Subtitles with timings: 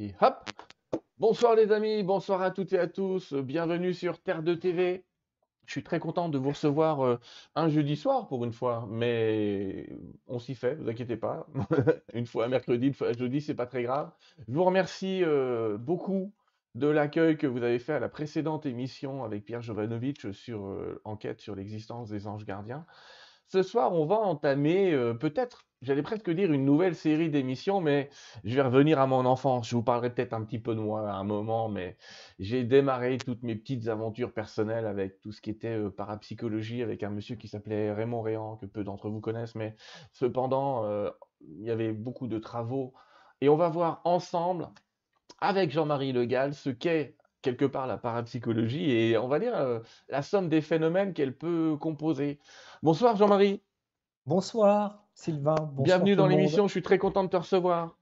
[0.00, 0.48] Et hop
[1.18, 5.04] Bonsoir les amis, bonsoir à toutes et à tous, bienvenue sur Terre de TV.
[5.66, 7.18] Je suis très content de vous recevoir euh,
[7.56, 9.88] un jeudi soir pour une fois, mais
[10.28, 11.48] on s'y fait, vous inquiétez pas.
[12.14, 14.12] une fois un mercredi, une fois un jeudi, c'est pas très grave.
[14.46, 16.32] Je vous remercie euh, beaucoup
[16.76, 21.00] de l'accueil que vous avez fait à la précédente émission avec Pierre Jovanovic sur euh,
[21.04, 22.86] Enquête sur l'existence des anges gardiens.
[23.48, 28.10] Ce soir, on va entamer peut-être j'allais presque dire une nouvelle série d'émissions, mais
[28.44, 29.68] je vais revenir à mon enfance.
[29.68, 31.96] Je vous parlerai peut-être un petit peu de moi à un moment, mais
[32.38, 37.02] j'ai démarré toutes mes petites aventures personnelles avec tout ce qui était euh, parapsychologie, avec
[37.02, 39.76] un monsieur qui s'appelait Raymond Réan, que peu d'entre vous connaissent, mais
[40.12, 41.10] cependant, euh,
[41.40, 42.94] il y avait beaucoup de travaux.
[43.40, 44.68] Et on va voir ensemble,
[45.40, 49.80] avec Jean-Marie Le Gall, ce qu'est quelque part la parapsychologie et on va dire euh,
[50.08, 52.40] la somme des phénomènes qu'elle peut composer.
[52.82, 53.62] Bonsoir Jean-Marie.
[54.26, 55.07] Bonsoir.
[55.18, 57.98] Sylvain, Bienvenue dans l'émission, je suis très content de te recevoir.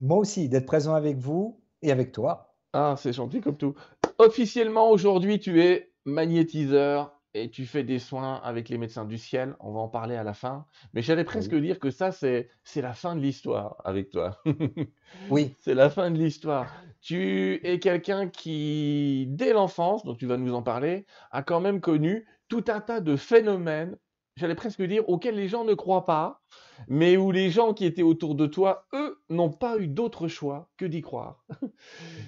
[0.00, 2.54] Moi aussi, d'être présent avec vous et avec toi.
[2.72, 3.74] Ah, c'est gentil comme tout.
[4.18, 9.56] Officiellement, aujourd'hui, tu es magnétiseur et tu fais des soins avec les médecins du ciel.
[9.58, 10.66] On va en parler à la fin.
[10.92, 14.40] Mais j'allais presque dire que ça, c'est la fin de l'histoire avec toi.
[15.30, 15.56] oui.
[15.58, 16.72] C'est la fin de l'histoire.
[17.00, 21.80] Tu es quelqu'un qui, dès l'enfance, dont tu vas nous en parler, a quand même
[21.80, 23.96] connu tout un tas de phénomènes
[24.36, 26.42] j'allais presque dire, auxquels les gens ne croient pas,
[26.88, 30.70] mais où les gens qui étaient autour de toi, eux, n'ont pas eu d'autre choix
[30.76, 31.44] que d'y croire.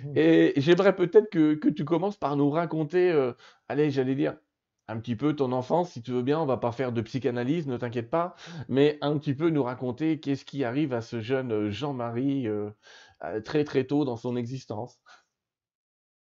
[0.04, 3.32] Mmh Et j'aimerais peut-être que, tu commences par nous raconter, euh,
[3.68, 4.36] allez, j'allais dire,
[4.88, 7.66] un petit peu ton enfance, si tu veux bien, on va pas faire de psychanalyse,
[7.66, 8.36] ne t'inquiète pas,
[8.68, 12.70] mais un petit peu nous raconter qu'est-ce qui arrive à ce jeune euh, Jean-Marie euh,
[13.44, 15.00] très très tôt dans son existence.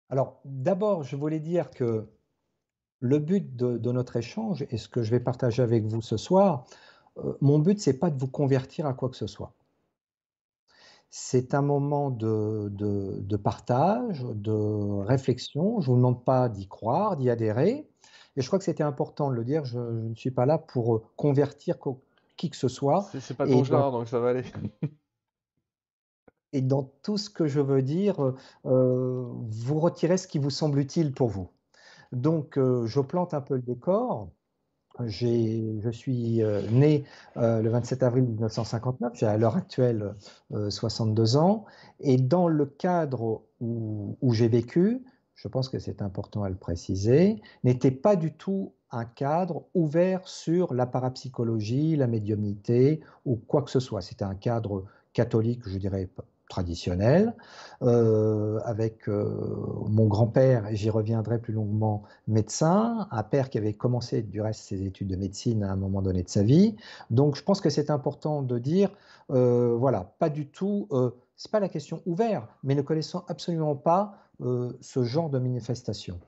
[0.08, 2.06] Alors d'abord, je voulais dire que
[3.04, 6.64] le but de, notre échange et ce que je vais partager avec vous ce soir,
[7.18, 9.52] euh, mon but, c'est pas de vous convertir à quoi que ce soit.
[11.10, 15.82] C'est un moment de, partage, de réflexion.
[15.82, 17.86] Je ne vous demande pas d'y croire, d'y adhérer.
[18.36, 19.66] Et je crois que c'était important de le dire.
[19.66, 21.76] Je, ne suis pas là pour convertir
[22.38, 23.10] qui que ce soit.
[23.20, 24.44] C'est pas ton genre, donc ça va aller.
[26.54, 28.32] et dans tout ce que je veux dire,
[28.64, 31.50] euh, vous retirez ce qui vous semble utile pour vous.
[32.12, 34.30] Donc, euh, je plante un peu le décor.
[35.00, 37.04] Je suis euh, né
[37.36, 40.14] euh, le 27 avril 1959, j'ai à l'heure actuelle
[40.68, 41.64] 62 ans,
[41.98, 45.04] et dans le cadre où, j'ai vécu,
[45.34, 50.28] je pense que c'est important à le préciser, n'était pas du tout un cadre ouvert
[50.28, 54.00] sur la parapsychologie, la médiumnité ou quoi que ce soit.
[54.00, 56.08] C'était un cadre catholique, je dirais,
[56.48, 57.34] traditionnel,
[57.82, 63.72] euh, avec euh, mon grand-père, et j'y reviendrai plus longuement, médecin, un père qui avait
[63.72, 66.76] commencé du reste ses études de médecine à un moment donné de sa vie.
[67.10, 68.90] Donc je pense que c'est important de dire,
[69.30, 70.88] euh, voilà, pas du tout,
[71.36, 76.20] c'est pas la question ouverte, mais ne connaissant absolument pas ce genre de manifestation.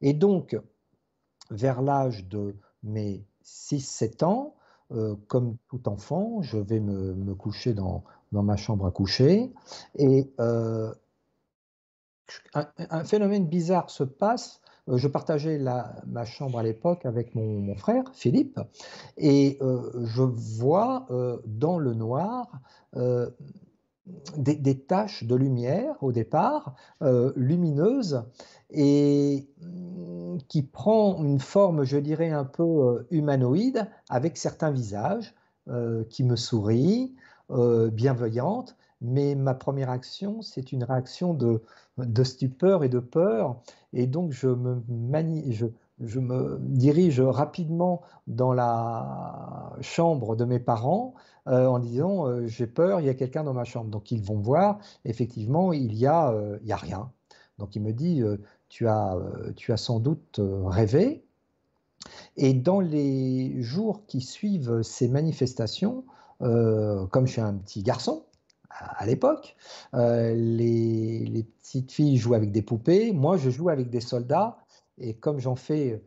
[0.00, 0.58] Et donc,
[1.50, 4.54] vers l'âge de mes 6-7 ans,
[5.28, 9.52] comme tout enfant, je vais me coucher dans, dans ma chambre à coucher.
[9.96, 10.92] Et euh,
[12.54, 14.60] un, phénomène bizarre se passe.
[14.88, 18.60] Euh, je partageais la, ma chambre à l'époque avec mon, frère Philippe,
[19.16, 21.06] et euh, je vois
[21.46, 22.60] dans le noir
[24.36, 26.74] des, taches de lumière au départ,
[27.36, 28.24] lumineuses,
[28.70, 35.34] et mm, qui prend une forme, je dirais, un peu humanoïde, avec certains visages
[36.08, 37.14] qui me sourient,
[37.52, 41.62] euh, bienveillante, mais ma première action, c'est une réaction de,
[42.22, 43.60] stupeur et de peur.
[43.92, 44.82] Et donc, je me,
[46.60, 51.14] dirige rapidement dans la chambre de mes parents
[51.48, 53.90] euh, en disant euh, J'ai peur, il y a quelqu'un dans ma chambre.
[53.90, 57.10] Donc, ils vont voir, effectivement, il n'y a, il y a rien.
[57.58, 58.22] Donc, il me dit
[58.68, 59.16] tu as
[59.76, 61.24] sans doute rêvé.
[62.36, 66.04] Et dans les jours qui suivent ces manifestations,
[66.42, 68.24] euh, comme je suis un petit garçon,
[68.70, 69.56] à, l'époque,
[69.94, 74.58] euh, les, petites filles jouent avec des poupées, moi je joue avec des soldats,
[74.98, 76.02] et comme j'en fais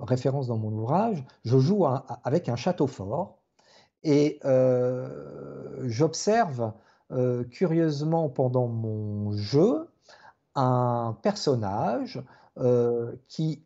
[0.00, 1.84] référence dans mon ouvrage, je joue
[2.24, 3.38] avec un château fort,
[4.04, 6.72] et euh, j'observe
[7.50, 9.86] curieusement pendant mon jeu
[10.54, 12.22] un personnage
[13.28, 13.62] qui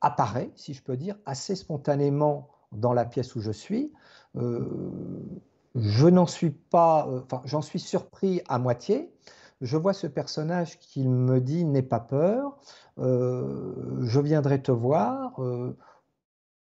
[0.00, 6.06] apparaît, si je peux dire, assez spontanément dans la pièce où je suis, euh, je
[6.06, 9.12] n'en suis pas, euh, enfin, j'en suis surpris à moitié.
[9.60, 12.58] Je vois ce personnage qui me dit n'aie pas peur,
[12.98, 15.40] euh, je viendrai te voir.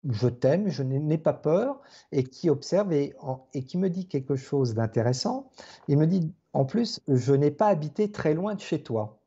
[0.09, 1.81] je t'aime, je n'ai pas peur,
[2.13, 3.15] et qui observe et,
[3.67, 5.51] qui me dit quelque chose d'intéressant.
[5.89, 9.21] Il me dit, en plus, je n'ai pas habité très loin de chez toi.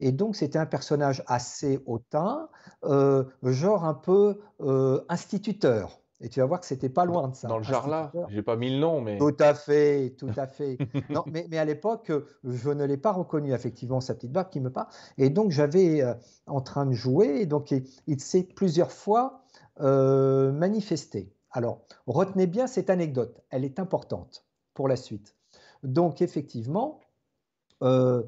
[0.00, 2.48] Et donc, c'était un personnage assez hautain,
[2.84, 6.01] euh, genre un peu euh, instituteur.
[6.22, 7.48] Et tu vas voir que c'était pas loin de ça.
[7.48, 9.18] Dans le là, j'ai pas mis le nom, mais.
[9.18, 10.78] Tout à fait, tout à fait.
[11.10, 12.12] non, mais, mais, à l'époque,
[12.44, 14.86] je ne l'ai pas reconnu, effectivement, sa petite barbe qui me parle.
[15.18, 16.14] Et donc, j'avais euh,
[16.46, 17.72] en train de jouer, et donc
[18.06, 19.42] il, s'est plusieurs fois
[19.80, 21.34] euh, manifesté.
[21.50, 25.34] Alors, retenez bien cette anecdote, elle est importante pour la suite.
[25.82, 27.00] Donc, effectivement,
[27.82, 28.22] euh,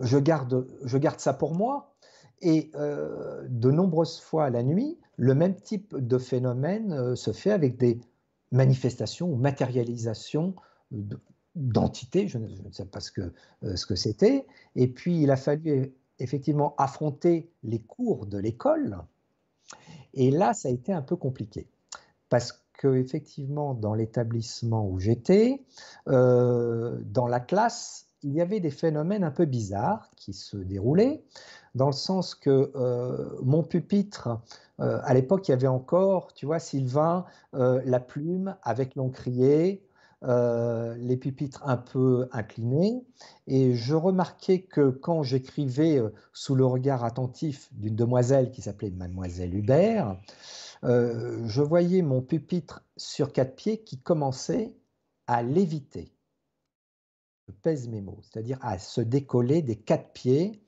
[0.00, 1.89] je, garde, je garde ça pour moi.
[2.42, 7.76] Et de nombreuses fois la nuit, le même type de phénomène euh, se fait avec
[7.76, 8.00] des
[8.52, 10.54] manifestations ou matérialisations
[11.54, 13.32] d'entités, je, ne sais pas ce que,
[13.64, 14.46] euh, ce que c'était.
[14.76, 18.98] Et puis, il a fallu effectivement affronter les cours de l'école.
[20.14, 21.68] Et là, ça a été un peu compliqué.
[22.30, 25.62] Parce que, effectivement, dans l'établissement où j'étais,
[26.08, 31.22] euh, dans la classe, il y avait des phénomènes un peu bizarres qui se déroulaient,
[31.74, 32.72] dans le sens que
[33.42, 34.40] mon pupitre
[34.80, 37.24] euh, à l'époque, il y avait encore, tu vois, Sylvain,
[37.54, 39.86] euh, la plume avec l'encrier,
[40.22, 43.04] euh, les pupitres un peu inclinés.
[43.46, 46.00] Et je remarquais que quand j'écrivais
[46.32, 50.18] sous le regard attentif d'une demoiselle qui s'appelait Mademoiselle Hubert,
[50.82, 54.74] je voyais mon pupitre sur quatre pieds qui commençait
[55.26, 56.10] à léviter.
[57.48, 60.62] Je pèse mes mots, c'est-à-dire à se décoller des quatre pieds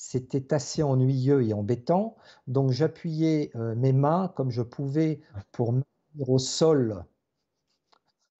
[0.00, 2.16] c'était assez ennuyeux et embêtant.
[2.46, 5.20] Donc j'appuyais euh, mes mains comme je pouvais
[5.52, 5.86] pour mettre
[6.28, 7.04] au sol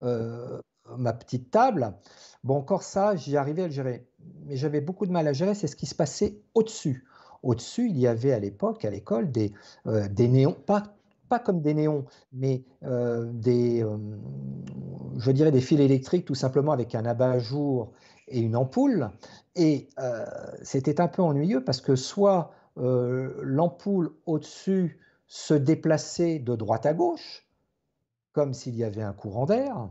[0.02, 0.60] euh,
[0.96, 1.94] ma petite table.
[2.44, 4.08] Bon, encore ça, j'y arrivais à le gérer.
[4.46, 7.04] Mais j'avais beaucoup de mal à gérer, c'est ce qui se passait au-dessus.
[7.42, 9.52] Au-dessus, il y avait à l'époque, à l'école, des,
[9.86, 10.96] euh, des néons, pas,
[11.28, 13.84] pas comme des néons, mais des,
[15.18, 17.92] je dirais des fils électriques tout simplement avec un abat-jour
[18.28, 19.10] et une ampoule.
[19.56, 20.24] Et euh,
[20.62, 26.94] c'était un peu ennuyeux parce que soit euh, l'ampoule au-dessus se déplaçait de droite à
[26.94, 27.46] gauche,
[28.32, 29.90] comme s'il y avait un courant d'air,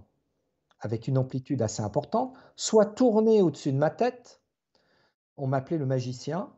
[0.80, 4.42] avec une amplitude assez importante, soit tournait au-dessus de ma tête.
[5.36, 6.50] On m'appelait le magicien.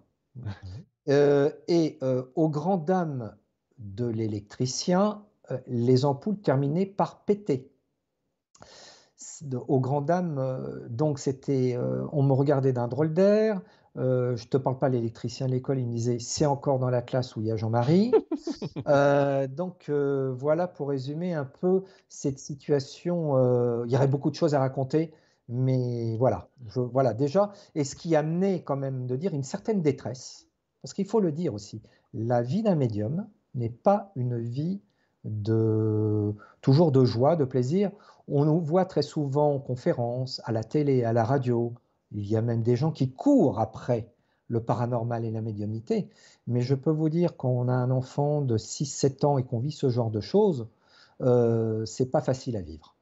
[1.07, 1.97] Euh, et
[2.35, 3.35] aux grandes dames
[3.79, 5.23] de l'électricien,
[5.67, 7.71] les ampoules terminaient par péter
[9.67, 13.61] aux grandes dames, euh, donc c'était, euh, on me regardait d'un drôle d'air.
[13.97, 17.01] Euh, je te parle pas l'électricien de l'école, il me disait c'est encore dans la
[17.01, 18.11] classe où il y a Jean-Marie.
[19.49, 23.83] donc voilà pour résumer un peu cette situation.
[23.85, 25.11] il y aurait beaucoup de choses à raconter,
[25.47, 27.51] mais voilà, voilà déjà.
[27.75, 30.47] Et ce qui amenait quand même de dire une certaine détresse,
[30.81, 31.81] parce qu'il faut le dire aussi,
[32.13, 34.81] la vie d'un médium n'est pas une vie
[35.23, 37.91] de toujours de joie, de plaisir.
[38.27, 41.73] On nous voit très souvent en conférences, à la télé, à la radio.
[42.11, 44.11] Il y a même des gens qui courent après
[44.47, 46.09] le paranormal et la médiumnité.
[46.47, 49.59] Mais je peux vous dire, quand on a un enfant de 6-7 ans et qu'on
[49.59, 50.67] vit ce genre de choses,
[51.21, 52.95] euh, c'est pas facile à vivre.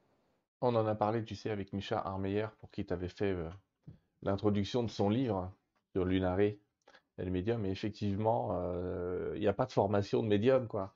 [0.60, 3.48] On en a parlé, tu sais, avec Micha Armeyer, pour qui tu avais fait euh,
[4.22, 5.50] l'introduction de son livre
[5.92, 6.60] sur Lunaré
[7.18, 7.64] et le médium.
[7.66, 10.92] Et effectivement, euh, il n'y a pas de formation de médium, quoi.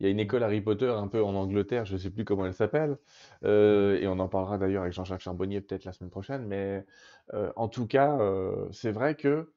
[0.00, 2.24] Il y a une école Harry Potter un peu en Angleterre, je ne sais plus
[2.24, 2.98] comment elle s'appelle,
[3.44, 6.86] euh, et on en parlera d'ailleurs avec Jean-Jacques Charbonnier peut-être la semaine prochaine, mais
[7.34, 8.16] euh, en tout cas,
[8.70, 9.52] c'est vrai que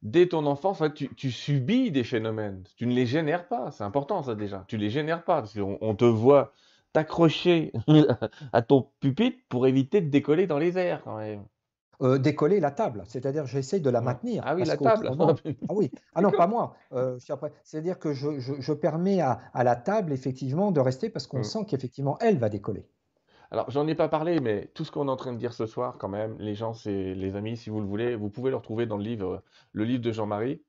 [0.00, 4.34] dès ton enfance, tu, subis des phénomènes, tu ne les génères pas, c'est important ça
[4.34, 6.54] déjà, tu les génères pas, parce qu'on on te voit
[6.94, 7.72] t'accrocher
[8.54, 11.44] à ton pupitre pour éviter de décoller dans les airs quand même.
[12.02, 14.42] Euh, décoller la table, c'est-à-dire j'essaie de la maintenir.
[14.44, 15.10] Ah oui, la table.
[15.68, 16.74] ah oui, ah non, pas moi.
[16.92, 17.16] Euh,
[17.62, 21.44] c'est-à-dire que je, permets à, la table effectivement de rester parce qu'on mmh.
[21.44, 22.88] sent qu'effectivement elle va décoller.
[23.52, 25.66] Alors, j'en ai pas parlé, mais tout ce qu'on est en train de dire ce
[25.66, 28.56] soir, quand même, les gens, c'est les amis, si vous le voulez, vous pouvez le
[28.56, 29.42] retrouver dans le livre,
[29.72, 30.62] le livre de Jean-Marie,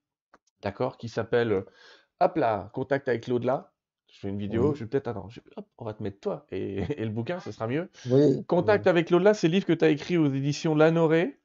[0.61, 1.63] d'accord, qui s'appelle
[2.19, 3.72] Hop là, contact avec l'au-delà
[4.13, 5.27] je fais une vidéo, je vais peut-être, attends,
[5.79, 7.89] on va te mettre toi et, le bouquin, ce sera mieux.
[8.47, 11.39] Contact avec l'au-delà, c'est le livre que tu as écrit aux éditions Lanoré.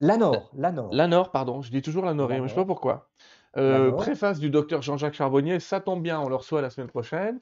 [0.00, 0.92] Lanor, Lanor.
[0.92, 3.08] Lanor, pardon, je dis toujours Lanoré, mais je sais pas pourquoi.
[3.56, 7.40] Euh, préface du docteur Jean-Jacques Charbonnier, ça tombe bien, on le reçoit la semaine prochaine.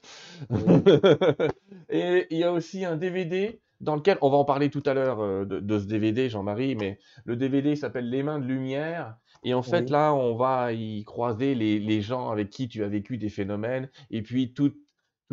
[1.89, 4.93] et il y a aussi un DVD dans lequel, on va en parler tout à
[4.93, 9.17] l'heure euh, de, ce DVD, Jean-Marie, mais le DVD s'appelle Les mains de lumière.
[9.43, 13.17] Et en fait, là, on va y croiser les, gens avec qui tu as vécu
[13.17, 14.75] des phénomènes, et puis toutes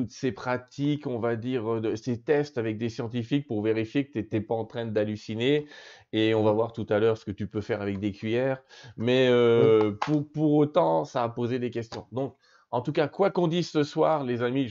[0.09, 4.19] ces pratiques, on va dire, euh, ces tests avec des scientifiques pour vérifier que tu
[4.19, 5.67] n'étais pas en train d'halluciner.
[6.13, 8.63] Et on va voir tout à l'heure ce que tu peux faire avec des cuillères.
[8.97, 12.07] Mais euh, pour, pour autant, ça a posé des questions.
[12.13, 12.37] Donc,
[12.71, 14.71] En tout cas, quoi qu'on dise ce soir, les amis,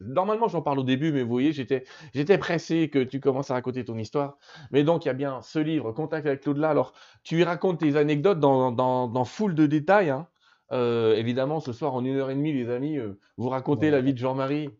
[0.00, 1.84] normalement j'en parle au début, mais vous voyez, j'étais,
[2.14, 4.38] j'étais pressé que tu commences à raconter ton histoire.
[4.70, 6.70] Mais donc, il y a bien ce livre, Contact avec l'au-delà.
[6.70, 6.92] Alors,
[7.24, 10.10] tu y racontes tes anecdotes dans, dans, dans foule de détails.
[10.10, 10.28] Hein.
[10.70, 14.00] Euh, évidemment, ce soir, en une heure et demie, les amis, euh, vous racontez la
[14.00, 14.70] vie de Jean-Marie.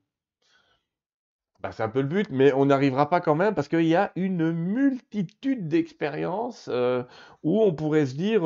[1.60, 3.94] Bah, c'est un peu le but, mais on n'arrivera pas quand même parce qu'il y
[3.94, 7.04] a une multitude d'expériences euh,
[7.44, 8.42] où on pourrait se dire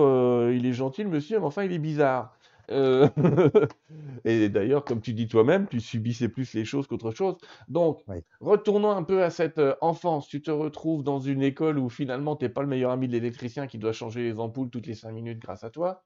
[0.53, 2.36] il est gentil le monsieur, mais enfin il est bizarre.
[2.71, 3.09] Euh,
[4.25, 7.37] et d'ailleurs, comme tu dis toi-même, tu subissais plus les choses qu'autre chose.
[7.69, 8.05] Donc,
[8.41, 10.29] retournons un peu à cette euh, enfance.
[10.29, 13.13] Tu te retrouves dans une école où finalement, tu n'es pas le meilleur ami de
[13.13, 16.05] l'électricien qui doit changer les ampoules toutes les cinq minutes grâce à toi.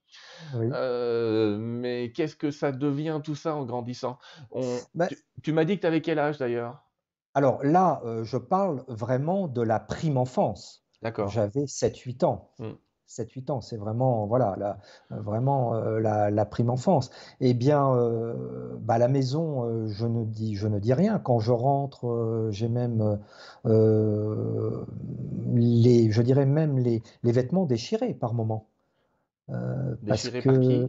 [0.54, 4.18] Euh, mais qu'est-ce que ça devient tout ça en grandissant?
[4.94, 5.08] Bah
[5.42, 6.84] Tu, m'as dit que tu avais quel âge d'ailleurs?
[7.34, 10.84] Alors là, je parle vraiment de la prime enfance.
[11.02, 11.28] D'accord.
[11.28, 12.50] J'avais 7-8 ans.
[12.58, 12.72] Mmh.
[13.10, 14.78] 7-8 ans, c'est vraiment, voilà, la,
[15.10, 17.10] vraiment euh, la, prime enfance.
[17.40, 21.18] Eh bien, euh, bah, à la maison, euh, je, ne dis, je ne dis rien.
[21.18, 23.18] Quand je rentre, j'ai même
[25.54, 28.68] les, je dirais même les, les vêtements déchirés par moment.
[30.02, 30.86] déchirés par qui?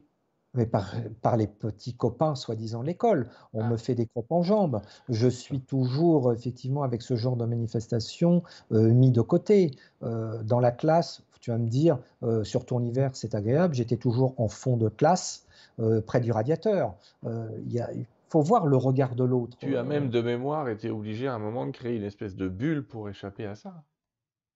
[0.54, 3.30] mais par, par, les petits copains, soi-disant, l'école.
[3.54, 3.70] On ah.
[3.70, 4.82] me fait des crocs en jambes.
[5.08, 9.72] Je suis toujours, effectivement, avec ce genre de manifestation, mis de côté.
[10.02, 14.40] dans la classe, tu vas me dire, euh, sur ton hiver, c'est agréable, j'étais toujours
[14.40, 15.46] en fond de classe,
[15.80, 16.96] euh, près du radiateur.
[17.26, 19.58] Euh, il faut voir le regard de l'autre.
[19.60, 22.48] Tu as même de mémoire été obligé à un moment de créer une espèce de
[22.48, 23.84] bulle pour échapper à ça.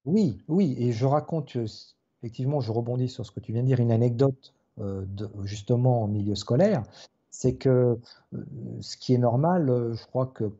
[0.06, 1.58] Oui, oui, et je raconte,
[2.22, 6.08] effectivement, je rebondis sur ce que tu viens de dire, une anecdote de, justement en
[6.08, 6.84] milieu scolaire,
[7.32, 7.98] c'est que
[8.82, 10.52] ce qui est normal, je crois que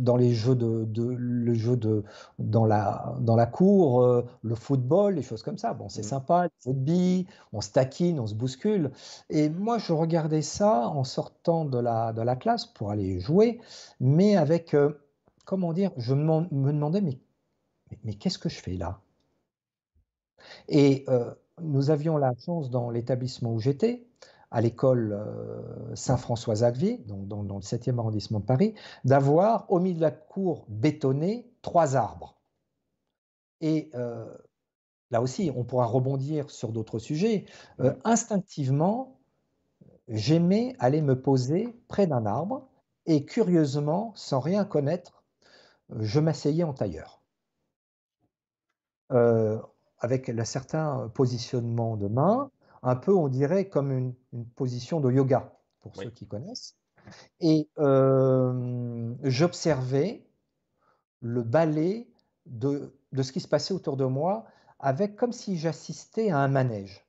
[0.00, 2.04] dans les jeux de, le jeu de
[2.38, 5.74] dans la dans la cour, euh, le football, les choses comme ça.
[5.74, 6.04] Bon, c'est mmh.
[6.04, 8.90] sympa, le billes, on se taquine, on se bouscule.
[9.28, 13.60] Et moi, je regardais ça en sortant de la de la classe pour aller jouer,
[14.00, 14.98] mais avec euh,
[15.44, 17.18] comment dire, je me, demandais mais
[18.04, 19.00] mais, qu'est-ce que je fais là?
[20.68, 24.06] Et euh, nous avions la chance dans l'établissement où j'étais
[24.50, 30.00] à l'école euh, Saint-François-Xavier, donc dans, le 7e arrondissement de Paris, d'avoir au milieu de
[30.00, 32.36] la cour bétonnée trois arbres.
[33.60, 34.26] Et euh,
[35.10, 37.44] là aussi, on pourra rebondir sur d'autres sujets.
[37.78, 39.20] Euh, instinctivement,
[40.08, 42.66] j'aimais aller me poser près d'un arbre
[43.06, 45.22] et curieusement, sans rien connaître,
[45.98, 47.22] je m'asseyais en tailleur.
[50.02, 52.50] avec un certain positionnement de main,
[52.82, 54.14] un peu, on dirait, comme une,
[54.56, 56.76] position de yoga, pour ceux qui connaissent.
[57.40, 60.26] Et euh, j'observais
[61.20, 62.08] le ballet
[62.46, 64.44] de, ce qui se passait autour de moi,
[64.78, 67.06] avec comme si j'assistais à un manège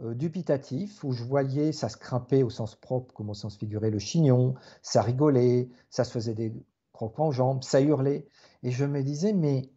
[0.00, 3.90] euh, dubitatif, où je voyais, ça se crimpait au sens propre comme au sens figuré,
[3.90, 6.52] le chignon, ça rigolait, ça se faisait des
[6.92, 8.28] crocs en jambes, ça hurlait.
[8.62, 9.70] Et je me disais, mais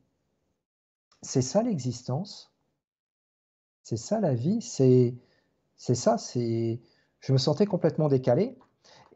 [1.21, 2.53] c'est ça l'existence?
[3.89, 5.15] C'est ça la vie, c'est
[5.75, 6.79] c'est ça, c'est
[7.21, 8.55] je me sentais complètement décalé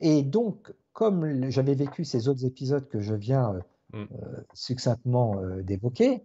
[0.01, 3.59] et donc comme j'avais vécu ces autres épisodes que je viens euh,
[3.93, 4.01] mmh.
[4.01, 6.23] euh, succinctement euh, d'évoquer,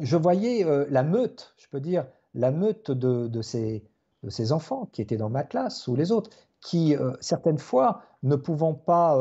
[0.00, 3.84] je voyais la meute, je peux dire la meute de, de, ces,
[4.22, 8.36] de ces enfants qui étaient dans ma classe ou les autres, qui certaines fois ne
[8.36, 9.18] pouvant pas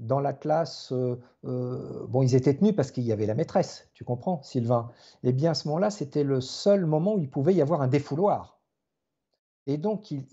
[0.00, 3.88] dans la classe, euh, euh, bon, ils étaient tenus parce qu'il y avait la maîtresse,
[3.92, 4.90] tu comprends, Sylvain
[5.22, 7.86] Eh bien, à ce moment-là, c'était le seul moment où il pouvait y avoir un
[7.86, 8.58] défouloir.
[9.66, 10.24] Et donc, ils,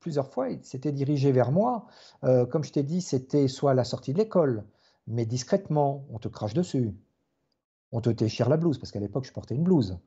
[0.00, 1.86] plusieurs fois, ils s'étaient dirigés vers moi.
[2.24, 4.64] Euh, comme je t'ai dit, c'était soit la sortie de l'école,
[5.06, 6.92] mais discrètement, on te crache dessus.
[7.92, 9.98] On te déchire la blouse, parce qu'à l'époque, je portais une blouse.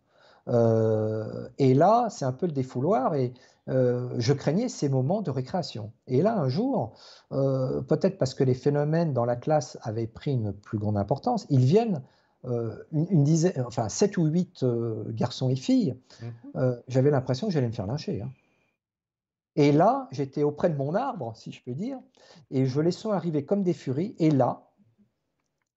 [0.48, 3.16] Et là, c'est un peu le défouloir.
[3.16, 3.34] Et
[3.70, 5.94] euh, je craignais ces moments de récréation.
[6.08, 6.94] Et là, un jour,
[7.32, 11.46] euh, peut-être parce que les phénomènes dans la classe avaient pris une plus grande importance,
[11.50, 12.02] ils viennent,
[12.46, 14.66] euh, une, dizaine, enfin 7 ou 8
[15.10, 16.82] garçons et filles, mhm.
[16.88, 18.22] j'avais l'impression que j'allais me faire lyncher.
[18.22, 18.32] Hein.
[19.56, 22.00] Et là, j'étais auprès de mon arbre, si je peux dire,
[22.50, 24.72] et je les sens arriver comme des furies, et là,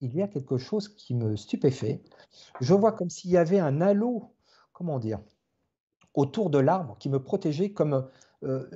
[0.00, 2.02] il y a quelque chose qui me stupéfait.
[2.60, 4.33] Je vois comme s'il y avait un halo,
[4.74, 5.20] comment dire,
[6.12, 8.06] autour de l'arbre qui me protégeait comme
[8.42, 8.68] euh,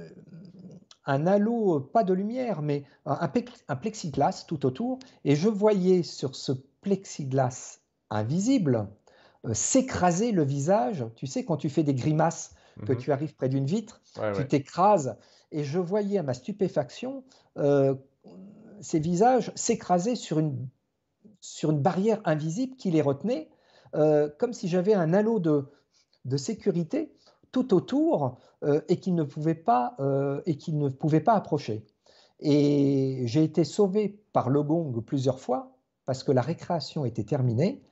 [1.05, 4.99] un halo, pas de lumière, mais un, plexiglas tout autour.
[5.25, 8.89] Et je voyais sur ce plexiglas invisible
[9.47, 11.05] euh, s'écraser le visage.
[11.17, 12.55] Tu sais, quand tu fais des grimaces,
[12.87, 12.99] que mhm.
[12.99, 14.01] tu arrives près d'une vitre,
[14.37, 15.17] tu t'écrases.
[15.51, 17.25] Et je voyais à ma stupéfaction
[17.57, 17.95] euh,
[18.81, 20.69] ces visages s'écraser sur une,
[21.41, 23.49] sur une barrière invisible qui les retenait,
[23.93, 25.67] comme si j'avais un halo de,
[26.29, 27.13] de sécurité
[27.51, 28.39] tout autour
[28.89, 29.97] et qu'il ne pouvait pas
[30.47, 31.85] et qu'il ne pouvait pas approcher.
[32.41, 35.73] Et j'ai été sauvé par le gong plusieurs fois
[36.07, 37.83] parce que la récréation était terminée.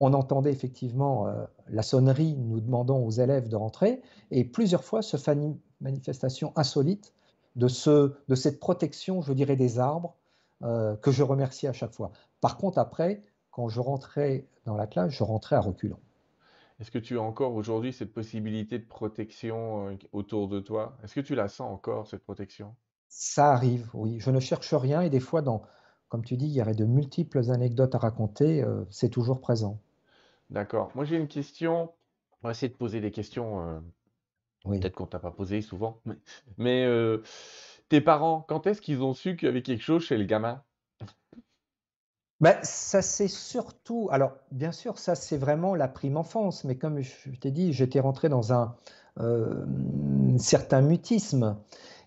[0.00, 1.26] On entendait effectivement
[1.68, 5.16] la sonnerie nous demandant aux élèves de rentrer et plusieurs fois ce
[5.80, 7.14] manifestation insolite
[7.56, 10.14] de, ce, de cette protection, je dirais, des arbres
[10.60, 12.12] que je remercie à chaque fois.
[12.40, 15.98] Par contre, après, quand je rentrais dans la classe, je rentrais à reculons.
[16.82, 20.98] Est-ce que tu as encore aujourd'hui cette possibilité de protection euh, autour de toi?
[21.04, 22.74] Est-ce que tu la sens encore, cette protection?
[23.08, 24.18] Ça arrive, oui.
[24.18, 25.62] Je ne cherche rien et des fois, dans,
[26.08, 29.78] comme tu dis, il y aurait de multiples anecdotes à raconter, euh, c'est toujours présent.
[30.50, 30.90] D'accord.
[30.96, 31.92] Moi, j'ai une question.
[32.42, 33.78] On va essayer de poser des questions, euh,
[34.64, 34.80] Oui.
[34.80, 36.00] peut-être qu'on t'a pas posé souvent.
[36.04, 36.16] Mais,
[36.58, 37.20] mais,
[37.88, 40.60] tes parents, quand est-ce qu'ils ont su qu'il y avait quelque chose chez le gamin?
[42.42, 47.00] Ben, ça c'est surtout, alors bien sûr, ça c'est vraiment la prime enfance, mais comme
[47.00, 48.74] je t'ai dit, j'étais rentré dans un
[49.20, 49.64] euh,
[50.38, 51.56] certain mutisme.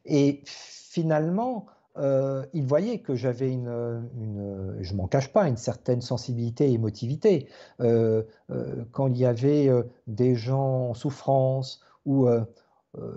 [0.04, 3.70] Et finalement, euh, il voyait que j'avais une,
[4.20, 7.48] une, je m'en cache pas, une certaine sensibilité et émotivité.
[7.80, 8.24] Euh,
[8.92, 9.70] quand il y avait
[10.08, 12.28] des gens en souffrance ou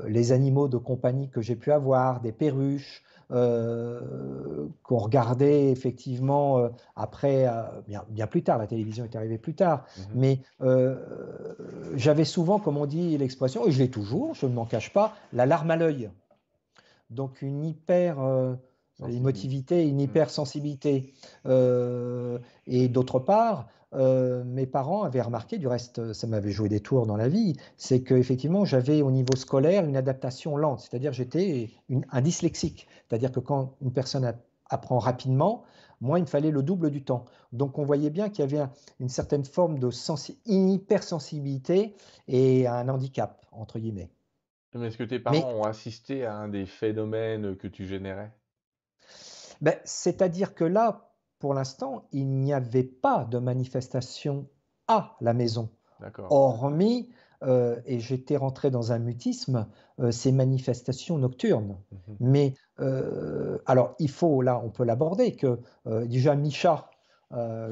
[0.06, 6.68] les animaux de compagnie que j'ai pu avoir, des perruches, euh, qu'on regardait effectivement euh,
[6.96, 10.40] après, euh, bien, bien, plus tard, la télévision est arrivée plus tard, mmh mais
[11.94, 15.14] j'avais souvent, comme on dit l'expression, et je l'ai toujours, je ne m'en cache pas,
[15.32, 16.10] la larme à l'œil.
[17.10, 18.18] Donc une hyper
[19.08, 20.00] émotivité, une mmh.
[20.00, 21.14] hypersensibilité.
[21.46, 27.06] et d'autre part, euh, mes parents avaient remarqué, du reste, ça m'avait joué des tours
[27.06, 31.70] dans la vie, c'est qu'effectivement, j'avais au niveau scolaire une adaptation lente, c'est-à-dire j'étais
[32.10, 34.30] un dyslexique, c'est-à-dire que quand une personne
[34.68, 35.64] apprend rapidement,
[36.00, 37.24] moi, il me fallait le double du temps.
[37.52, 39.90] Donc, on voyait bien qu'il y avait une certaine forme de
[40.46, 41.96] hypersensibilité
[42.28, 44.10] et un handicap, entre guillemets.
[44.74, 48.32] Mais est-ce que tes parents ont assisté à un des phénomènes que tu générais?
[49.60, 51.07] Ben, C'est-à-dire que là,
[51.38, 54.46] pour l'instant, il n'y avait pas de manifestation
[54.88, 55.68] à la maison,
[56.30, 57.10] hormis,
[57.44, 59.68] euh, et j'étais rentré dans un mutisme,
[60.00, 61.76] euh, ces manifestations nocturnes.
[61.92, 62.16] Mhm.
[62.20, 65.60] Mais euh, alors, il faut, là, on peut l'aborder, que
[66.06, 66.90] déjà Micha,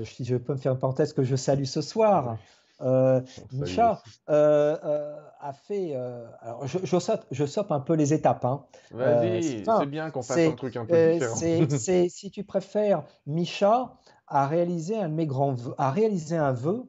[0.05, 2.39] si je peux me faire une parenthèse que je salue ce soir,
[2.83, 5.95] euh, Micha euh, euh, a fait.
[6.41, 8.45] alors je, je, saute, je, saute, un peu les étapes.
[8.45, 8.65] Hein.
[8.91, 11.37] Vas-y, c'est bien qu'on fasse un truc un peu différent.
[12.09, 13.95] si tu préfères, Micha
[14.27, 16.85] a réalisé un de mes grands vœux, a réalisé un vœu.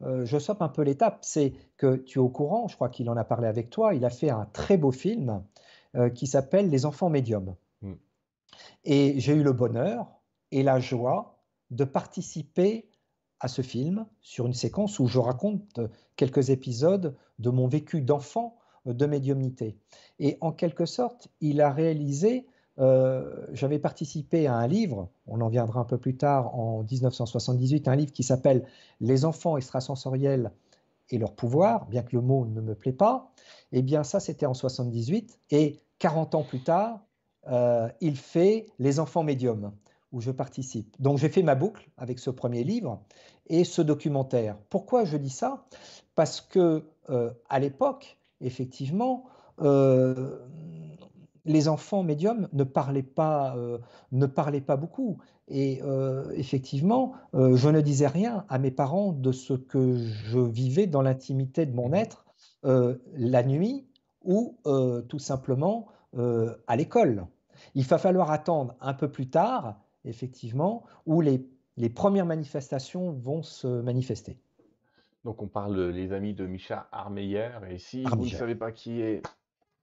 [0.00, 1.18] je saute un peu l'étape.
[1.22, 3.94] C'est que tu es au courant, je crois qu'il en a parlé avec toi.
[3.94, 5.42] Il a fait un très beau film
[6.14, 7.56] qui s'appelle Les enfants médiums.
[7.82, 7.94] Mm.
[8.84, 10.06] Et j'ai eu le bonheur
[10.52, 11.38] et la joie
[11.70, 12.88] de participer
[13.40, 15.80] à ce film sur une séquence où je raconte
[16.16, 19.76] quelques épisodes de mon vécu d'enfant de médiumnité.
[20.18, 22.46] Et en quelque sorte, il a réalisé,
[22.78, 27.88] euh, j'avais participé à un livre, on en viendra un peu plus tard, en 1978,
[27.88, 28.64] un livre qui s'appelle
[29.00, 30.52] Les enfants extrasensoriels
[31.10, 33.32] et leur pouvoir, bien que le mot ne me plaît pas.
[33.72, 35.38] Eh bien, ça, c'était en 78.
[35.50, 37.00] Et 40 ans plus tard,
[37.48, 39.72] euh, il fait Les enfants médiums
[40.12, 40.96] où je participe.
[41.00, 43.02] Donc j'ai fait ma boucle avec ce premier livre
[43.46, 44.56] et ce documentaire.
[44.70, 45.66] Pourquoi je dis ça?
[46.14, 49.24] Parce que euh, à l'époque, effectivement,
[49.60, 50.38] euh,
[51.44, 53.78] les enfants médiums ne parlaient pas, euh,
[54.12, 55.18] ne parlaient pas beaucoup.
[55.50, 55.80] Et
[56.34, 61.64] effectivement, je ne disais rien à mes parents de ce que je vivais dans l'intimité
[61.64, 62.26] de mon être
[62.62, 63.86] la nuit
[64.22, 64.58] ou
[65.08, 67.26] tout simplement à l'école.
[67.74, 73.42] Il va falloir attendre un peu plus tard effectivement, où les, les premières manifestations vont
[73.42, 74.38] se manifester.
[75.24, 77.50] Donc on parle, les amis, de Micha Armeyer.
[77.70, 79.22] Et si vous ne savez pas qui est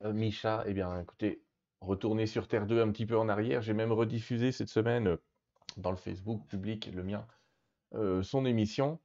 [0.03, 1.43] euh, Micha, eh bien écoutez,
[1.81, 3.61] retournez sur Terre 2 un petit peu en arrière.
[3.61, 5.17] J'ai même rediffusé cette semaine euh,
[5.77, 7.25] dans le Facebook public, le mien,
[7.93, 8.99] euh, son émission.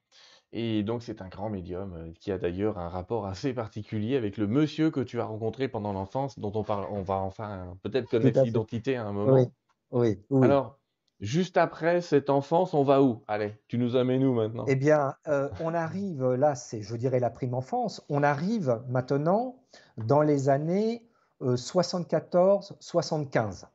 [0.53, 4.49] Et donc c'est un grand médium qui a d'ailleurs un rapport assez particulier avec le
[4.49, 8.43] monsieur que tu as rencontré pendant l'enfance, dont on parle, on va enfin peut-être connaître
[8.43, 9.35] l'identité à un moment.
[9.35, 9.45] Oui,
[9.93, 10.45] oui, oui.
[10.45, 10.80] Alors,
[11.21, 13.23] Juste après cette enfance, on va où?
[13.29, 14.65] Allez, tu nous amènes où maintenant?
[14.67, 19.61] Eh bien, euh, on arrive, là, c'est, je dirais, la prime enfance, on arrive maintenant
[19.99, 21.07] dans les années
[21.43, 23.65] 74-75.
[23.65, 23.67] Euh,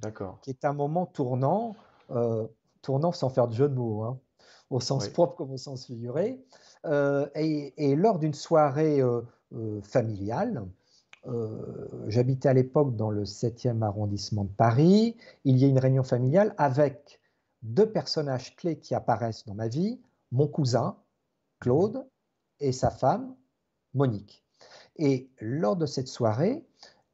[0.00, 0.40] D'accord.
[0.42, 1.76] Qui est un moment tournant,
[2.10, 2.48] euh,
[2.82, 4.18] tournant sans faire de jeu de mots, hein,
[4.68, 6.44] au sens propre comme au sens figuré.
[7.36, 9.00] et, lors d'une soirée
[9.82, 10.66] familiale,
[12.08, 15.16] j'habitais à l'époque dans le 7e arrondissement de Paris.
[15.44, 17.20] Il y a une réunion familiale avec
[17.62, 20.00] deux personnages clés qui apparaissent dans ma vie,
[20.32, 20.96] mon cousin,
[21.60, 22.06] Claude,
[22.60, 23.34] et sa femme,
[23.94, 24.44] Monique.
[24.96, 26.64] Et lors de cette soirée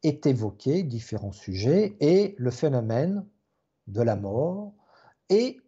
[0.03, 3.27] est évoqué différents sujets et le phénomène
[3.87, 4.75] de la mort
[5.29, 5.61] et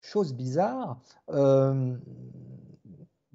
[0.00, 1.96] chose bizarre, euh,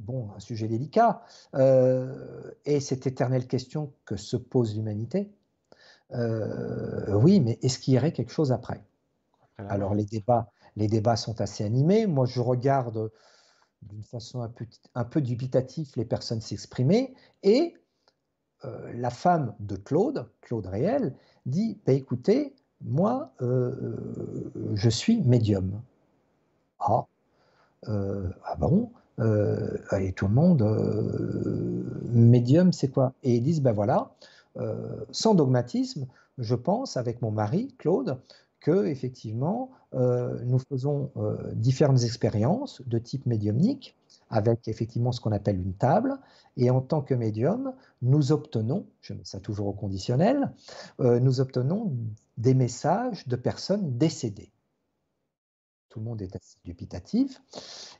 [0.08, 1.22] bon, un sujet délicat,
[1.56, 5.30] euh, et cette éternelle question que se pose l'humanité.
[6.13, 8.82] Euh, oui, mais est-ce qu'il y aurait quelque chose après?
[9.58, 12.08] Alors les débats, les débats sont assez animés.
[12.08, 13.12] Moi, je regarde
[13.82, 14.65] d'une façon un peu,
[14.96, 17.76] un peu dubitative les personnes s'exprimer, et
[18.93, 21.13] la femme de Claude, Claude Réel,
[21.46, 25.82] dit bah, écoutez, moi, je suis médium.
[26.80, 27.06] Ah,
[27.88, 28.89] euh, ah bon?
[28.89, 33.13] euh, Et tout le monde, euh, médium, c'est quoi?
[33.23, 34.12] Et ils disent, ben voilà,
[35.12, 38.19] sans dogmatisme, je pense, avec mon mari, Claude,
[38.60, 41.12] que effectivement, nous faisons
[41.53, 43.95] différentes expériences de type médiumnique,
[44.30, 46.17] avec effectivement ce qu'on appelle une table,
[46.58, 50.51] et en tant que médium, nous obtenons, je mets ça toujours au conditionnel,
[50.99, 51.93] nous obtenons
[52.38, 54.51] des messages de personnes décédées
[55.89, 57.41] tout le monde est assez dubitatif,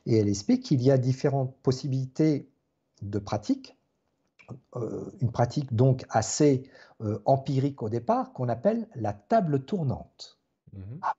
[0.06, 2.48] et elle explique qu'il y a différentes possibilités
[3.02, 3.76] de pratique,
[4.76, 6.62] euh, une pratique donc assez
[7.02, 10.38] euh, empirique au départ, qu'on appelle la table tournante.
[10.72, 10.98] Mhm.
[11.02, 11.14] Ah.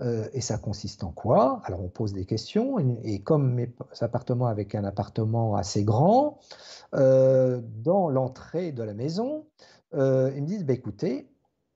[0.00, 1.60] Euh, et ça consiste en quoi?
[1.64, 6.38] Alors on pose des questions, et, comme mes appartements avec un appartement assez grand,
[6.92, 9.46] dans l'entrée de la maison,
[9.92, 11.28] ils me disent, bah, écoutez,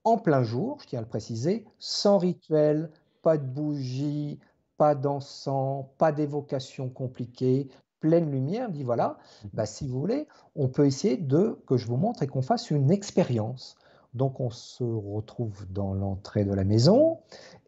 [0.05, 2.91] en plein jour, je tiens à le préciser, sans rituel,
[3.23, 4.39] pas de bougie,
[4.77, 7.69] pas d'encens, pas d'évocation compliquée,
[8.01, 9.17] pleine lumière, dit voilà,
[9.53, 12.71] bah, si vous voulez, on peut essayer de que je vous montre et qu'on fasse
[12.71, 13.77] une expérience.
[14.13, 17.21] Donc on se retrouve dans l'entrée de la maison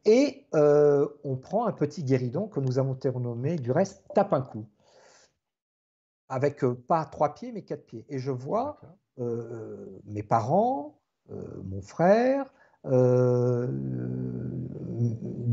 [0.04, 4.42] et euh, on prend un petit guéridon que nous avons nommé du reste tape un
[4.42, 4.66] coup,
[6.28, 8.04] avec euh, pas trois pieds mais quatre pieds.
[8.10, 8.78] Et je vois
[9.18, 10.98] euh, mes parents,
[11.30, 12.52] mon frère,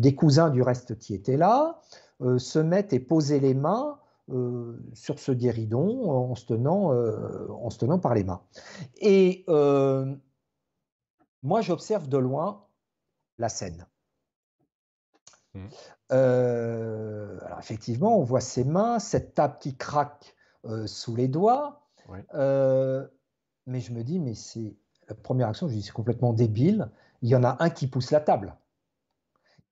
[0.02, 1.80] des cousins du reste qui étaient là
[2.22, 7.48] euh, se mettent et poser les mains euh, sur ce guéridon en se, tenant, euh,
[7.50, 8.42] en se tenant par les mains.
[8.98, 9.46] Et
[11.44, 12.66] moi, j'observe de loin
[13.38, 13.88] la scène.
[15.54, 15.68] Mmh.
[16.12, 20.36] alors effectivement, on voit ses mains, cette table qui craque
[20.86, 21.82] sous les doigts.
[23.66, 24.76] mais je me dis, mais c'est
[25.10, 26.90] la première action, je dis, c'est complètement débile.
[27.22, 28.56] Il y en a un qui pousse la table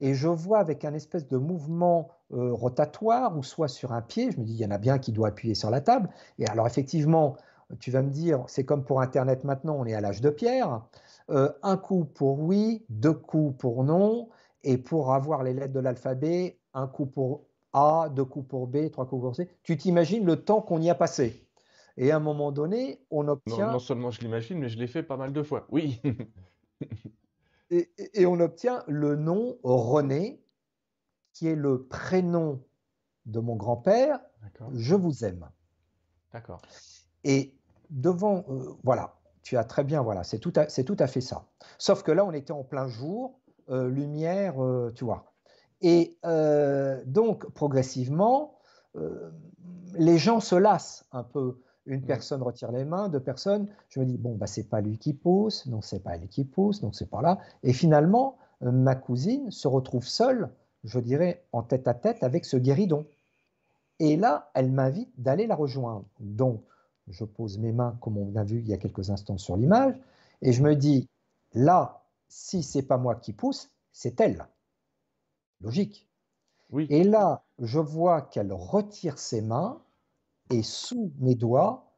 [0.02, 4.32] et je vois avec un espèce de mouvement euh, rotatoire ou soit sur un pied,
[4.32, 6.10] je me dis il y en a bien qui doit appuyer sur la table.
[6.38, 7.36] Et alors effectivement,
[7.80, 10.82] tu vas me dire, c'est comme pour Internet maintenant, on est à l'âge de pierre.
[11.30, 14.30] Euh, un coup pour oui, deux coups pour non,
[14.64, 18.90] et pour avoir les lettres de l'alphabet, un coup pour A, deux coups pour B,
[18.92, 19.48] trois coups pour C.
[19.64, 21.46] Tu t'imagines le temps qu'on y a passé.
[21.98, 23.68] Et à un moment donné, on obtient...
[23.68, 25.68] Non, non seulement je l'imagine, mais je l'ai fait pas mal de fois.
[25.70, 26.02] Oui.
[27.72, 30.44] et, on obtient le nom René,
[31.34, 32.64] qui est le prénom
[33.26, 34.20] de mon grand-père.
[34.74, 35.48] Je vous aime.
[36.34, 36.62] D'accord.
[37.24, 37.56] Et
[37.90, 41.48] devant, euh, voilà, tu as très bien, voilà, c'est tout, à, tout à fait ça.
[41.78, 45.26] Sauf que là, on était en plein jour, euh, lumière, euh, tu vois.
[45.82, 46.18] Et
[47.06, 48.60] donc, progressivement,
[49.94, 53.68] les gens se lassent un peu une personne retire les mains, deux personnes.
[53.90, 56.46] Je me dis, bon, bah, c'est pas lui qui pousse, non, c'est pas elle qui
[56.46, 57.40] pousse, donc c'est pas là.
[57.64, 60.50] Et finalement, euh, ma cousine se retrouve seule,
[60.84, 63.06] je dirais, en tête à tête avec ce guéridon.
[64.00, 66.06] Et là, elle m'invite d'aller la rejoindre.
[66.20, 66.64] Donc,
[67.08, 69.96] je pose mes mains, comme on a vu il y a quelques instants sur l'image,
[70.42, 71.10] et je me dis,
[71.54, 74.46] là, si c'est pas moi qui pousse, c'est elle.
[75.62, 76.08] Logique.
[76.70, 76.86] Oui.
[76.90, 79.82] Et là, je vois qu'elle retire ses mains,
[80.50, 81.94] et sous mes doigts,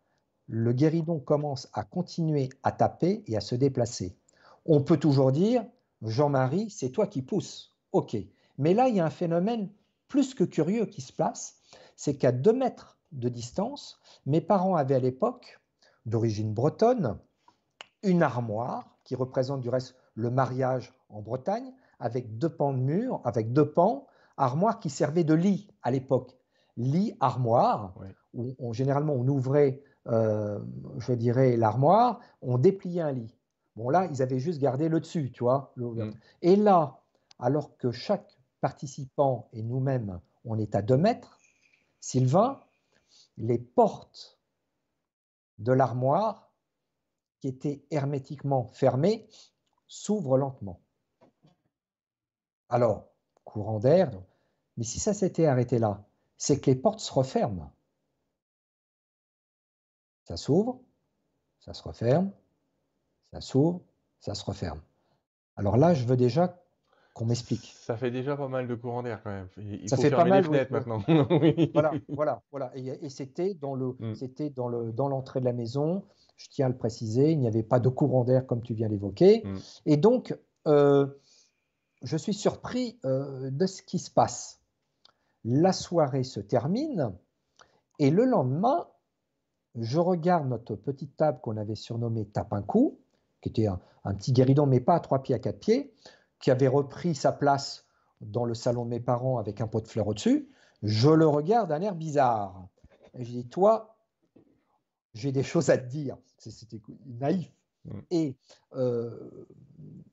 [0.47, 4.17] le guéridon commence à continuer à taper et à se déplacer.
[4.65, 5.65] On peut toujours dire,
[6.01, 7.71] Jean-Marie, c'est toi qui pousses.
[7.93, 8.17] OK.
[8.57, 9.69] Mais là, il y a un phénomène
[10.07, 11.57] plus que curieux qui se place,
[11.95, 15.59] c'est qu'à deux mètres de distance, mes parents avaient à l'époque,
[16.05, 17.17] d'origine bretonne,
[18.03, 23.21] une armoire qui représente du reste le mariage en Bretagne, avec deux pans de mur,
[23.23, 26.35] avec deux pans, armoire qui servait de lit à l'époque.
[26.75, 27.93] Lit, armoire,
[28.33, 30.59] où généralement on ouvrait, euh,
[30.97, 33.35] je dirais, l'armoire, on dépliait un lit.
[33.75, 35.73] Bon, là, ils avaient juste gardé le dessus, tu vois.
[35.77, 36.11] Mm.
[36.41, 37.01] Et là,
[37.39, 41.39] alors que chaque participant et nous-mêmes, on est à 2 mètres,
[41.99, 42.59] Sylvain,
[43.37, 44.39] les portes
[45.59, 46.51] de l'armoire,
[47.39, 49.27] qui étaient hermétiquement fermées,
[49.87, 50.79] s'ouvrent lentement.
[52.69, 53.07] Alors,
[53.43, 54.11] courant d'air,
[54.77, 56.05] mais si ça s'était arrêté là,
[56.37, 57.73] c'est que les portes se referment.
[60.23, 60.79] Ça s'ouvre,
[61.59, 62.31] ça se referme,
[63.31, 63.81] ça s'ouvre,
[64.19, 64.81] ça se referme.
[65.55, 66.61] Alors là, je veux déjà
[67.13, 67.73] qu'on m'explique.
[67.77, 69.47] Ça fait déjà pas mal de courant d'air quand même.
[69.57, 71.03] Il ça fait pas mal, les fenêtres maintenant.
[71.73, 72.71] Voilà, voilà, voilà.
[72.75, 74.15] Et, c'était dans le, mm.
[74.15, 76.03] c'était dans le, dans l'entrée de la maison.
[76.37, 78.89] Je tiens à le préciser, il n'y avait pas de courant d'air comme tu viens
[78.89, 79.43] d'évoquer.
[79.43, 79.57] Mm.
[79.87, 81.07] Et donc, euh,
[82.01, 84.61] je suis surpris euh, de ce qui se passe.
[85.43, 87.13] La soirée se termine
[87.99, 88.87] et le lendemain,
[89.75, 92.99] je regarde notre petite table qu'on avait surnommée Tapin-Coup,
[93.41, 95.93] qui était un, un, petit guéridon, mais pas à trois pieds, à quatre pieds
[96.41, 97.85] qui avait repris sa place
[98.19, 100.49] dans le salon de mes parents avec un pot de fleurs au-dessus,
[100.83, 102.67] je le regarde d'un air bizarre.
[103.13, 103.95] Et je dis, toi,
[105.13, 106.17] j'ai des choses à te dire.
[106.37, 107.51] C'était naïf.
[107.85, 107.99] Mm.
[108.11, 108.35] Et
[108.75, 109.45] euh,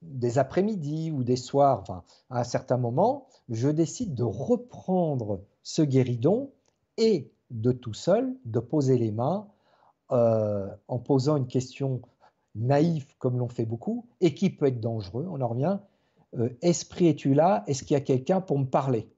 [0.03, 5.83] des après-midi ou des soirs, enfin, à un certain moment, je décide de reprendre ce
[5.83, 6.53] guéridon
[6.97, 9.49] et de tout seul, de poser les mains
[10.11, 12.03] euh, en posant une question
[12.55, 15.79] naïve comme l'ont fait beaucoup et qui peut être dangereux, on en revient,
[16.39, 17.65] euh, Esprit, es-tu là?
[17.67, 19.11] Est-ce qu'il y a quelqu'un pour me parler?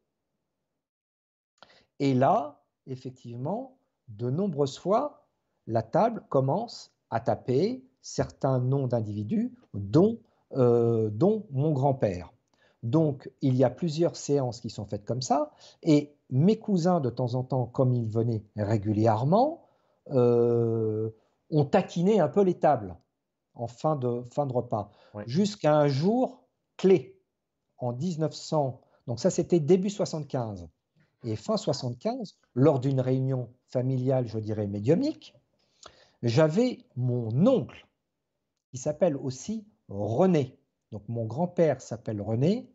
[1.99, 3.77] Et là, effectivement,
[4.09, 5.27] de nombreuses fois,
[5.67, 10.19] la table commence à taper certains noms d'individus, dont,
[10.53, 12.33] euh, dont mon grand-père.
[12.83, 17.11] Donc, il y a plusieurs séances qui sont faites comme ça, et mes cousins, de
[17.11, 19.67] temps en temps, comme ils venaient régulièrement,
[20.11, 21.11] euh,
[21.51, 22.97] ont taquiné un peu les tables
[23.55, 24.91] en fin de, fin de repas.
[25.27, 26.45] Jusqu'à un jour,
[26.77, 27.19] clé
[27.79, 28.81] en 1900.
[29.07, 30.69] Donc ça, c'était début 75.
[31.25, 35.35] Et fin 75, lors d'une réunion familiale, je dirais médiumique,
[36.23, 37.87] j'avais mon oncle
[38.71, 40.59] qui s'appelle aussi René.
[40.93, 42.71] Donc mon grand-père s'appelle René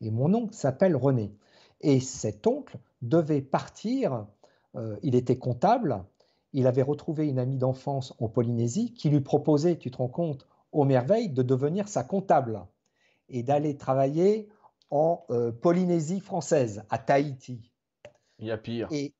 [0.00, 1.34] et mon oncle s'appelle René.
[1.80, 4.26] Et cet oncle devait partir,
[4.74, 6.04] euh, il était comptable,
[6.52, 10.46] il avait retrouvé une amie d'enfance en Polynésie qui lui proposait, tu te rends compte,
[10.72, 12.64] aux merveilles, de devenir sa comptable
[13.28, 14.48] et d'aller travailler
[14.90, 17.70] en euh, Polynésie française, à Tahiti.
[18.38, 18.88] Il y a pire.
[18.90, 19.14] Et,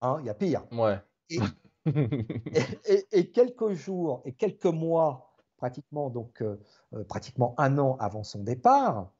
[0.00, 0.64] hein, il y a pire.
[0.72, 0.98] Ouais.
[1.30, 1.40] Et,
[3.32, 6.60] quelques jours et quelques mois, pratiquement, donc, euh,
[6.94, 9.12] euh, pratiquement un an avant son départ,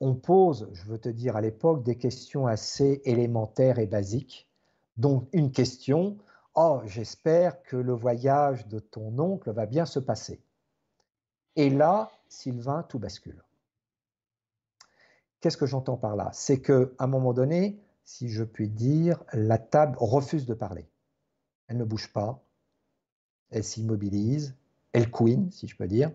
[0.00, 4.48] on pose, je veux te dire à l'époque, des questions assez élémentaires et basiques.
[4.96, 6.18] Donc une question,
[6.54, 10.40] oh, j'espère que le voyage de ton oncle va bien se passer.
[11.56, 13.42] Et là, Sylvain, tout bascule.
[15.40, 16.30] Qu'est-ce que j'entends par là?
[16.32, 20.88] C'est qu'à un moment donné, si je puis dire, la table refuse de parler.
[21.68, 22.42] Elle ne bouge pas,
[23.50, 24.56] elle s'immobilise,
[24.92, 26.10] elle couine, si je peux dire.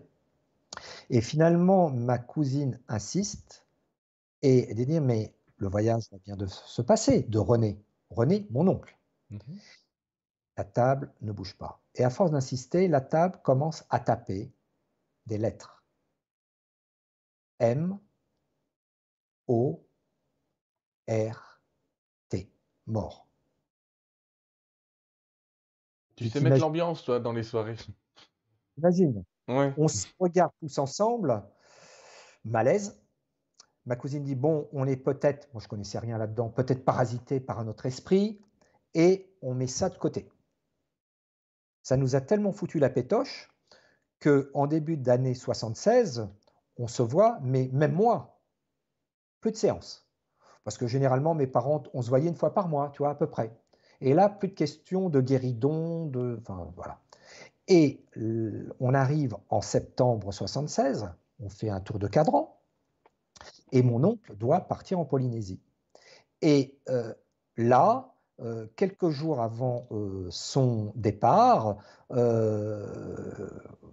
[1.10, 3.66] Et finalement, ma cousine insiste
[4.42, 7.82] et elle dit Mais le voyage vient de se passer, de René.
[8.10, 8.96] René, mon oncle.
[9.30, 9.40] Mhm.
[10.56, 11.82] La table ne bouge pas.
[11.94, 14.52] Et à force d'insister, la table commence à taper
[15.26, 15.84] des lettres.
[17.58, 17.98] M,
[19.48, 19.86] O,
[21.08, 21.60] R,
[22.28, 22.50] T,
[22.86, 23.26] mort.
[26.16, 27.76] Tu sais mettre l'ambiance, toi, dans les soirées.
[28.78, 29.24] Imagine.
[29.48, 31.42] On se regarde tous ensemble,
[32.44, 33.00] malaise.
[33.84, 37.60] Ma cousine dit Bon, on est peut-être, moi je connaissais rien là-dedans, peut-être parasité par
[37.60, 38.40] un autre esprit,
[38.94, 40.28] et on met ça de côté.
[41.82, 43.48] Ça nous a tellement foutu la pétoche
[44.20, 46.28] qu'en début d'année 76,
[46.78, 48.40] on se voit, mais même moi,
[49.40, 50.08] plus de séances.
[50.64, 53.14] Parce que généralement, mes parents, on se voyait une fois par mois, tu vois, à
[53.14, 53.56] peu près.
[54.00, 56.38] Et là, plus de questions de guéridon, de.
[56.40, 57.00] Enfin, voilà.
[57.68, 58.00] Et
[58.80, 62.60] on arrive en septembre 76, on fait un tour de cadran,
[63.72, 65.60] et mon oncle doit partir en Polynésie.
[66.42, 67.12] Et euh,
[67.56, 71.78] là, euh, quelques jours avant euh, son départ,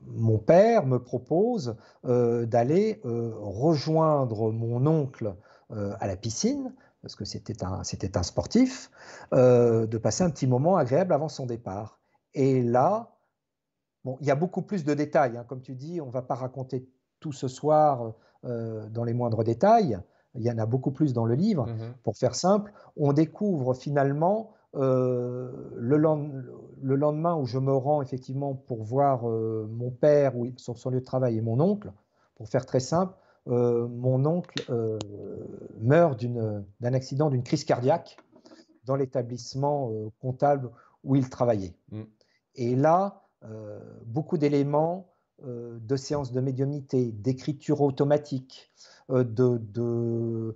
[0.05, 5.35] mon père me propose d'aller rejoindre mon oncle
[5.71, 8.91] à la piscine, parce que c'était un, c'était un sportif,
[9.31, 11.99] de passer un petit moment agréable avant son départ.
[12.35, 13.12] Et là,
[14.03, 15.37] bon, il y a beaucoup plus de détails.
[15.37, 15.45] Hein.
[15.47, 16.87] comme tu dis, on ne va pas raconter
[17.19, 18.13] tout ce soir
[18.43, 19.97] dans les moindres détails
[20.35, 21.67] il y en a beaucoup plus dans le livre.
[21.67, 21.93] Mhm.
[22.03, 28.83] Pour faire simple, on découvre finalement euh, le, lendemain où je me rends effectivement pour
[28.83, 31.91] voir euh, mon père sur son lieu de travail et mon oncle,
[32.35, 33.13] pour faire très simple,
[33.47, 34.65] euh, mon oncle
[35.79, 38.17] meurt d'un accident, d'une crise cardiaque
[38.85, 40.71] dans l'établissement comptable
[41.03, 41.75] où il travaillait.
[41.91, 42.01] Mm.
[42.55, 43.22] Et là,
[44.05, 45.09] beaucoup d'éléments
[45.43, 48.71] de séances de médiumnité, d'écriture automatique,
[49.09, 50.55] de,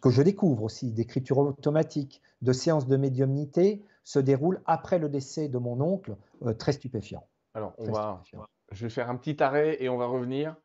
[0.00, 5.48] que je découvre aussi, d'écriture automatique, de séances de médiumnité, se déroule après le décès
[5.48, 6.16] de mon oncle,
[6.58, 7.26] très stupéfiant.
[7.54, 8.22] Alors, on va,
[8.72, 10.56] je vais faire un petit arrêt et on va revenir.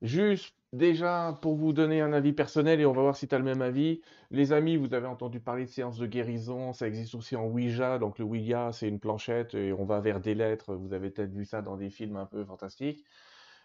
[0.00, 3.38] Juste déjà pour vous donner un avis personnel et on va voir si tu as
[3.38, 4.00] le même avis.
[4.30, 7.98] Les amis, vous avez entendu parler de séances de guérison, ça existe aussi en Ouija.
[7.98, 10.74] Donc le Ouija, c'est une planchette et on va vers des lettres.
[10.74, 13.04] Vous avez peut-être vu ça dans des films un peu fantastiques.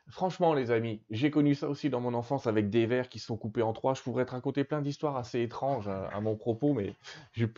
[0.09, 3.35] Franchement, les amis, j'ai connu ça aussi dans mon enfance avec des verres qui sont
[3.35, 3.93] coupés en trois.
[3.93, 6.95] Je pourrais te raconter plein d'histoires assez étranges à, mon propos, mais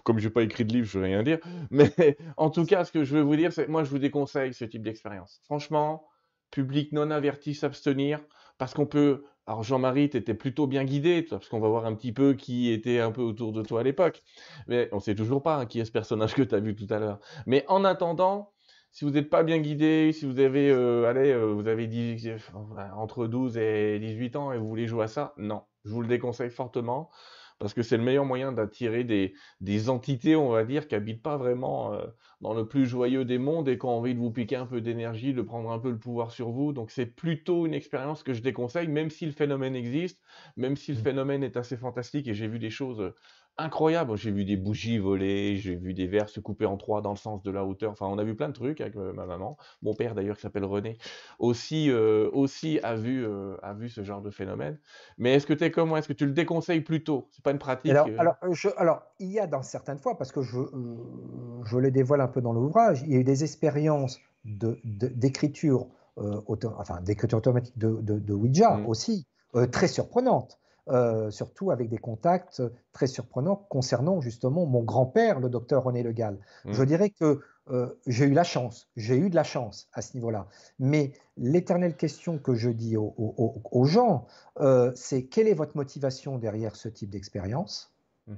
[0.04, 1.38] comme je n'ai pas écrit de livre, je ne veux rien dire.
[1.70, 4.56] Mais en tout cas, ce que je veux vous dire, c'est moi, je vous déconseille
[4.56, 5.42] ce type d'expérience.
[5.44, 6.08] Franchement,
[6.50, 8.20] public non averti, s'abstenir,
[8.58, 11.96] parce qu'on peut alors Jean-Marie, tu étais plutôt bien guidé, parce qu'on va voir un
[11.96, 14.22] petit peu qui était un peu autour de toi à l'époque.
[14.68, 16.88] Mais on sait toujours pas hein, qui est ce personnage que tu as vu tout
[16.92, 17.20] à l'heure.
[17.48, 18.52] Mais en attendant,
[18.92, 21.90] si vous n'êtes pas bien guidé, si vous avez, euh, allez, euh, vous avez
[22.96, 25.64] entre 12 et 18 ans et vous voulez jouer à ça, non.
[25.86, 27.10] Je vous le déconseille fortement
[27.60, 31.22] parce que c'est le meilleur moyen d'attirer des, des, entités, on va dire, qui habitent
[31.22, 32.06] pas vraiment euh,
[32.42, 34.80] dans le plus joyeux des mondes et qui ont envie de vous piquer un peu
[34.82, 36.72] d'énergie, de prendre un peu le pouvoir sur vous.
[36.72, 40.22] Donc c'est plutôt une expérience que je déconseille, même si le phénomène existe,
[40.56, 41.04] même si le mmh.
[41.04, 43.14] phénomène est assez fantastique et j'ai vu des choses
[43.60, 44.16] incroyable.
[44.18, 47.18] J'ai vu des bougies voler, j'ai vu des verres se couper en trois dans le
[47.18, 47.92] sens de la hauteur.
[47.92, 49.58] Enfin, on a vu plein de trucs avec euh, ma maman.
[49.82, 50.98] Mon père, d'ailleurs, qui s'appelle René,
[51.38, 54.80] aussi, euh, aussi a, vu, euh, a vu ce genre de phénomène.
[55.18, 56.00] Mais est-ce que tu es comme moi?
[56.00, 58.36] Est-ce que tu le déconseilles plutôt C'est pas une pratique alors, alors,
[58.78, 60.60] alors, il y a dans certaines fois, parce que je,
[61.66, 66.68] je les dévoile un peu dans l'ouvrage, il y a eu des expériences d'écriture de,
[66.78, 68.88] enfin, d'écriture automatique de, de Ouija mmh.
[68.88, 69.28] aussi,
[69.72, 70.60] très surprenantes.
[70.90, 76.14] Euh, surtout avec des contacts très surprenants concernant justement mon grand-père, le docteur René Le
[76.14, 76.40] Gall.
[76.66, 76.74] Mmh.
[76.74, 80.16] Je dirais que euh, j'ai eu la chance, j'ai eu de la chance à ce
[80.16, 80.48] niveau-là.
[80.80, 84.26] Mais l'éternelle question que je dis aux, gens,
[84.60, 87.94] euh, c'est quelle est votre motivation derrière ce type d'expérience?
[88.26, 88.36] Mmh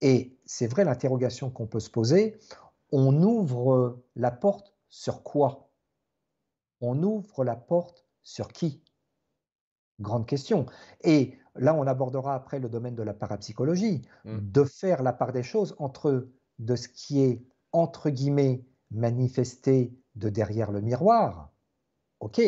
[0.00, 2.40] Et c'est vrai l'interrogation qu'on peut se poser,
[2.90, 5.68] on ouvre la porte sur quoi?
[6.80, 8.82] On ouvre la porte sur qui?
[10.00, 10.66] Grande question.
[11.04, 14.38] Et là, on abordera après le domaine de la parapsychologie, mmh.
[14.40, 20.28] de faire la part des choses entre de ce qui est, entre guillemets, manifesté de
[20.28, 21.50] derrière le miroir,
[22.20, 22.40] ok,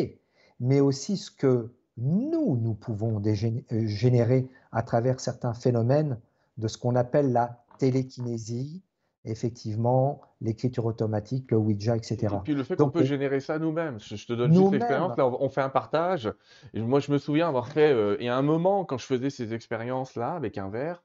[0.59, 6.19] mais aussi ce que nous, nous pouvons euh, générer à travers certains phénomènes
[6.57, 8.81] de ce qu'on appelle la télékinésie,
[9.25, 12.17] effectivement, l'écriture automatique, le Ouija, etc.
[12.21, 13.99] Et puis le fait qu'on peut générer ça nous-mêmes.
[13.99, 16.31] Je, te donne juste l'expérience, là on fait un partage.
[16.73, 19.05] Et moi je me souviens avoir fait, euh, il y a un moment quand je
[19.05, 21.03] faisais ces expériences-là avec un verre,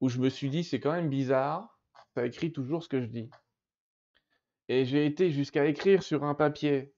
[0.00, 1.78] où je me suis dit c'est quand même bizarre,
[2.14, 3.30] ça écrit toujours ce que je dis.
[4.68, 6.94] Et j'ai été jusqu'à écrire sur un papier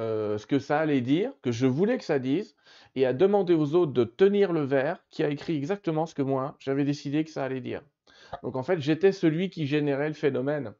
[0.00, 2.56] euh, ce que ça allait dire, que je voulais que ça dise,
[2.94, 6.22] et à demander aux autres de tenir le verre qui a écrit exactement ce que
[6.22, 7.82] moi j'avais décidé que ça allait dire.
[8.42, 10.74] Donc en fait, j'étais celui qui générait le phénomène.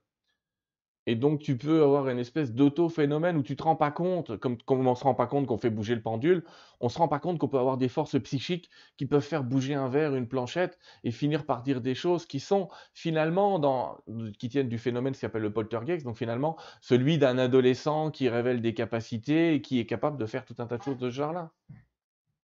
[1.06, 4.56] Et donc tu peux avoir une espèce d'auto-phénomène où tu te rends pas compte, comme,
[4.58, 6.44] comme on se rend pas compte qu'on fait bouger le pendule,
[6.80, 9.74] on se rend pas compte qu'on peut avoir des forces psychiques qui peuvent faire bouger
[9.74, 13.98] un verre, une planchette, et finir par dire des choses qui sont finalement dans,
[14.38, 18.62] qui tiennent du phénomène qui s'appelle le poltergeist, donc finalement celui d'un adolescent qui révèle
[18.62, 21.14] des capacités et qui est capable de faire tout un tas de choses de ce
[21.16, 21.50] genre-là.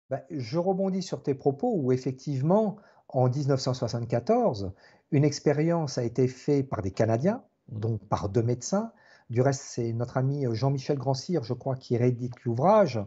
[0.10, 2.78] Bah, je rebondis sur tes propos où effectivement
[3.10, 4.72] en 1974,
[5.12, 8.92] une expérience a été faite par des Canadiens, donc par deux médecins.
[9.30, 13.00] Du reste, c'est notre ami Jean-Michel Grandcir, je crois, qui réédite l'ouvrage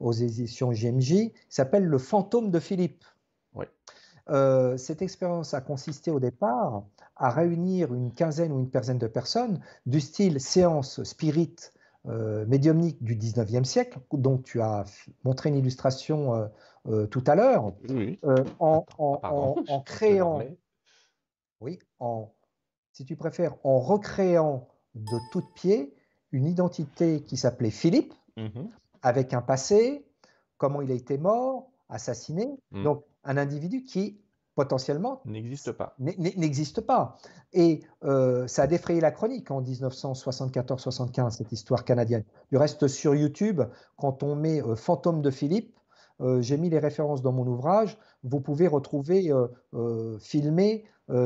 [0.00, 3.04] aux éditions JMJ, s'appelle Le fantôme de Philippe.
[4.30, 6.84] Euh, cette expérience a consisté au départ
[7.16, 11.56] à réunir une quinzaine ou une quinzaine de personnes du style séance spirit
[12.06, 14.84] euh, médiumnique du 19e siècle, dont tu as
[15.24, 16.46] montré une illustration euh,
[16.88, 17.72] euh, tout à l'heure,
[18.58, 20.42] en, en, créant,
[21.60, 22.30] oui, en,
[22.92, 25.94] si tu préfères, en recréant de toutes pieds
[26.30, 28.68] une identité qui s'appelait Philippe, mmh
[29.02, 30.06] avec un passé,
[30.56, 32.84] comment il a été mort, assassiné, mmh.
[32.84, 34.18] donc un individu qui
[34.54, 35.94] potentiellement n'existe pas.
[35.98, 37.16] N'existe pas.
[37.52, 42.24] Et euh, ça a défrayé la chronique en 1974-75, cette histoire canadienne.
[42.50, 43.62] Du reste, sur YouTube,
[43.96, 45.76] quand on met euh, Fantôme de Philippe,
[46.20, 49.30] euh, j'ai mis les références dans mon ouvrage, vous pouvez retrouver
[50.20, 50.84] filmer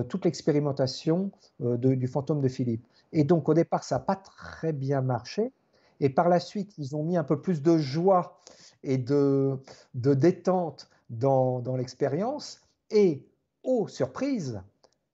[0.09, 2.85] toute l'expérimentation du fantôme de Philippe.
[3.13, 5.53] Et donc au départ, ça n'a pas très bien marché.
[6.01, 8.41] Et par la suite, ils ont mis un peu plus de joie
[8.83, 9.59] et de,
[9.95, 12.61] de détente dans, dans l'expérience.
[12.91, 13.27] Et,
[13.63, 14.63] oh surprise,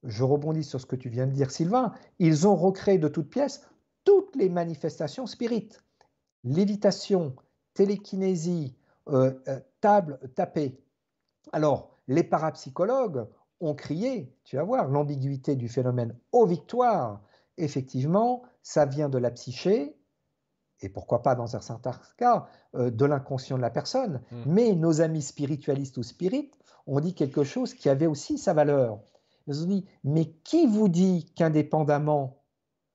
[0.02, 3.30] je rebondis sur ce que tu viens de dire Sylvain, ils ont recréé de toutes
[3.30, 3.62] pièces
[4.04, 5.82] toutes les manifestations spirites.
[6.44, 7.34] lévitation,
[7.72, 8.76] télékinésie,
[9.08, 10.78] euh, euh, table tapée.
[11.52, 13.26] Alors, les parapsychologues
[13.60, 17.22] ont crié, tu vas voir, l'ambiguïté du phénomène aux victoires.
[17.56, 19.96] Effectivement, ça vient de la psyché,
[20.80, 24.20] et pourquoi pas dans un certain cas, euh, de l'inconscient de la personne.
[24.30, 24.42] Hmm.
[24.46, 29.00] Mais nos amis spiritualistes ou spirites ont dit quelque chose qui avait aussi sa valeur.
[29.46, 32.42] Ils ont dit, mais qui vous dit qu'indépendamment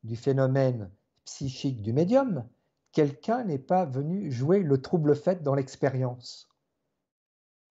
[0.03, 0.91] du phénomène
[1.25, 2.43] psychique du médium,
[2.91, 6.49] quelqu'un n'est pas venu jouer le trouble fait dans l'expérience?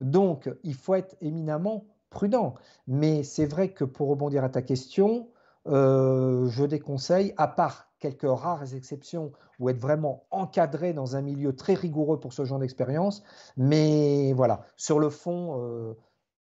[0.01, 2.55] Donc, il faut être éminemment prudent.
[2.87, 5.29] Mais c'est vrai que pour rebondir à ta question,
[5.67, 11.55] euh, je déconseille, à part quelques rares exceptions, ou être vraiment encadré dans un milieu
[11.55, 13.23] très rigoureux pour ce genre d'expérience.
[13.57, 15.95] Mais voilà, sur le fond, euh,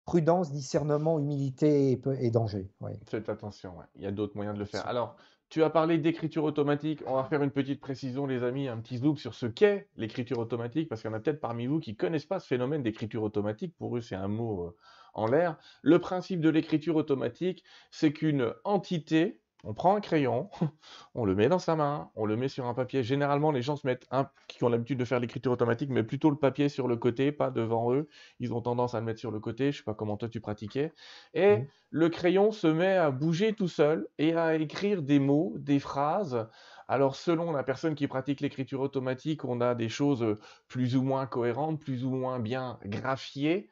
[0.06, 2.70] prudence, discernement, humilité et, danger.
[3.06, 4.88] Faites attention, il y a d'autres moyens de le faire.
[4.88, 5.18] Alors,
[5.50, 7.02] tu as parlé d'écriture automatique.
[7.08, 10.40] On va faire une petite précision, les amis, un petit zoom sur ce qu'est l'écriture
[10.40, 12.84] automatique, parce qu'il y en a peut-être parmi vous qui ne connaissent pas ce phénomène
[12.84, 13.76] d'écriture automatique.
[13.78, 14.76] Pour eux, c'est un mot euh,
[15.14, 15.58] en l'air.
[15.82, 20.50] Le principe de l'écriture automatique, c'est qu'une entité, on prend un crayon,
[21.16, 23.04] on le met dans sa main, on le met sur un papier.
[23.04, 26.30] Généralement, les gens se mettent un, qui ont l'habitude de faire l'écriture automatique, mais plutôt
[26.30, 28.08] le papier sur le côté, pas devant eux.
[28.40, 29.72] Ils ont tendance à le mettre sur le côté.
[29.72, 30.94] Je sais pas comment toi tu pratiquais.
[31.34, 35.80] Et le crayon se met à bouger tout seul et à écrire des mots, des
[35.80, 36.48] phrases.
[36.88, 40.36] Alors, selon la personne qui pratique l'écriture automatique, on a des choses
[40.68, 43.70] plus ou moins cohérentes, plus ou moins bien graphiées.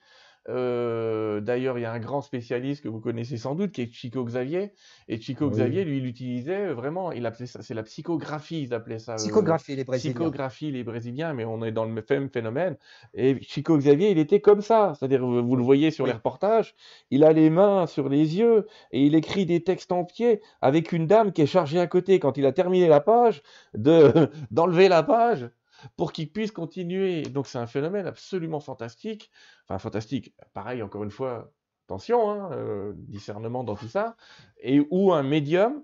[0.48, 3.92] Euh, d'ailleurs, il y a un grand spécialiste que vous connaissez sans doute, qui est
[3.92, 4.74] Chico Xavier.
[5.08, 9.00] Et Chico Xavier, lui, il utilisait vraiment, il appelait ça, c'est la psychographie, ils appelaient
[9.00, 9.14] ça.
[9.14, 10.14] Euh, psychographie, les Brésiliens.
[10.14, 12.78] Psychographie, les Brésiliens, mais on est dans le même phénomène.
[13.14, 14.94] Et Chico Xavier, il était comme ça.
[14.98, 16.76] C'est-à-dire, vous le voyez sur les reportages,
[17.10, 21.08] il a les mains sur les yeux et il écrit des textes entiers avec une
[21.08, 23.42] dame qui est chargée à côté, quand il a terminé la page,
[23.74, 24.12] de
[24.52, 25.50] d'enlever la page
[25.98, 27.24] pour qu'il puisse continuer.
[27.24, 29.32] Donc c'est un phénomène absolument fantastique.
[29.68, 30.34] Enfin, fantastique.
[30.54, 31.52] Pareil, encore une fois,
[31.86, 34.16] attention, hein, euh, discernement dans tout ça.
[34.60, 35.84] Et où un médium,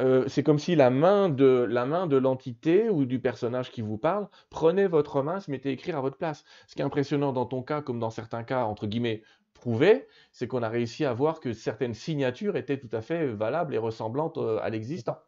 [0.00, 3.82] euh, c'est comme si la main de la main de l'entité ou du personnage qui
[3.82, 6.44] vous parle prenait votre main, se mettait à écrire à votre place.
[6.66, 9.22] Ce qui est impressionnant dans ton cas, comme dans certains cas entre guillemets
[9.54, 13.74] prouvés, c'est qu'on a réussi à voir que certaines signatures étaient tout à fait valables
[13.74, 15.18] et ressemblantes euh, à l'existant.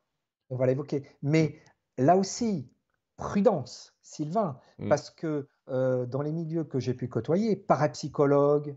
[0.51, 1.03] On va l'évoquer.
[1.23, 1.61] Mais
[1.99, 2.69] là aussi,
[3.17, 4.89] prudence, Sylvain, mmh.
[4.89, 8.77] parce que euh, dans les milieux que j'ai pu côtoyer, parapsychologue,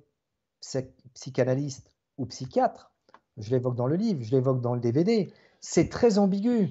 [1.13, 2.91] psychanalyste ou psychiatre,
[3.37, 6.69] je l'évoque dans le livre, je l'évoque dans le DVD, c'est très ambigu.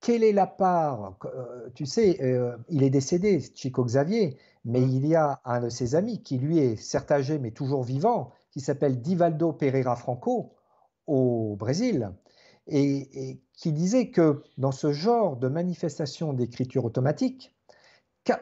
[0.00, 4.90] Quelle est la part euh, Tu sais, euh, il est décédé, Chico Xavier, mais mmh.
[4.90, 8.32] il y a un de ses amis qui, lui, est certes âgé, mais toujours vivant,
[8.50, 10.54] qui s'appelle Divaldo Pereira Franco,
[11.06, 12.12] au Brésil,
[12.70, 17.54] et, qui disait que dans ce genre de manifestation d'écriture automatique,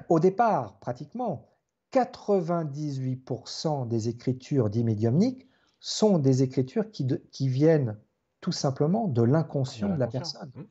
[0.09, 1.49] au départ, pratiquement,
[1.93, 5.49] 98% des écritures médiumniques
[5.81, 7.97] sont des écritures qui, qui, viennent
[8.41, 10.51] tout simplement de l'inconscient de, la personne.
[10.55, 10.63] Mmh.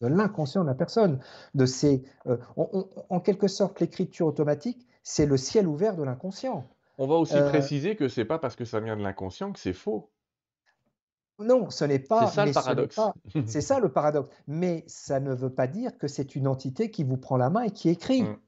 [0.00, 1.20] De l'inconscient de la personne.
[1.54, 6.66] De ces, euh, en quelque sorte, l'écriture automatique, c'est le ciel ouvert de l'inconscient.
[6.98, 9.58] On va aussi euh, préciser que c'est pas parce que ça vient de l'inconscient que
[9.58, 10.10] c'est faux.
[11.38, 12.26] Non, ce n'est pas.
[12.28, 13.00] C'est ça le paradoxe.
[13.46, 14.30] C'est ça le paradoxe.
[14.46, 17.62] Mais ça ne veut pas dire que c'est une entité qui vous prend la main
[17.62, 18.22] et qui écrit.
[18.22, 18.38] Mm.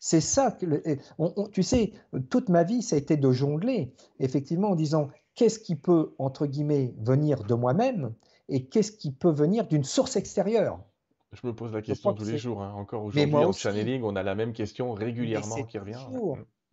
[0.00, 1.46] C'est ça que.
[1.48, 1.92] tu sais,
[2.30, 6.46] toute ma vie, ça a été de jongler, effectivement, en disant qu'est-ce qui peut, entre
[6.46, 8.14] guillemets, venir de moi-même
[8.48, 10.80] et qu'est-ce qui peut venir d'une source extérieure?
[11.32, 12.62] Je me pose la question tous les jours.
[12.62, 12.72] Hein.
[12.76, 15.98] Encore aujourd'hui, en channeling, on a la même question régulièrement qui revient.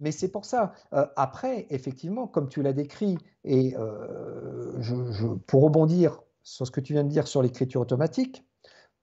[0.01, 0.73] Mais c'est pour ça.
[0.93, 6.81] Euh, après, effectivement, comme tu l'as décrit, et euh, je, pour rebondir sur ce que
[6.81, 8.43] tu viens de dire sur l'écriture automatique,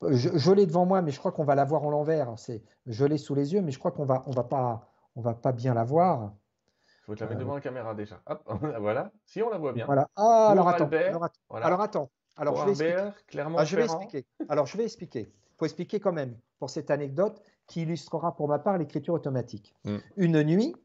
[0.07, 2.33] je, l'ai devant moi, mais je crois qu'on va la voir en l'envers.
[2.37, 5.21] C'est, je l'ai sous les yeux, mais je crois qu'on va, on va pas, on
[5.21, 6.33] va pas bien la voir.
[6.85, 8.21] Il faut te la mettre euh, devant la caméra déjà.
[8.27, 8.43] Hop,
[8.81, 9.11] voilà.
[9.25, 9.87] Si on la voit bien.
[9.87, 10.09] Voilà.
[10.17, 10.91] Ah, alors attends,
[11.51, 12.11] alors, attends.
[12.37, 13.11] alors je vais expliquer.
[13.27, 14.27] Clairement ah, je vais expliquer.
[14.49, 15.21] Alors je vais expliquer.
[15.21, 19.75] Il faut expliquer quand même pour cette anecdote qui illustrera pour ma part l'écriture automatique.
[19.85, 19.97] Mm.
[20.17, 20.77] Une nuit,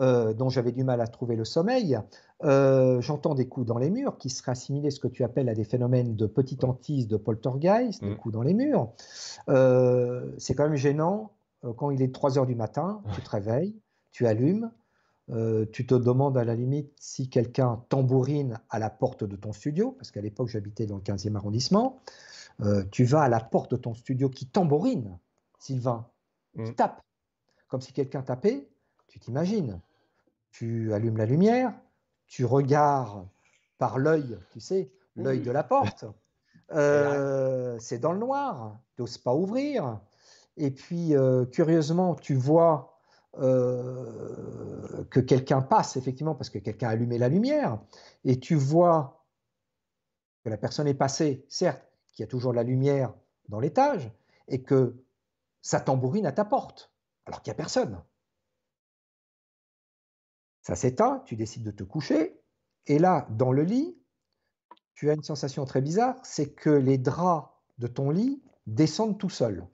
[0.00, 1.98] euh, dont j'avais du mal à trouver le sommeil,
[2.44, 5.48] euh, j'entends des coups dans les murs qui seraient assimilés à ce que tu appelles
[5.48, 8.16] à des phénomènes de petite hantise, de poltergeist, des mm.
[8.16, 8.92] coups dans les murs.
[9.48, 11.32] Euh, c'est quand même gênant
[11.76, 13.74] quand il est 3 heures du matin, tu te réveilles,
[14.12, 14.70] tu allumes,
[15.72, 19.90] tu te demandes à la limite si quelqu'un tambourine à la porte de ton studio,
[19.98, 21.98] parce qu'à l'époque j'habitais dans le 15e arrondissement.
[22.92, 25.18] tu vas à la porte de ton studio qui tambourine,
[25.58, 26.06] Sylvain,
[26.54, 26.74] qui mm.
[26.76, 27.02] tape,
[27.66, 28.68] comme si quelqu'un tapait,
[29.08, 29.80] tu t'imagines
[30.50, 31.72] tu allumes la lumière,
[32.26, 33.26] tu regardes
[33.78, 36.04] par l'œil, tu sais, l'œil de la porte.
[36.70, 40.00] Euh, c'est dans le noir, tu n'oses pas ouvrir.
[40.58, 42.98] et puis euh, curieusement, tu vois
[43.38, 47.80] euh, que quelqu'un passe, effectivement, parce que quelqu'un a allumé la lumière,
[48.24, 49.24] et tu vois
[50.44, 51.82] que la personne est passée, certes,
[52.12, 53.14] qu'il y a toujours la lumière
[53.48, 54.10] dans l'étage,
[54.48, 54.96] et que
[55.62, 56.92] ça tambourine à ta porte,
[57.26, 58.02] alors qu'il n'y a personne.
[60.68, 62.38] Ça s'éteint, tu décides de te coucher,
[62.88, 63.96] et là, dans le lit,
[64.92, 67.48] tu as une sensation très bizarre, c'est que les draps
[67.78, 69.66] de ton lit descendent tout seuls,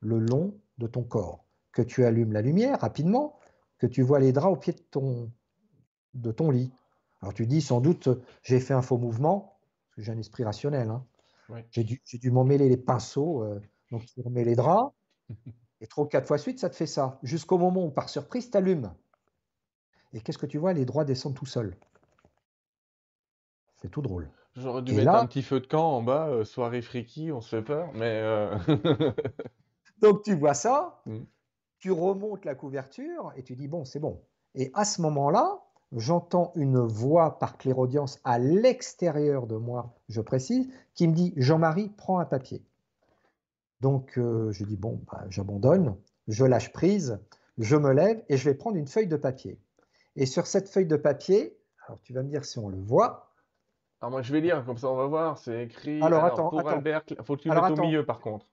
[0.00, 3.38] le long de ton corps, que tu allumes la lumière rapidement,
[3.78, 5.32] que tu vois les draps au pied de ton,
[6.12, 6.70] de ton lit.
[7.22, 8.10] Alors tu dis sans doute,
[8.42, 10.90] j'ai fait un faux mouvement, parce que j'ai un esprit rationnel.
[10.90, 11.06] Hein.
[11.70, 14.92] J'ai dû, dû m'emmêler les pinceaux, euh, donc tu remets les draps,
[15.80, 17.18] et trois ou quatre fois suite, ça te fait ça.
[17.22, 18.92] Jusqu'au moment où, par surprise, tu allumes.
[20.12, 20.72] Et qu'est-ce que tu vois?
[20.72, 21.76] Les draps descendent tout seuls.
[23.76, 24.30] C'est tout drôle.
[24.56, 27.56] J'aurais dû mettre un petit feu de camp en bas, euh, soirée friki, on se
[27.56, 28.20] fait peur, mais...
[28.20, 28.58] Euh,
[30.02, 31.20] donc tu vois ça, mm.
[31.78, 34.20] tu remontes la couverture et tu dis, bon, c'est bon.
[34.56, 35.62] Et à ce moment-là,
[35.92, 41.90] j'entends une voix par clairaudience à l'extérieur de moi, je précise, qui me dit, Jean-Marie,
[41.96, 42.64] prends un papier.
[43.80, 45.96] Donc euh, je dis, bon, bah, j'abandonne,
[46.28, 47.18] je lâche prise,
[47.58, 49.58] je me lève et je vais prendre une feuille de papier.
[50.16, 51.56] Et sur cette feuille de papier,
[51.86, 53.30] alors tu vas me dire si on le voit,
[54.00, 56.00] alors moi je vais lire, comme ça on va voir, c'est écrit.
[56.00, 56.70] Alors, attends, pour attends.
[56.70, 58.46] Albert, faut que tu mettes au milieu par contre.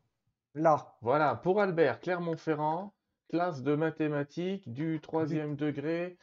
[0.55, 0.97] Là.
[1.01, 2.93] Voilà, pour Albert Clermont-Ferrand,
[3.29, 6.17] classe de mathématiques du troisième degré.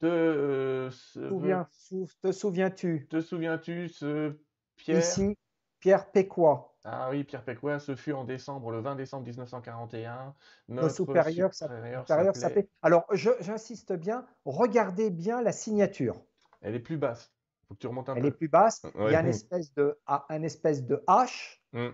[0.00, 1.68] De, euh, Souviens,
[2.22, 3.06] te souviens-tu?
[3.08, 4.36] Te souviens-tu ce
[4.76, 4.98] Pierre?
[4.98, 5.36] Ici,
[5.80, 6.73] Pierre Péquois.
[6.86, 10.34] Ah oui, Pierre Péquois, ce fut en décembre, le 20 décembre 1941.
[10.68, 12.68] Notre supérieur, supérieur s'appelait.
[12.82, 16.20] Alors, j'insiste bien, regardez bien la signature.
[16.60, 17.32] Elle est plus basse.
[17.68, 18.82] Faut que tu remontes un Elle est plus basse.
[18.96, 21.88] Il y a une espèce de, un espèce de H, mm.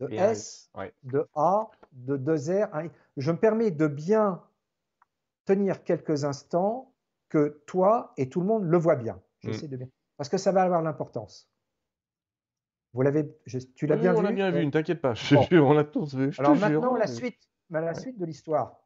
[0.00, 0.70] de S,
[1.02, 2.68] de A, de 2 R.
[3.18, 4.42] Je me permets de bien
[5.44, 6.90] tenir quelques instants
[7.28, 9.20] que toi et tout le monde le voient bien.
[9.40, 9.70] J'essaie mm.
[9.70, 9.88] de bien.
[10.16, 11.50] Parce que ça va avoir l'importance.
[12.92, 13.28] Vous l'avez,
[13.74, 14.18] tu l'as bien vu.
[14.18, 15.14] On l'a bien vu, ne t'inquiète pas.
[15.52, 16.32] on l'a tous vu.
[16.38, 17.38] Alors maintenant, la suite,
[17.70, 18.80] la suite de l'histoire,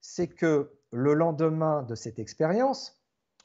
[0.00, 3.00] c'est que le lendemain de cette expérience,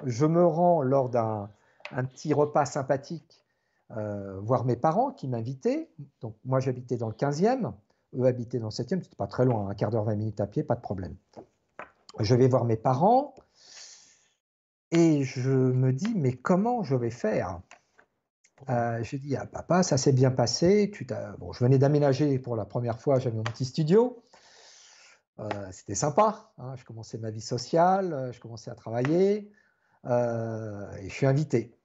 [0.06, 1.50] je me rends lors d'un
[1.92, 3.44] un petit repas sympathique,
[3.92, 5.90] euh, voir mes parents qui m'invitaient.
[6.22, 7.74] Donc moi j'habitais dans le 15e,
[8.18, 10.48] eux habitaient dans le 7e, c'était pas très loin, un quart d'heure, 20 minutes à
[10.48, 11.16] pied, pas de problème.
[12.20, 13.34] Je vais voir mes parents
[14.92, 17.62] et je me dis mais comment je vais faire?
[18.70, 20.92] Euh, Je dis à papa ça s'est bien passé.
[20.94, 21.08] Tu
[21.38, 24.24] bon, je venais d'aménager pour la première fois, j'avais mon petit studio.
[25.40, 26.52] Euh, c'était sympa.
[26.58, 26.76] Hein.
[26.76, 29.52] je commençais ma vie sociale, je commençais à travailler
[30.06, 31.80] et je suis invité.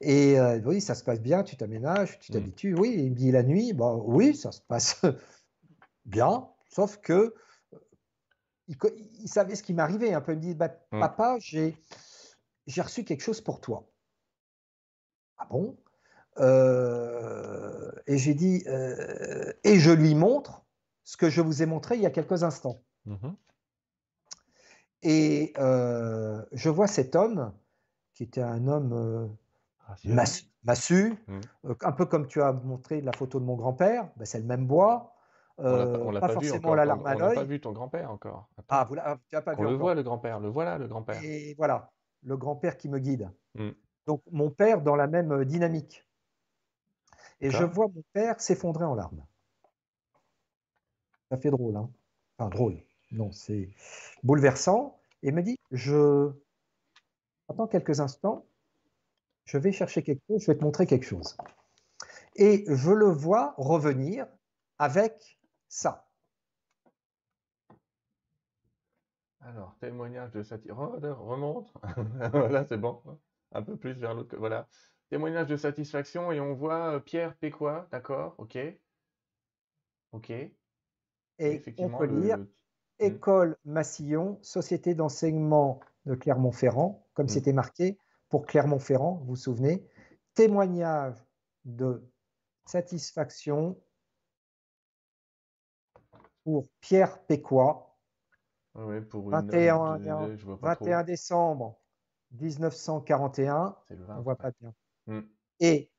[0.00, 2.34] Et euh, oui, ça se passe bien, tu t'aménages, tu mmh.
[2.34, 2.74] t'habitues.
[2.74, 5.02] Oui, il me dit la nuit, bah, oui, ça se passe
[6.06, 7.34] bien, sauf que
[7.74, 7.78] euh,
[9.18, 10.32] il, savait ce qui m'arrivait un peu.
[10.32, 11.00] Il me dit, bah, mmh.
[11.00, 11.76] papa, j'ai
[12.78, 13.86] reçu quelque chose pour toi.
[15.36, 15.76] Ah bon?
[16.38, 18.64] Euh, Et j'ai dit,
[19.64, 20.64] et je lui montre
[21.04, 22.80] ce que je vous ai montré il y a quelques instants.
[23.06, 23.30] Mmh
[25.02, 27.54] et je vois cet homme,
[28.12, 29.30] qui était un homme
[30.64, 31.40] Massu, mmh.
[31.66, 34.44] euh, un peu comme tu as montré la photo de mon grand-père, ben, c'est le
[34.44, 35.14] même bois.
[35.58, 37.22] on l'a pas, forcément la larme à l'œil.
[37.22, 38.48] On n'a pas vu ton grand-père encore.
[38.68, 41.22] Ah, vous ah, tu pas on le voit le grand-père, le voilà le grand-père.
[41.24, 41.90] Et voilà,
[42.22, 43.30] le grand-père qui me guide.
[43.54, 43.70] Mmh.
[44.06, 46.06] Donc mon père dans la même euh, dynamique.
[47.40, 49.24] Et je vois mon père s'effondrer en larmes.
[51.30, 51.90] Ça fait drôle, hein
[52.38, 52.82] Enfin drôle.
[53.12, 53.68] Non, c'est
[54.22, 55.00] bouleversant.
[55.22, 56.32] Et me dit, je
[57.48, 58.46] attends quelques instants,
[59.44, 61.36] je vais chercher quelque chose, je vais te montrer quelque chose.
[62.36, 64.26] Et je le vois revenir
[64.78, 65.38] avec
[65.68, 66.06] ça.
[69.40, 71.00] Alors, témoignage de satisfaction.
[71.24, 71.72] remonte.
[72.32, 73.02] voilà, c'est bon.
[73.52, 74.36] Un peu plus vers l'autre.
[74.36, 74.68] Voilà.
[75.10, 78.56] Témoignage de satisfaction et on voit Pierre Péquois, d'accord, ok.
[80.12, 80.30] Ok.
[80.30, 82.46] Et on peut lire hmm.
[83.00, 87.30] École Massillon, Société d'enseignement de Clermont-Ferrand, comme hmm.
[87.30, 87.98] c'était marqué,
[88.28, 89.84] pour Clermont-Ferrand, vous vous souvenez,
[90.34, 91.16] témoignage
[91.64, 92.08] de
[92.66, 93.80] satisfaction
[96.44, 97.18] pour Pierre
[99.10, 99.98] pour 21,
[100.62, 101.80] 21 décembre
[102.30, 103.76] 1941.
[103.90, 104.72] on ne voit pas bien.
[105.06, 105.20] Hmm.
[105.60, 105.90] Et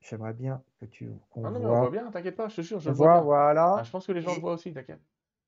[0.00, 1.06] j'aimerais bien que tu.
[1.36, 3.20] non, non, on voit bien, t'inquiète pas, je te jure, je vois.
[3.20, 3.76] voilà.
[3.78, 5.00] Ah, je pense que les gens le voient aussi, t'inquiète.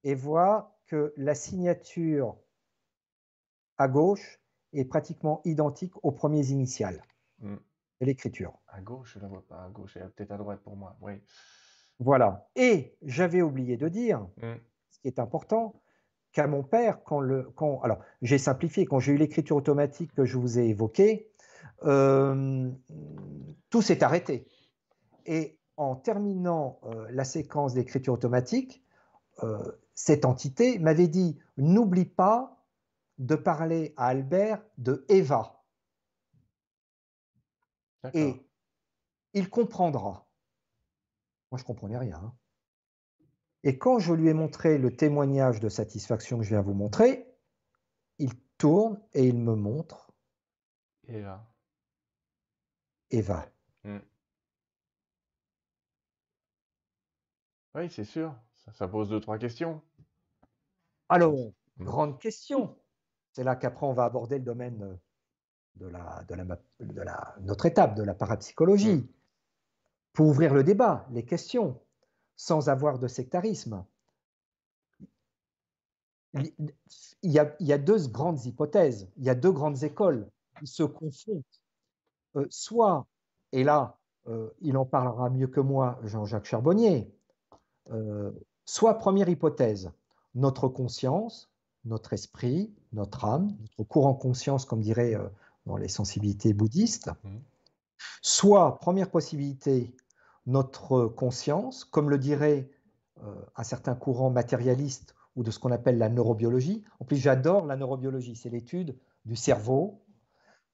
[0.04, 2.36] Et vois que la signature
[3.78, 4.40] à gauche
[4.72, 7.02] est pratiquement identique aux premiers initiales
[7.40, 7.56] hmm.
[8.00, 8.52] de l'écriture.
[8.68, 9.64] À gauche, je ne la vois pas.
[9.64, 10.96] À gauche, peut-être à droite pour moi.
[11.00, 11.22] Oui.
[11.98, 12.48] Voilà.
[12.56, 14.54] Et j'avais oublié de dire, mmh.
[14.90, 15.80] ce qui est important,
[16.32, 20.26] qu'à mon père, quand le, quand, alors j'ai simplifié, quand j'ai eu l'écriture automatique que
[20.26, 21.30] je vous ai évoquée,
[21.82, 24.48] tout s'est arrêté.
[25.26, 28.82] Et en terminant euh, la séquence d'écriture automatique,
[29.42, 32.64] euh, cette entité m'avait dit n'oublie pas
[33.18, 35.64] de parler à Albert de Eva.
[38.14, 38.46] Et
[39.32, 40.28] il comprendra.
[41.50, 42.18] Moi, je ne comprenais rien.
[42.18, 42.34] Hein.
[43.64, 47.26] Et quand je lui ai montré le témoignage de satisfaction que je viens vous montrer,
[48.18, 50.12] il tourne et il me montre
[51.08, 51.44] Eva.
[53.10, 53.48] Eva.
[53.84, 53.98] Hmm.
[57.74, 58.34] Oui, c'est sûr.
[58.72, 59.80] Ça, pose deux, trois questions.
[61.08, 61.84] Alors, hmm.
[61.84, 62.76] grande question.
[63.32, 64.98] C'est là qu'après, on va aborder le domaine
[65.76, 68.96] de, la, de, la, notre étape, de la parapsychologie.
[68.96, 69.08] Hmm.
[70.12, 71.78] Pour ouvrir le débat, les questions,
[72.36, 73.84] sans avoir de sectarisme.
[76.32, 76.64] Il
[77.22, 80.66] y, a, il y a deux grandes hypothèses, il y a deux grandes écoles qui
[80.66, 81.42] se confondent.
[82.36, 83.06] Euh, soit,
[83.52, 87.10] et là, euh, il en parlera mieux que moi, Jean-Jacques Charbonnier,
[87.90, 88.32] euh,
[88.64, 89.90] soit première hypothèse,
[90.34, 91.50] notre conscience,
[91.84, 95.14] notre esprit, notre âme, notre courant conscience, comme dirait
[95.66, 97.36] dans les sensibilités bouddhistes, mmh.
[98.22, 99.94] soit première possibilité,
[100.46, 102.70] notre conscience, comme le dirait
[103.56, 106.84] un certain courant matérialiste ou de ce qu'on appelle la neurobiologie.
[107.00, 110.02] En plus, j'adore la neurobiologie, c'est l'étude du cerveau,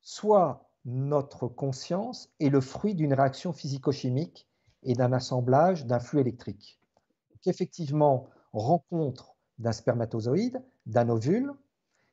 [0.01, 4.49] soit notre conscience est le fruit d'une réaction physico-chimique
[4.83, 6.80] et d'un assemblage d'un flux électrique.
[7.30, 11.53] Donc, effectivement, rencontre d'un spermatozoïde, d'un ovule,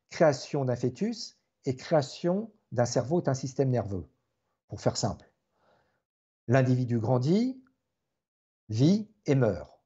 [0.09, 4.07] création d'un fœtus et création d'un cerveau et d'un système nerveux,
[4.67, 5.31] pour faire simple.
[6.47, 7.61] L'individu grandit,
[8.69, 9.79] vit et meurt.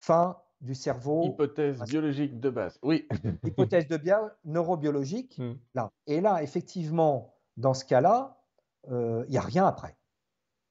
[0.00, 1.24] Fin du cerveau.
[1.24, 3.08] Hypothèse biologique de base, oui.
[3.44, 5.38] Hypothèse de bien neurobiologique.
[5.38, 5.54] Hmm.
[5.74, 5.92] Là.
[6.08, 8.40] Et là, effectivement, dans ce cas-là,
[8.90, 9.96] euh, il n'y a rien après.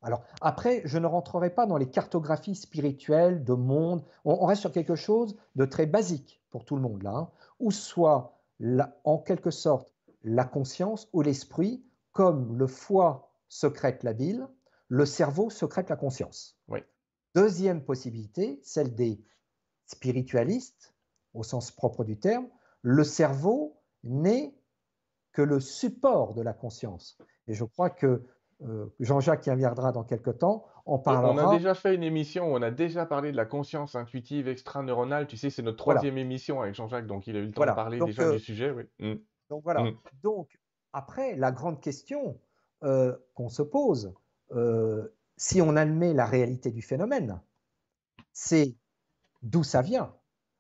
[0.01, 4.03] Alors après, je ne rentrerai pas dans les cartographies spirituelles de monde.
[4.25, 7.29] On, reste sur quelque chose de très basique pour tout le monde là, hein,
[7.59, 8.39] ou soit
[9.03, 11.83] en quelque sorte la conscience ou l'esprit,
[12.13, 14.47] comme le foie secrète la bile,
[14.87, 16.57] le cerveau secrète la conscience.
[16.67, 16.79] Oui.
[17.35, 19.21] Deuxième possibilité, celle des
[19.85, 20.95] spiritualistes,
[21.33, 22.47] au sens propre du terme,
[22.81, 24.56] le cerveau n'est
[25.37, 27.15] que le support de la conscience.
[27.47, 28.23] Et je crois que
[28.63, 31.31] euh, Jean-Jacques qui reviendra dans quelques temps en parlera.
[31.31, 34.47] On a déjà fait une émission où on a déjà parlé de la conscience intuitive
[34.47, 35.27] extraneuronale.
[35.27, 37.71] Tu sais, c'est notre troisième émission avec Jean-Jacques, donc il a eu le temps de
[37.71, 38.71] parler déjà euh, du sujet.
[38.71, 38.85] Oui.
[38.97, 39.19] Mm.
[39.51, 39.83] Donc voilà.
[39.83, 39.97] Mm.
[40.23, 40.59] Donc
[40.91, 42.39] après, la grande question
[42.83, 44.15] euh, qu'on se pose,
[45.35, 47.39] si on admet la réalité du phénomène,
[48.33, 48.75] c'est
[49.43, 50.15] d'où ça vient?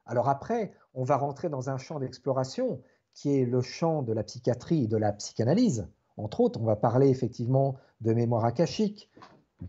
[0.05, 2.83] Alors après, on va rentrer dans un champ d'exploration
[3.17, 5.87] qui est le champ de la psychiatrie et de la psychanalyse.
[6.17, 9.09] Entre autres, on va parler effectivement de mémoire akashique,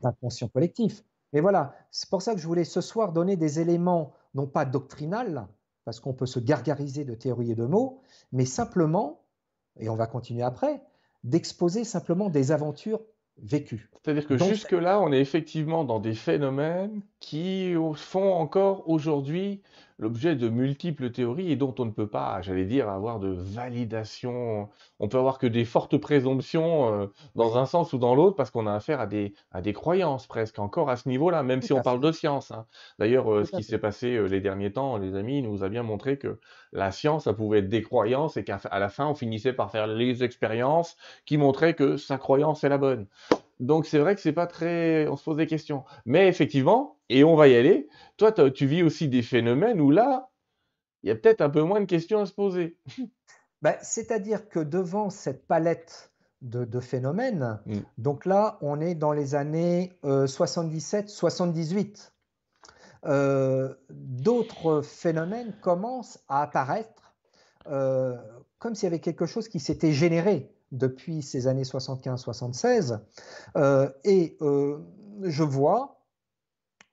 [0.03, 1.03] d'inconscient collectif.
[1.33, 4.67] Mais voilà, c'est pour ça que je voulais ce soir donner des éléments, non pas
[4.67, 5.47] doctrinales,
[5.87, 9.23] parce qu'on peut se gargariser de théories et de mots, mais simplement,
[9.81, 10.83] et on va continuer après,
[11.25, 13.01] d'exposer simplement des aventures
[13.39, 13.91] vécues.
[14.03, 19.63] C'est-à-dire que jusque-là, on est effectivement dans des phénomènes qui font encore aujourd'hui
[19.99, 24.69] l'objet de multiples théories et dont on ne peut pas, j'allais dire, avoir de validation.
[25.01, 28.51] On peut avoir que des fortes présomptions euh, dans un sens ou dans l'autre parce
[28.51, 31.73] qu'on a affaire à des, à des croyances presque encore à ce niveau-là, même si
[31.73, 32.53] on parle de science.
[32.53, 32.67] Hein.
[32.99, 35.83] D'ailleurs, euh, ce qui s'est passé euh, les derniers temps, les amis, nous a bien
[35.83, 36.39] montré que
[36.73, 39.89] la science, ça pouvait être des croyances et qu'à la fin, on finissait par faire
[39.89, 40.97] les expériences
[41.27, 43.07] qui montraient que sa croyance est la bonne.
[43.61, 45.85] Donc c'est vrai que c'est pas très, on se pose des questions.
[46.05, 47.89] Mais effectivement, et on va y aller.
[48.17, 50.31] Toi, tu vis aussi des phénomènes où là,
[51.03, 52.77] il y a peut-être un peu moins de questions à se poser.
[53.61, 57.79] Ben, c'est-à-dire que devant cette palette de, phénomènes, mm.
[57.97, 62.13] donc là, on est dans les années 77-78.
[63.05, 67.17] Euh, euh, d'autres phénomènes commencent à apparaître
[67.67, 68.17] euh,
[68.59, 73.01] comme s'il y avait quelque chose qui s'était généré depuis ces années 75-76.
[74.05, 74.39] et
[75.23, 76.01] je vois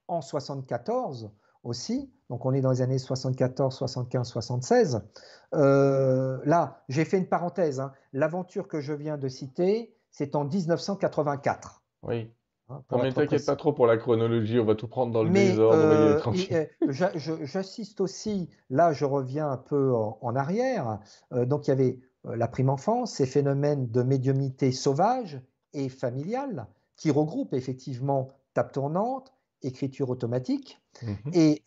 [0.08, 1.32] en 74
[1.64, 5.02] aussi, donc on est dans les années 74, 75, 76.
[5.52, 7.80] là, j'ai fait une parenthèse.
[7.80, 7.92] Hein.
[8.14, 11.84] L'aventure que je viens de citer, c'est en 1984.
[12.04, 12.32] Oui.
[12.70, 15.78] Hein, ne t'inquiète pas trop pour la chronologie, on va tout prendre dans le désordre.
[15.78, 16.20] Euh,
[17.44, 21.00] J'assiste aussi, là je reviens un peu en, arrière,
[21.32, 22.00] euh, donc il y avait euh,
[22.34, 25.42] la prime enfance, ces phénomènes de médiumnité sauvage
[25.74, 31.16] et familiale qui regroupent effectivement table tournante, écriture automatique mhm.
[31.34, 31.64] et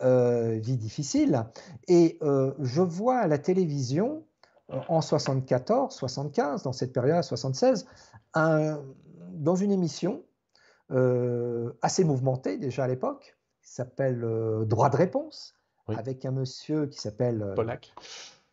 [0.60, 1.44] vie difficile.
[1.86, 4.24] Et je vois à la télévision
[4.88, 7.86] en 74, 75, dans cette période, 76,
[8.34, 10.22] dans une émission
[11.82, 14.26] assez mouvementée déjà à l'époque, qui s'appelle
[14.66, 15.54] Droit de réponse,
[15.88, 17.54] avec un monsieur qui s'appelle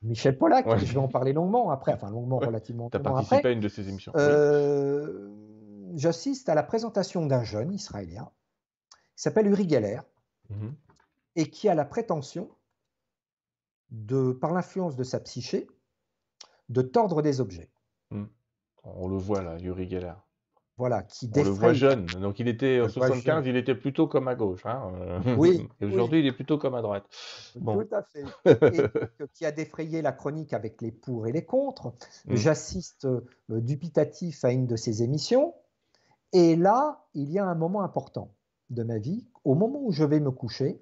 [0.06, 3.52] Michel Pollack, je vais en parler longuement après, enfin longuement, relativement Tu as participé à
[3.52, 4.12] une de ces émissions.
[4.16, 5.34] Euh,
[5.96, 8.30] j'assiste à la présentation d'un jeune israélien
[9.16, 10.00] qui s'appelle Uri Geller
[10.50, 10.76] mhm.
[11.36, 12.50] et qui a la prétention,
[13.90, 15.68] de, par l'influence de sa psyché,
[16.70, 17.72] de tordre des objets.
[18.12, 18.30] Mhm.
[18.84, 20.14] On le voit là, Uri Geller
[20.78, 22.06] voilà, qui On le voit jeune.
[22.06, 24.66] Donc il était en 75, il était plutôt comme à gauche.
[24.66, 25.22] Hein.
[25.38, 25.68] Oui.
[25.82, 27.06] aujourd'hui, il est plutôt comme à droite.
[27.54, 28.24] Tout à fait.
[28.76, 31.94] Et qui a défrayé la chronique avec les pour et les contre.
[32.26, 32.36] Mm.
[32.36, 35.54] J'assiste euh, dubitatif à une de ses émissions.
[36.34, 38.34] Et là, il y a un moment important
[38.70, 39.28] de ma vie.
[39.46, 40.82] Au moment où je vais me coucher,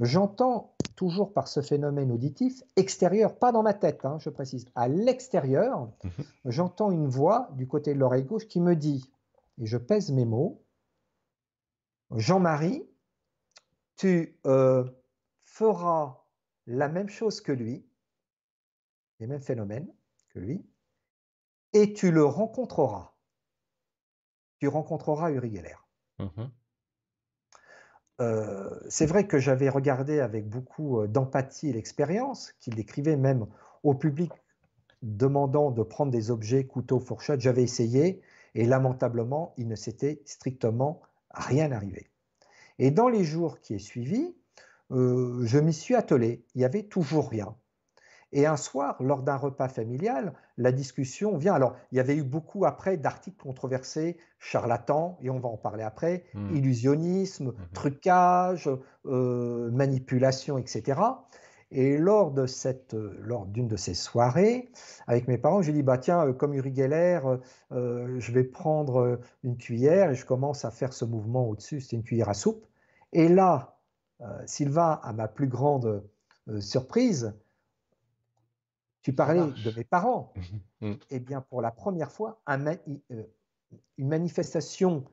[0.00, 4.88] j'entends toujours par ce phénomène auditif extérieur, pas dans ma tête, hein, je précise, à
[4.88, 6.24] l'extérieur, mhm.
[6.46, 9.10] j'entends une voix du côté de l'oreille gauche qui me dit,
[9.58, 10.64] et je pèse mes mots,
[12.10, 12.88] Jean-Marie,
[13.96, 14.84] tu euh,
[15.42, 16.24] feras
[16.66, 17.86] la même chose que lui,
[19.20, 19.92] les mêmes phénomènes
[20.30, 20.66] que lui,
[21.72, 23.12] et tu le rencontreras.
[24.58, 25.76] Tu rencontreras Uri Geller.
[26.18, 26.50] Mhm.
[28.20, 33.46] Euh, c'est vrai que j'avais regardé avec beaucoup euh, d'empathie l'expérience, qu'il décrivait même
[33.82, 34.32] au public
[35.02, 37.40] demandant de prendre des objets, couteaux, fourchettes.
[37.40, 38.22] J'avais essayé
[38.54, 42.08] et lamentablement, il ne s'était strictement rien arrivé.
[42.78, 44.34] Et dans les jours qui est suivi,
[44.92, 46.44] euh, je m'y suis attelé.
[46.54, 47.54] Il n'y avait toujours rien.
[48.36, 51.54] Et un soir, lors d'un repas familial, la discussion vient.
[51.54, 55.82] Alors, il y avait eu beaucoup après d'articles controversés, charlatans, et on va en parler
[55.82, 56.54] après, mmh.
[56.54, 58.68] illusionnisme, mmh trucage,
[59.06, 61.00] euh, manipulation, etc.
[61.70, 64.68] Et lors de cette, lors d'une de ces soirées,
[65.06, 67.20] avec mes parents, j'ai dit bah tiens, euh, comme Uri Geller,
[67.72, 71.80] euh, je vais prendre une cuillère et je commence à faire ce mouvement au-dessus.
[71.80, 72.66] C'était une cuillère à soupe.
[73.14, 73.78] Et là,
[74.44, 76.04] Sylvain, à ma plus grande
[76.60, 77.34] surprise,
[79.06, 80.32] tu parlais de mes parents.
[80.82, 80.92] Mmh.
[81.08, 83.24] Eh bien, pour la première fois, euh,
[83.96, 85.06] une manifestation,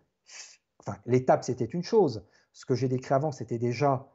[0.79, 2.25] enfin, l'étape, c'était une chose.
[2.51, 4.09] Ce que j'ai décrit avant, c'était déjà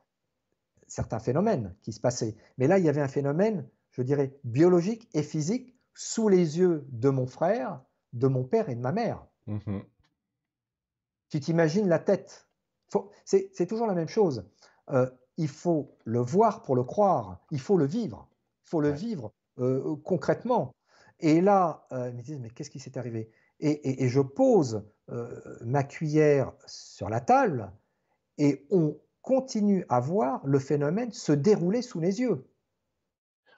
[0.87, 2.37] certains phénomènes qui se passaient.
[2.59, 6.85] Mais là, il y avait un phénomène, je dirais, biologique et physique sous les yeux
[6.91, 7.81] de mon frère,
[8.13, 9.27] de mon père et de ma mère.
[9.47, 9.79] Mmh
[11.31, 12.47] tu t'imagines la tête?
[13.25, 14.47] C'est toujours la même chose.
[14.91, 15.09] Euh,
[15.39, 17.41] il faut le voir pour le croire.
[17.51, 18.29] Il faut le vivre.
[18.67, 20.75] Il faut le vivre euh, concrètement.
[21.21, 23.31] Et là, euh, ils me disent, mais qu'est-ce qui s'est arrivé?
[23.61, 25.29] Et, je pose euh,
[25.63, 27.73] ma cuillère sur la table
[28.39, 32.47] et on continue à voir le phénomène se dérouler sous les yeux.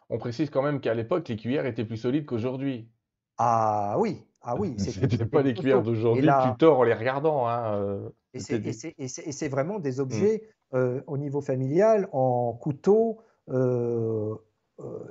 [0.09, 2.89] On précise quand même qu'à l'époque, les cuillères étaient plus solides qu'aujourd'hui.
[3.37, 4.75] Ah oui, ah oui.
[4.79, 7.47] C'était pas les cuillères d'aujourd'hui tu tords en les regardant.
[7.47, 13.21] Hein, et c'est vraiment des objets au niveau familial en couteau,
[13.51, 14.35] euh,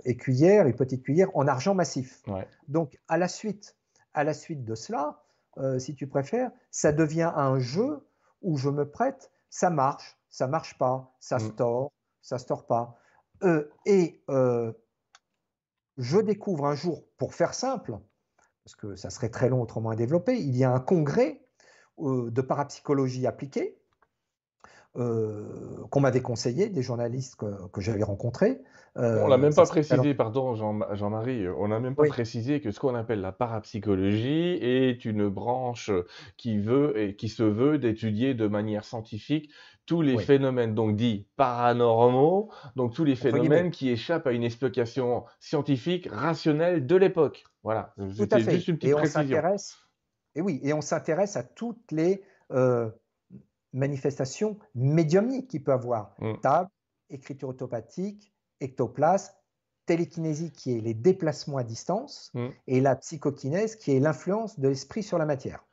[0.06, 2.24] et cuillère et petite cuillère en argent massif.
[2.68, 3.78] Donc à la suite,
[4.14, 5.24] à la suite de cela,
[5.58, 8.06] euh, si tu préfères, ça devient un jeu
[8.42, 11.40] où je me prête, ça marche, ça marche pas, ça mm.
[11.40, 11.92] se tord,
[12.22, 12.98] ça se tord pas.
[13.44, 14.22] Euh, et
[15.98, 18.00] je découvre un jour, pour faire simple,
[18.64, 21.42] parce que ça serait très long autrement à développer, il y a un congrès
[21.98, 23.78] de parapsychologie appliquée
[24.98, 25.46] euh,
[25.92, 28.60] qu'on m'avait conseillé, des journalistes que, j'avais rencontrés.
[28.98, 32.80] Euh, on l'a même pas précisé, pardon Jean-Marie, on n'a même pas précisé que ce
[32.80, 35.92] qu'on appelle la parapsychologie est une branche
[36.38, 39.52] qui veut et qui se veut d'étudier de manière scientifique
[39.90, 45.26] tous les phénomènes donc dits paranormaux, donc tous les phénomènes qui échappent à une explication
[45.40, 47.44] scientifique rationnelle de l'époque.
[47.64, 49.42] Voilà, c'était juste une petite et précision.
[50.36, 52.22] et oui, et on s'intéresse à toutes les
[52.52, 52.90] euh,
[53.74, 56.16] manifestation médiumnique qu'il peut avoir.
[56.20, 56.34] Mm.
[56.42, 56.70] Table,
[57.10, 59.34] écriture autopathique, ectoplasme,
[59.86, 62.48] télékinésie qui est les déplacements à distance, mm.
[62.68, 65.66] et la psychokinèse qui est l'influence de l'esprit sur la matière.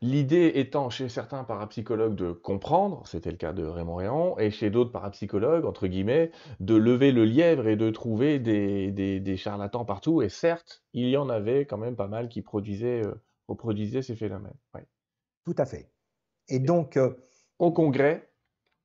[0.00, 4.68] L'idée étant chez certains parapsychologues de comprendre, c'était le cas de Raymond Réan, et chez
[4.68, 6.30] d'autres parapsychologues, entre guillemets,
[6.60, 10.20] de lever le lièvre et de trouver des, charlatans partout.
[10.20, 13.14] Et certes, il y en avait quand même pas mal qui produisaient, euh,
[13.48, 14.56] reproduisaient ces phénomènes.
[15.44, 15.90] Tout à fait.
[16.48, 17.14] Et donc, euh,
[17.58, 18.30] au congrès.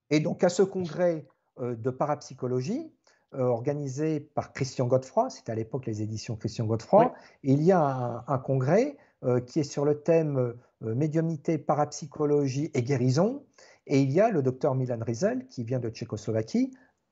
[0.10, 1.28] Et donc à ce congrès
[1.60, 2.92] euh, de parapsychologie,
[3.36, 7.14] euh, organisé par Christian Godefroy, c'était à l'époque les éditions Christian Godefroy,
[7.44, 8.98] il y a un, congrès
[9.46, 13.46] qui est sur le thème médiumnité, parapsychologie et guérison.
[13.86, 16.72] Et il y a le docteur Milan Rizel, qui vient de Tchécoslovaquie,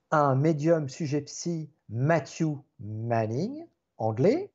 [0.09, 3.65] un médium sujet psy, Matthew Manning,
[3.97, 4.53] anglais,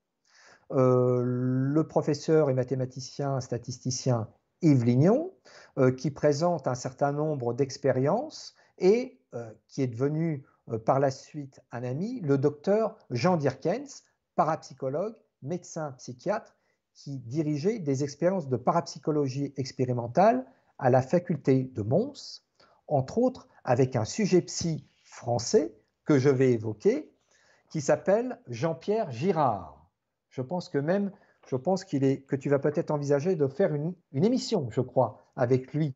[0.71, 4.29] le professeur et mathématicien, statisticien
[4.63, 5.33] Yves Lignon,
[5.99, 9.21] qui présente un certain nombre d'expériences et
[9.69, 10.45] qui est devenu
[10.85, 14.05] par la suite un ami, le docteur Jean Dirkens,
[14.37, 16.55] parapsychologue, médecin psychiatre,
[16.95, 20.45] qui dirigeait des expériences de parapsychologie expérimentale
[20.79, 22.45] à la faculté de Mons,
[22.87, 27.13] entre autres avec un sujet psy français que je vais évoquer,
[27.71, 29.91] qui s'appelle Jean-Pierre Girard.
[30.29, 31.13] Je pense que même,
[31.49, 35.19] je pense qu'il est, que tu vas peut-être envisager de faire une émission, je crois,
[35.37, 35.95] avec lui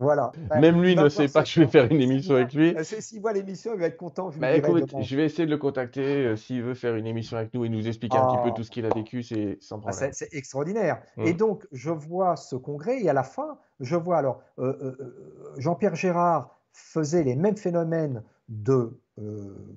[0.00, 0.30] Voilà.
[0.60, 2.74] Même lui ne sait pas que je vais faire une émission avec lui.
[2.84, 4.30] S'il voit l'émission, il va être content.
[4.30, 6.24] Je, bah, écoute, je vais essayer de le contacter.
[6.24, 8.54] Euh, s'il veut faire une émission avec nous et nous expliquer un petit peu ah.
[8.54, 11.02] tout ce qu'il a vécu, c'est sans ah, c'est extraordinaire.
[11.16, 11.26] Mm.
[11.26, 15.54] Et donc, je vois ce congrès et à la fin, je vois alors euh, euh,
[15.56, 19.00] Jean-Pierre Gérard faisait les mêmes phénomènes de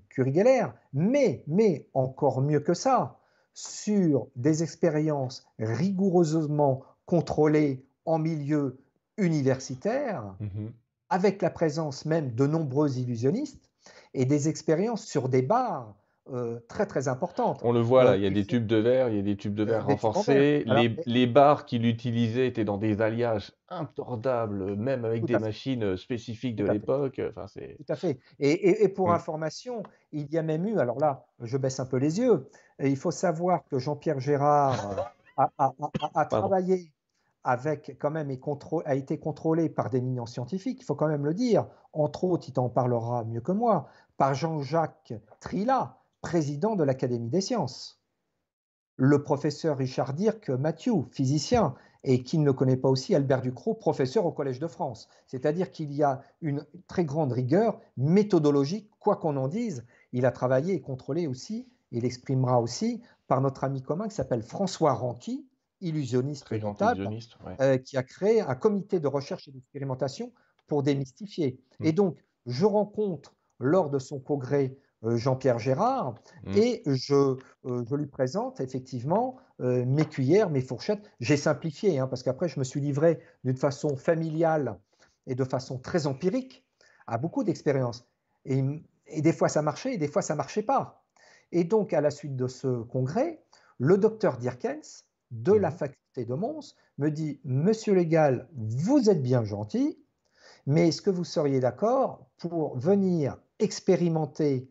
[0.10, 3.20] Curie Geller, mais, mais encore mieux que ça,
[3.54, 8.80] sur des expériences rigoureusement contrôlées en milieu
[9.18, 10.68] universitaire, mmh
[11.12, 13.70] avec la présence même de nombreux illusionnistes
[14.14, 15.94] et des expériences sur des bars
[16.30, 17.60] euh, très très importantes.
[17.64, 19.24] On le voit là, euh, il y a des tubes de verre, il y a
[19.24, 20.64] des tubes de verre renforcés.
[20.68, 25.98] les, les, bars qu'il utilisait étaient dans des alliages intordables, même avec des machines euh,
[25.98, 27.20] spécifiques de l'époque.
[27.28, 28.20] Enfin, Tout à fait.
[28.40, 29.14] Et, et, pour mmh.
[29.14, 32.48] information, il y a même eu, alors là, je baisse un peu les yeux,
[32.80, 36.94] il faut savoir que Jean-Pierre Gérard a, a, a, a travaillé
[37.44, 38.30] avec quand même
[38.86, 42.48] a été contrôlé par des d'éminents scientifiques, il faut quand même le dire, entre autres,
[42.48, 48.02] il t'en parlera mieux que moi, par Jean-Jacques Trilla, président de l'Académie des sciences.
[48.96, 53.76] Le professeur Richard Dirk Mathieu, physicien, et qui ne le connaît pas aussi, Albert Ducrot,
[53.76, 55.08] professeur au Collège de France.
[55.28, 59.86] C'est-à-dire qu'il y a une très grande rigueur méthodologique, quoi qu'on en dise.
[60.12, 64.42] Il a travaillé et contrôlé aussi, il exprimera aussi par notre ami commun qui s'appelle
[64.42, 65.48] François Ranqui,
[65.82, 67.10] illusionniste notable,
[67.60, 70.32] euh, qui a créé un comité de recherche et d'expérimentation
[70.68, 71.60] pour démystifier.
[71.80, 71.86] Mmh.
[71.86, 76.58] Et donc, je rencontre lors de son congrès Jean-Pierre Gérard mmh.
[76.58, 81.12] et je, euh, je, lui présente effectivement mes cuillères, mes fourchettes.
[81.20, 84.80] J'ai simplifié hein, parce qu'après, je me suis livré d'une façon familiale
[85.28, 86.66] et de façon très empirique
[87.06, 88.08] à beaucoup d'expériences.
[88.46, 88.64] Et,
[89.06, 91.04] et, des fois, ça marchait et des fois, ça marchait pas.
[91.52, 93.44] Et donc, à la suite de ce congrès,
[93.78, 95.74] le docteur Dirkens de la mmh.
[95.74, 99.98] faculté de Mons me dit Monsieur Légal, vous êtes bien gentil,
[100.66, 104.70] mais est-ce que vous seriez d'accord pour venir expérimenter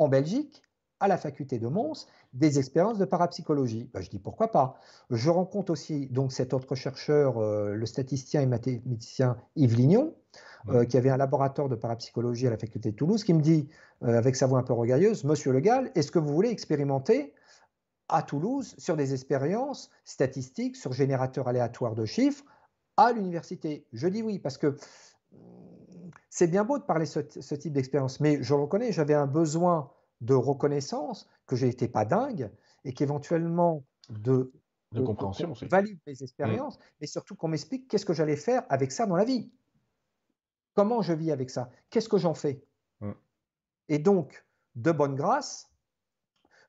[0.00, 0.62] en Belgique,
[0.98, 3.90] à la faculté de Mons, des expériences de parapsychologie.
[3.92, 4.78] Ben, Je dis pourquoi pas.
[5.10, 10.14] Je rencontre aussi donc cet autre chercheur, euh, le statisticien et mathématicien Yves Lignon,
[10.68, 13.68] euh, qui avait un laboratoire de parapsychologie à la faculté de Toulouse, qui me dit,
[14.02, 17.34] euh, avec sa voix un peu regailleuse, Monsieur Legal, est-ce que vous voulez expérimenter
[18.08, 22.44] à Toulouse sur des expériences statistiques sur générateurs aléatoires de chiffres
[22.96, 23.86] à l'université?
[23.92, 24.76] Je dis oui, parce que
[26.30, 29.92] c'est bien beau de parler ce, ce type d'expérience, mais je reconnais, j'avais un besoin
[30.20, 32.50] de reconnaissance, que je n'étais pas dingue,
[32.84, 34.52] et qu'éventuellement de,
[34.92, 36.82] de, compréhension valide mes expériences, mm.
[37.00, 39.50] mais surtout qu'on m'explique qu'est-ce que j'allais faire avec ça dans la vie.
[40.74, 41.70] Comment je vis avec ça?
[41.90, 42.64] Qu'est-ce que j'en fais?
[43.00, 43.12] Mm.
[43.88, 45.70] Et donc, de bonne grâce,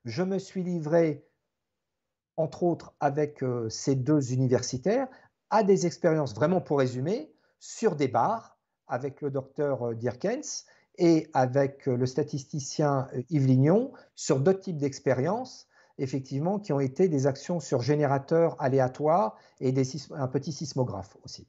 [0.04, 1.24] je me suis livré
[2.36, 5.08] entre autres avec euh, ces deux universitaires,
[5.50, 8.51] à des expériences, vraiment pour résumer, sur des bars
[8.88, 10.66] avec le docteur euh, Dirkens
[10.98, 15.68] et avec euh, le statisticien Yves Lignon sur d'autres types d'expériences,
[15.98, 19.74] effectivement, qui ont été des actions sur générateurs aléatoires et
[20.10, 21.46] un petit sismographe aussi.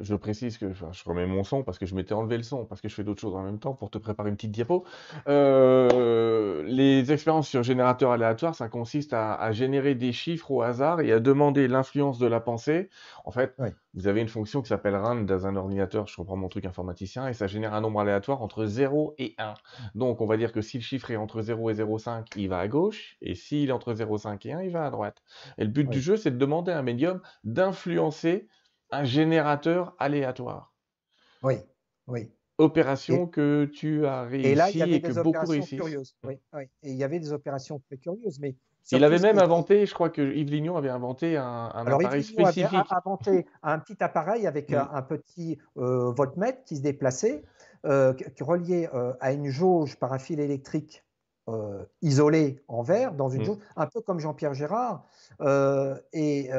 [0.00, 2.80] Je précise que je remets mon son parce que je m'étais enlevé le son, parce
[2.80, 4.84] que je fais d'autres choses en même temps pour te préparer une petite diapo.
[5.28, 11.12] Euh, les expériences sur générateur aléatoire, ça consiste à, générer des chiffres au hasard et
[11.12, 12.88] à demander l'influence de la pensée.
[13.24, 13.54] En fait,
[13.94, 17.28] vous avez une fonction qui s'appelle rand dans un ordinateur, je comprends mon truc informaticien,
[17.28, 19.54] et ça génère un nombre aléatoire entre 0 et 1.
[19.94, 22.58] Donc, on va dire que si le chiffre est entre 0 et 0,5, il va
[22.58, 25.22] à gauche, et s'il est entre 0,5 et 1, il va à droite.
[25.58, 28.48] Et le but du jeu, c'est de demander à un médium d'influencer
[28.92, 30.72] un générateur aléatoire.
[31.42, 31.54] Oui,
[32.06, 32.30] oui.
[32.58, 35.80] Opération que tu as réussi et, là, il y avait des beaucoup réussissent.
[35.80, 36.14] Curieuses.
[36.22, 36.64] Oui, oui.
[36.82, 38.54] Et il y avait des opérations très curieuses, mais
[38.90, 42.64] il avait même inventé, je crois que Yves Lignon avait inventé un, appareil spécifique.
[42.64, 47.42] Avait inventé un petit appareil avec un, petit euh, voltmètre qui se déplaçait
[47.84, 48.88] relié
[49.20, 51.04] à une jauge par un fil électrique
[52.02, 53.58] isolé en verre, dans une mmh.
[53.76, 55.04] un peu comme Jean-Pierre Gérard.
[56.12, 56.50] et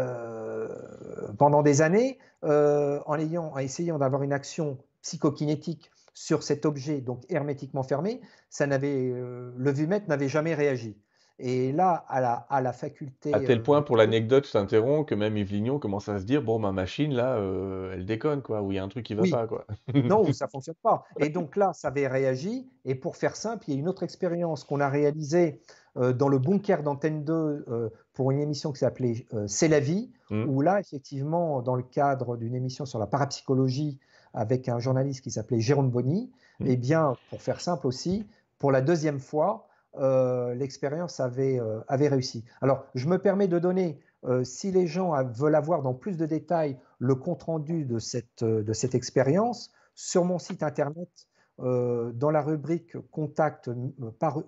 [1.37, 7.23] pendant des années, en, ayant, en essayant d'avoir une action psychokinétique sur cet objet, donc
[7.29, 10.97] hermétiquement fermé, ça n'avait, le vumètre n'avait jamais réagi.
[11.39, 13.33] Et là, à la, à la faculté.
[13.33, 16.25] À tel euh, point, pour l'anecdote, je t'interromps, que même Yves Lignon commence à se
[16.25, 19.05] dire bon, ma machine, là, euh, elle déconne, quoi, ou il y a un truc
[19.05, 19.65] qui va pas, quoi.
[19.93, 21.05] non, ça fonctionne pas.
[21.19, 22.69] Et donc là, ça avait réagi.
[22.85, 25.59] Et pour faire simple, il y a une autre expérience qu'on a réalisée
[25.97, 27.65] euh, dans le bunker d'Antenne 2
[28.13, 30.43] pour une émission qui s'appelait C'est la vie, mmh.
[30.47, 33.97] où là, effectivement, dans le cadre d'une émission sur la parapsychologie
[34.35, 36.65] avec un journaliste qui s'appelait Jérôme Bonny, mmh.
[36.67, 38.27] eh bien, pour faire simple aussi,
[38.59, 42.43] pour la deuxième fois, euh, l'expérience avait, euh, avait réussi.
[42.61, 46.25] Alors, je me permets de donner, euh, si les gens veulent avoir dans plus de
[46.25, 51.27] détails le compte-rendu de cette, de cette expérience, sur mon site internet,
[51.59, 53.69] dans la rubrique contact,
[54.17, 54.41] par,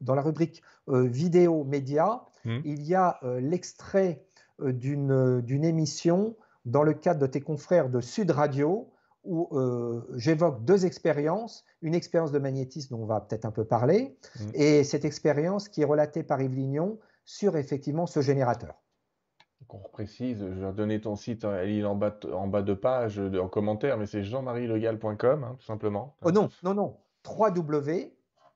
[0.00, 2.58] dans la rubrique vidéo média, mmh.
[2.64, 4.22] il y a l'extrait
[4.60, 8.88] d'une émission dans le cadre de tes confrères de Sud Radio
[9.24, 13.64] où euh, j'évoque deux expériences, une expérience de magnétisme dont on va peut-être un peu
[13.64, 14.44] parler, mmh.
[14.54, 18.74] et cette expérience qui est relatée par Yves Lignon sur effectivement ce générateur.
[19.68, 22.74] on précise, je vais donner ton site hein, il est en bas, en bas de
[22.74, 26.16] page, en commentaire, mais c'est jean-marie-legal.com, hein, tout simplement.
[26.22, 28.12] Oh non, non, non, 3W.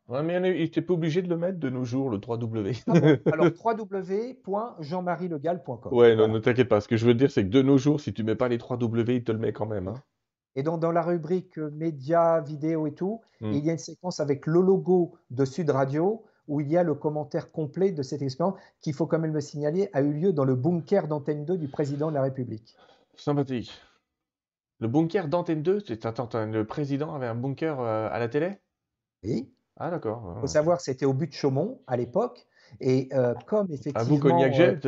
[0.08, 2.82] Ouais, mais il n'était pas obligé de le mettre de nos jours, le 3W.
[2.86, 2.92] Ah
[3.32, 5.92] Alors, www.jean-marie-legal.com.
[5.92, 6.80] Ouais, non, ne t'inquiète pas.
[6.80, 8.56] Ce que je veux dire, c'est que de nos jours, si tu mets pas les
[8.56, 9.88] 3W, il te le met quand même.
[9.88, 10.02] Hein.
[10.56, 13.52] Et donc, dans la rubrique euh, médias, vidéo et tout, hmm.
[13.52, 16.82] il y a une séquence avec le logo de Sud Radio où il y a
[16.82, 20.12] le commentaire complet de cette expérience qui, il faut quand même le signaler, a eu
[20.12, 22.74] lieu dans le bunker d'Antenne 2 du président de la République.
[23.16, 23.70] Sympathique.
[24.80, 28.58] Le bunker d'Antenne 2 Attends, le président avait un bunker euh, à la télé?
[29.24, 29.52] Oui.
[29.76, 30.34] Ah, d'accord.
[30.36, 32.46] Il faut savoir que c'était au but de Chaumont à l'époque.
[32.80, 34.00] Et euh, comme effectivement.
[34.00, 34.86] À vous, Cognac Jet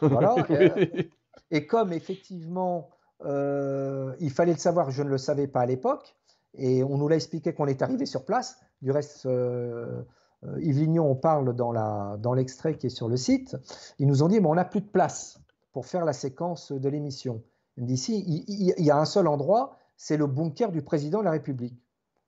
[0.00, 0.34] Voilà.
[1.50, 2.90] et comme effectivement
[3.24, 6.16] euh, il fallait le savoir, je ne le savais pas à l'époque,
[6.54, 8.58] et on nous l'a expliqué qu'on est arrivé sur place.
[8.82, 10.02] Du reste, euh,
[10.44, 13.56] euh, Yves Lignon, on parle dans l'extrait qui est sur le site,
[13.98, 15.40] ils nous ont dit, mais on n'a plus de place
[15.72, 17.42] pour faire la séquence de l'émission.
[17.76, 21.32] Il il, il, y a un seul endroit, c'est le bunker du président de la
[21.32, 21.80] République.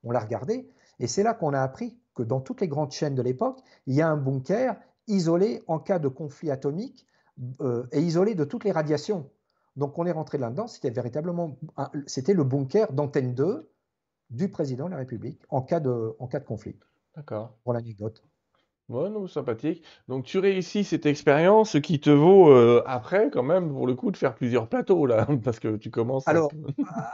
[0.05, 3.14] On l'a regardé, et c'est là qu'on a appris que dans toutes les grandes chaînes
[3.14, 4.76] de l'époque, il y a un bunker
[5.07, 7.07] isolé en cas de conflit atomique
[7.93, 9.30] et isolé de toutes les radiations.
[9.77, 11.57] Donc on est rentré là-dedans, c'était véritablement
[12.07, 13.71] c'était le bunker d'antenne 2
[14.31, 16.77] du président de la République en cas de, en cas de conflit.
[17.16, 17.57] D'accord.
[17.64, 18.23] Pour l'anecdote.
[18.89, 19.85] Ouais, non, sympathique.
[20.09, 24.11] Donc tu réussis cette expérience qui te vaut euh, après quand même pour le coup
[24.11, 26.27] de faire plusieurs plateaux là, parce que tu commences.
[26.27, 26.51] Alors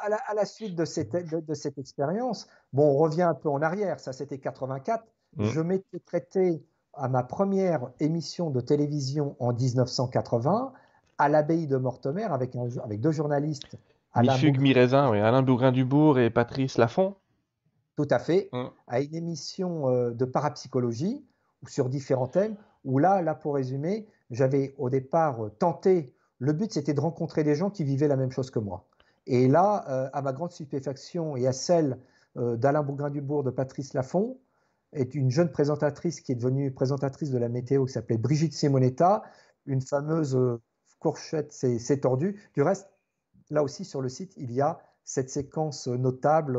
[0.03, 4.01] à, la, suite de cette, de, cette expérience, bon, on revient un peu en arrière,
[4.01, 5.05] ça c'était 84.
[5.37, 5.45] Mmh.
[5.45, 10.73] Je m'étais traité à ma première émission de télévision en 1980
[11.19, 13.77] à l'abbaye de Mortemer avec, avec deux journalistes.
[14.17, 17.17] Michug Miraisin, oui, Alain Bougrain-Dubourg et Patrice Lafont.
[17.97, 18.71] Tout à fait, hum.
[18.87, 21.25] à une émission euh, de parapsychologie
[21.67, 26.73] sur différents thèmes, où là, là pour résumer, j'avais au départ euh, tenté, le but
[26.73, 28.87] c'était de rencontrer des gens qui vivaient la même chose que moi.
[29.27, 31.99] Et là, euh, à ma grande stupéfaction et à celle
[32.37, 34.37] d'Alain Bougrain-Dubourg, de Patrice Lafont,
[34.93, 39.23] est une jeune présentatrice qui est devenue présentatrice de la météo qui s'appelait Brigitte Simonetta,
[39.65, 40.37] une fameuse
[40.99, 42.41] Courchette, c'est tordu.
[42.55, 42.89] Du reste,
[43.51, 46.57] là aussi sur le site, il y a cette séquence notable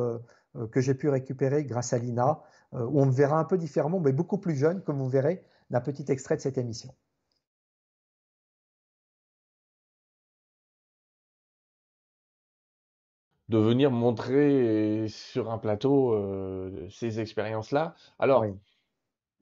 [0.55, 2.41] euh, que j'ai pu récupérer grâce à Lina,
[2.73, 5.43] euh, où on me verra un peu différemment, mais beaucoup plus jeune, comme vous verrez,
[5.69, 6.93] d'un petit extrait de cette émission.
[13.49, 17.95] de venir montrer sur un plateau euh, ces expériences-là.
[18.19, 18.45] Alors,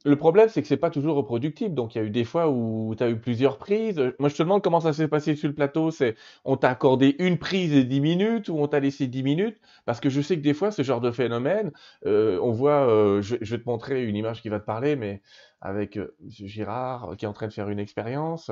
[0.06, 1.74] le problème, c'est que c'est pas toujours reproductible.
[1.74, 4.00] Donc, il y a eu des fois où tu as eu plusieurs prises.
[4.20, 5.90] Moi, je te demande comment ça s'est passé sur le plateau.
[5.90, 9.58] C'est on t'a accordé une prise et 10 minutes ou on t'a laissé 10 minutes?
[9.86, 11.72] Parce que je sais que des fois, ce genre de phénomène,
[12.06, 15.24] euh, on voit, euh, je, vais te montrer une image qui va te parler, mais
[15.62, 18.52] avec euh, Girard euh, qui est en train de faire une expérience.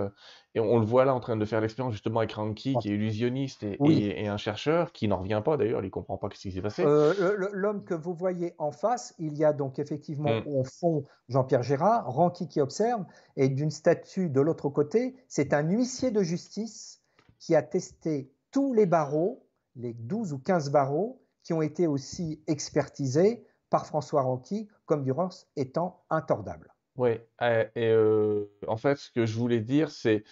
[0.56, 2.95] Et on, le voit là en train de faire l'expérience justement avec Ranky, qui est
[2.95, 6.51] illusionniste et, un chercheur qui n'en revient pas d'ailleurs, il ne comprend pas ce qui
[6.51, 6.84] s'est passé.
[6.86, 10.47] Euh, l'homme que vous voyez en face, il y a donc effectivement mm.
[10.47, 13.04] au fond Jean-Pierre Girard, Ranky qui observe,
[13.36, 17.01] et d'une statue de l'autre côté, c'est un huissier de justice
[17.39, 19.45] qui a testé tous les barreaux,
[19.76, 25.49] les 12 ou 15 barreaux, qui ont été aussi expertisés par François Ranky comme Durance
[25.56, 26.72] étant intordables.
[26.96, 30.24] Oui, et euh, en fait, ce que je voulais dire, c'est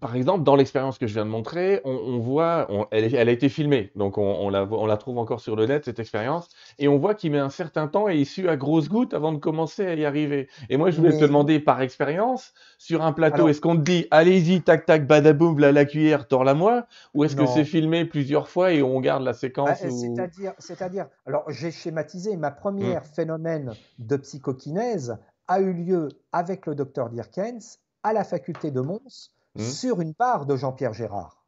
[0.00, 3.92] par exemple, dans l'expérience que je viens de montrer, on, voit, elle, a été filmée,
[3.94, 6.48] donc on, la, on, la, trouve encore sur le net, cette expérience,
[6.78, 9.38] et on voit qu'il met un certain temps et il à grosses gouttes avant de
[9.38, 10.48] commencer à y arriver.
[10.70, 14.06] Et moi, je voulais te demander, par expérience, sur un plateau, est-ce qu'on te dit,
[14.10, 18.48] allez-y, tac, tac, badaboum, la, la cuillère, tords-la moi, ou est-ce que c'est filmé plusieurs
[18.48, 23.14] fois et on garde la séquence bah, C'est-à-dire, c'est-à-dire, alors j'ai schématisé, ma première mmh.
[23.14, 29.30] phénomène de psychokinèse a eu lieu avec le docteur Dirkens à la faculté de Mons,
[29.56, 29.62] Mmh.
[29.62, 31.44] sur une barre de Jean-Pierre Gérard.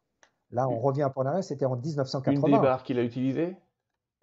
[0.51, 2.47] Là, on revient pour l'arrêt, c'était en 1980.
[2.47, 3.57] Une des barres qu'il a utilisées?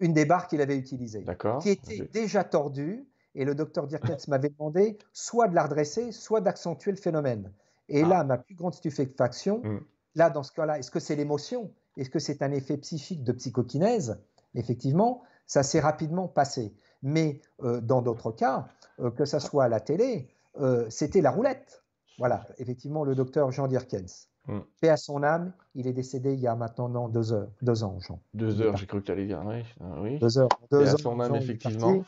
[0.00, 1.22] Une des barres qu'il avait utilisées.
[1.22, 1.62] D'accord.
[1.62, 6.40] Qui était déjà tordue, et le docteur Dirkens m'avait demandé soit de la redresser, soit
[6.40, 7.52] d'accentuer le phénomène.
[7.88, 8.24] Et là, ah.
[8.24, 9.80] ma plus grande stupéfaction, mmh.
[10.14, 11.72] là, dans ce cas-là, est-ce que c'est l'émotion?
[11.96, 14.20] Est-ce que c'est un effet psychique de psychokinèse?
[14.54, 16.74] Effectivement, ça s'est rapidement passé.
[17.02, 18.68] Mais euh, dans d'autres cas,
[19.00, 20.28] euh, que ça soit à la télé,
[20.60, 21.79] euh, c'était la roulette.
[22.20, 24.28] Voilà, effectivement, le docteur Jean Dirkens.
[24.46, 24.58] Mm.
[24.82, 27.98] Paix à son âme, il est décédé il y a maintenant deux heures, deux ans,
[27.98, 28.20] Jean.
[28.34, 29.64] Deux heures, j'ai cru que tu allais dire, oui.
[30.02, 30.18] oui.
[30.18, 30.50] Deux heures.
[30.70, 32.04] Deux Paix à son âme, effectivement.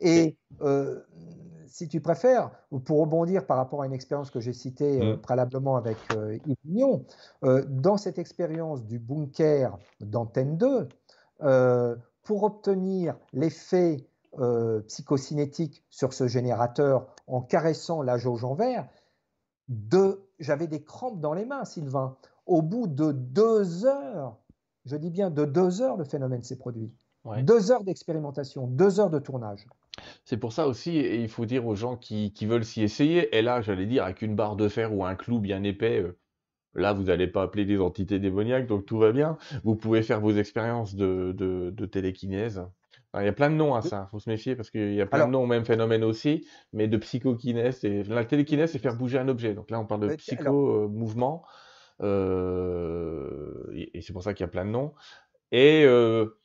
[0.00, 0.98] Et euh,
[1.66, 2.52] si tu préfères,
[2.86, 5.20] pour rebondir par rapport à une expérience que j'ai citée euh, mm.
[5.20, 7.04] préalablement avec euh, Yves Mignon,
[7.42, 10.88] dans cette expérience du bunker d'Antenne 2,
[12.22, 14.06] pour obtenir l'effet
[14.88, 18.88] psychocinétique sur ce générateur en caressant la jauge en verre,
[20.38, 22.16] j'avais des crampes dans les mains, Sylvain.
[22.46, 24.36] Au bout de deux heures,
[24.84, 26.92] je dis bien de deux heures, le phénomène s'est produit.
[27.42, 29.66] Deux heures d'expérimentation, deux heures de tournage.
[30.24, 33.40] C'est pour ça aussi, et il faut dire aux gens qui, veulent s'y essayer, et
[33.40, 36.18] là, j'allais dire, avec une barre de fer ou un clou bien épais, euh,
[36.74, 39.38] là, vous n'allez pas appeler des entités démoniaques, donc tout va bien.
[39.62, 42.62] Vous pouvez faire vos expériences de, de télékinèse
[43.20, 45.00] il y a plein de noms à ça, il faut se méfier parce qu'il y
[45.00, 47.84] a plein de noms au même phénomène aussi, mais de psychokinèse.
[47.84, 48.02] Et...
[48.04, 49.54] La télékinèse, c'est faire bouger un objet.
[49.54, 51.44] Donc là, on parle de psycho-mouvement.
[52.02, 54.94] Euh, et c'est pour ça qu'il y a plein de noms.
[55.52, 56.36] Et euh,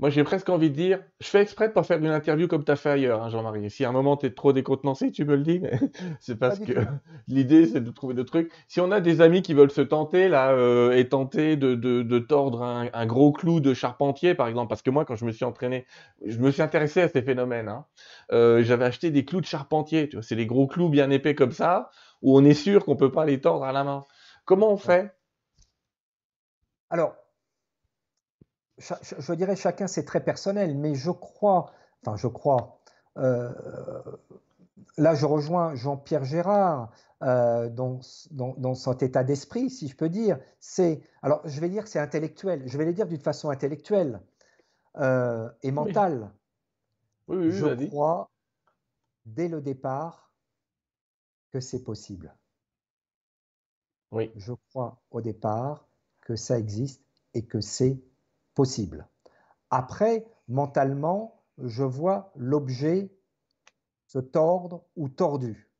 [0.00, 2.64] moi, j'ai presque envie de dire, je fais exprès de pas faire une interview comme
[2.64, 3.68] tu as fait ailleurs, hein, Jean-Marie.
[3.68, 5.72] Si à un moment tu es trop décontenancé, tu me le dis, mais
[6.20, 6.72] c'est parce que
[7.26, 8.52] l'idée, c'est de trouver des trucs.
[8.68, 12.02] Si on a des amis qui veulent se tenter, là, euh, et tenter de, de,
[12.02, 15.24] de tordre un, un, gros clou de charpentier, par exemple, parce que moi, quand je
[15.24, 15.84] me suis entraîné,
[16.24, 17.68] je me suis intéressé à ces phénomènes.
[17.68, 17.84] Hein,
[18.30, 21.34] euh, J'avais acheté des clous de charpentier, tu vois, c'est des gros clous bien épais
[21.34, 21.90] comme ça,
[22.22, 24.04] où on est sûr qu'on peut pas les tordre à la main.
[24.44, 25.12] Comment on fait?
[26.90, 27.16] Alors,
[28.78, 31.72] je dirais chacun c'est très personnel, mais je crois,
[32.02, 32.78] enfin je crois,
[33.16, 33.52] euh,
[34.96, 36.90] là je rejoins Jean-Pierre Gérard
[37.22, 38.00] euh, dans,
[38.30, 40.38] dans, son état d'esprit, si je peux dire.
[40.60, 44.20] C'est, alors je vais dire c'est intellectuel, je vais le dire d'une façon intellectuelle
[44.96, 46.30] euh, et mentale.
[47.26, 47.50] Oui.
[47.50, 48.30] je crois
[49.26, 50.32] dès le départ
[51.50, 52.34] que c'est possible.
[54.10, 54.30] Oui.
[54.36, 55.86] Je crois au départ
[56.22, 57.02] que ça existe
[57.34, 58.00] et que c'est
[58.58, 59.06] possible.
[59.70, 63.08] Après, mentalement, je vois l'objet
[64.08, 65.70] se tordre ou tordu.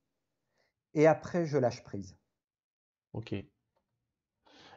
[0.95, 2.17] Et après, je lâche prise.
[3.15, 3.33] Ok.
[3.33, 3.49] Et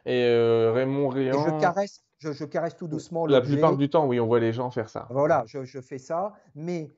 [0.06, 1.44] euh, Raymond Réan.
[1.44, 4.72] je caresse, je, caresse tout doucement La plupart du temps, oui, on voit les gens
[4.72, 5.06] faire ça.
[5.10, 6.32] Voilà, je, je fais ça.
[6.56, 6.90] Mais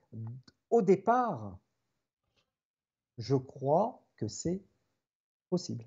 [0.70, 1.58] au départ,
[3.18, 4.64] je crois que c'est
[5.50, 5.84] possible.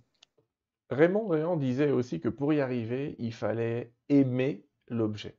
[0.92, 5.38] Raymond Réan disait aussi que pour y arriver, il fallait aimer l'objet.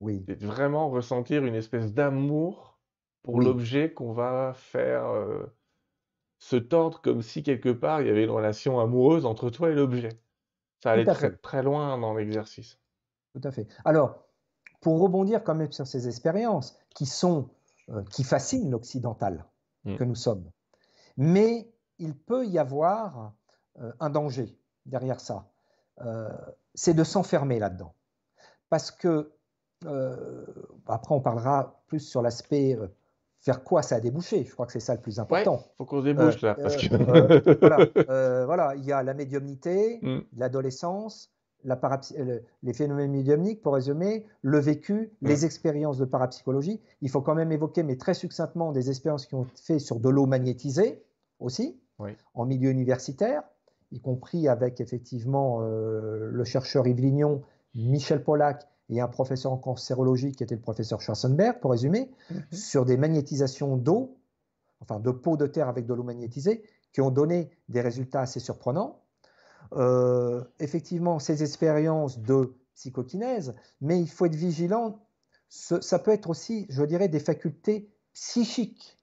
[0.00, 0.24] Oui.
[0.40, 2.80] vraiment ressentir une espèce d'amour
[3.22, 5.46] pour l'objet qu'on va faire euh,
[6.38, 9.74] se tordre comme si quelque part il y avait une relation amoureuse entre toi et
[9.74, 10.20] l'objet.
[10.82, 12.80] Ça allait très, très loin dans l'exercice.
[13.32, 13.68] Tout à fait.
[13.84, 14.26] Alors,
[14.80, 17.48] pour rebondir quand même sur ces expériences qui sont
[17.88, 19.44] euh, qui fascinent l'occidental
[19.84, 19.96] mmh.
[19.96, 20.50] que nous sommes,
[21.16, 23.34] mais il peut y avoir
[23.78, 25.48] euh, un danger derrière ça.
[26.74, 27.94] c'est de s'enfermer là-dedans
[28.72, 29.30] parce que,
[29.84, 30.46] euh,
[30.86, 32.86] après on parlera plus sur l'aspect euh,
[33.38, 34.44] faire quoi ça a débouché.
[34.44, 35.62] Je crois que c'est ça le plus important.
[35.62, 36.54] Il faut qu'on se débouche là.
[36.54, 36.86] Parce que...
[38.08, 40.20] Euh, voilà, il y a la médiumnité, mm.
[40.38, 41.30] l'adolescence,
[41.64, 41.78] la
[42.62, 45.28] les phénomènes médiumniques, pour résumer, le vécu, mm.
[45.28, 46.80] les expériences de parapsychologie.
[47.02, 50.08] Il faut quand même évoquer, mais très succinctement, des expériences qui ont fait sur de
[50.08, 51.04] l'eau magnétisée
[51.40, 51.78] aussi,
[52.32, 53.42] en milieu universitaire,
[53.90, 57.42] y compris avec effectivement le chercheur Yves Lignon
[57.74, 62.42] Michel Pollack et un professeur en cancérologie qui était le professeur Schwarzenberg, pour résumer, mhm.
[62.52, 64.18] sur des magnétisations d'eau,
[64.80, 66.62] enfin de peau de terre avec de l'eau magnétisée,
[66.92, 69.00] qui ont donné des résultats assez surprenants.
[69.74, 75.00] Euh, effectivement, ces expériences de psychokinèse, mais il faut être vigilant.
[75.48, 78.98] ça peut être aussi, je dirais, des facultés psychiques.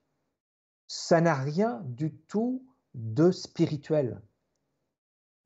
[0.86, 2.64] Ça n'a rien du tout
[2.94, 4.20] de spirituel.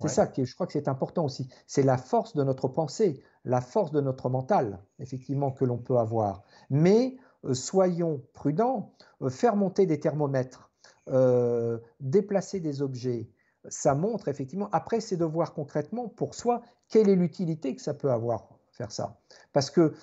[0.01, 1.49] C'est ça qui, je crois que c'est important aussi.
[1.67, 5.99] C'est la force de notre pensée, la force de notre mental, effectivement, que l'on peut
[5.99, 6.43] avoir.
[6.71, 8.93] Mais euh, soyons prudents,
[9.23, 10.71] euh, faire monter des thermomètres,
[11.09, 13.29] euh, déplacer des objets,
[13.69, 14.69] ça montre effectivement.
[14.73, 18.93] Après, c'est de voir concrètement pour soi quelle est l'utilité que ça peut avoir, faire
[18.93, 19.17] ça.
[19.53, 19.95] Parce que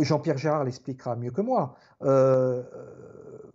[0.00, 1.74] Jean-Pierre Gérard l'expliquera mieux que moi.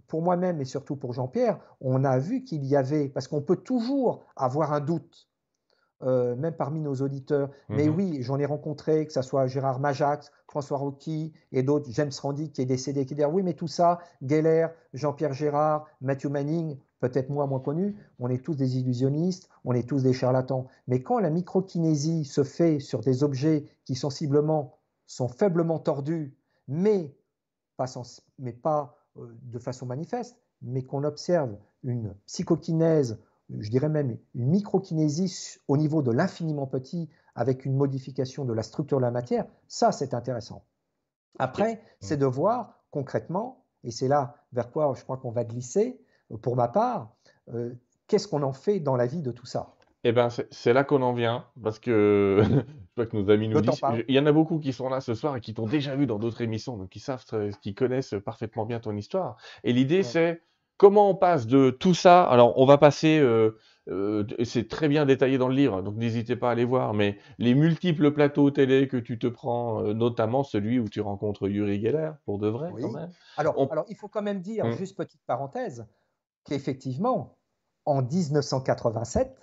[0.07, 3.55] pour moi-même et surtout pour Jean-Pierre, on a vu qu'il y avait, parce qu'on peut
[3.55, 5.27] toujours avoir un doute
[6.03, 7.49] euh, même parmi nos auditeurs.
[7.69, 7.95] Mais mhm.
[7.95, 12.51] oui, j'en ai rencontré, que ce soit Gérard Majax, François Rocky et d'autres, James Randi
[12.51, 17.29] qui est décédé, qui dit oui, mais tout ça, Geller, Jean-Pierre Gérard, Matthew Manning, peut-être
[17.29, 20.67] moi moins connu, on est tous des illusionnistes, on est tous des charlatans.
[20.87, 26.35] Mais quand la microkinésie se fait sur des objets qui sensiblement sont faiblement tordus,
[26.67, 27.15] mais
[27.77, 27.85] pas,
[28.39, 33.19] mais pas euh, de façon manifeste, mais qu'on observe une psychokinèse
[33.49, 38.63] je dirais même une microkinésie au niveau de l'infiniment petit avec une modification de la
[38.63, 40.65] structure de la matière, ça c'est intéressant.
[41.39, 45.99] Après, c'est de voir concrètement, et c'est là vers quoi je crois qu'on va glisser,
[46.41, 47.15] pour ma part,
[47.53, 47.73] euh,
[48.07, 49.75] qu'est-ce qu'on en fait dans la vie de tout ça?
[50.03, 53.61] Eh bien, c'est là qu'on en vient, parce que je vois que nos amis nous
[53.61, 53.81] disent.
[54.07, 56.07] Il y en a beaucoup qui sont là ce soir et qui t'ont déjà vu
[56.07, 57.23] dans d'autres émissions, donc qui savent,
[57.61, 59.37] qui connaissent parfaitement bien ton histoire.
[59.63, 60.41] Et l'idée, c'est
[60.77, 65.07] Comment on passe de tout ça Alors, on va passer, euh, euh, c'est très bien
[65.07, 68.87] détaillé dans le livre, donc n'hésitez pas à aller voir, mais les multiples plateaux télé
[68.87, 72.71] que tu te prends, euh, notamment celui où tu rencontres Yuri Geller, pour de vrai,
[72.79, 73.09] quand même.
[73.37, 74.73] Alors, alors, il faut quand même dire, hum.
[74.73, 75.87] juste petite parenthèse,
[76.43, 77.37] qu'effectivement,
[77.85, 79.35] en 1987,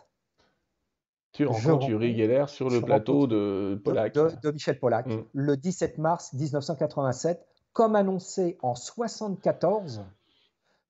[1.32, 4.14] tu rencontres Yuri Geller sur le plateau de Pollack.
[4.14, 5.24] De, Michel Pollack, hum.
[5.32, 10.04] le 17 mars 1987, comme annoncé en 1974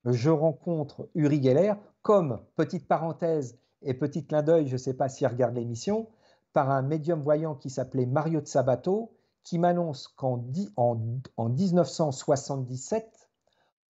[0.05, 5.09] je rencontre Uri Geller, comme, petite parenthèse et petit clin d'œil, je ne sais pas
[5.09, 6.09] s'il regarde l'émission,
[6.53, 9.13] par un médium voyant qui s'appelait Mario de Sabato,
[9.43, 10.45] qui m'annonce qu'en
[10.77, 10.99] en,
[11.37, 13.29] en 1977,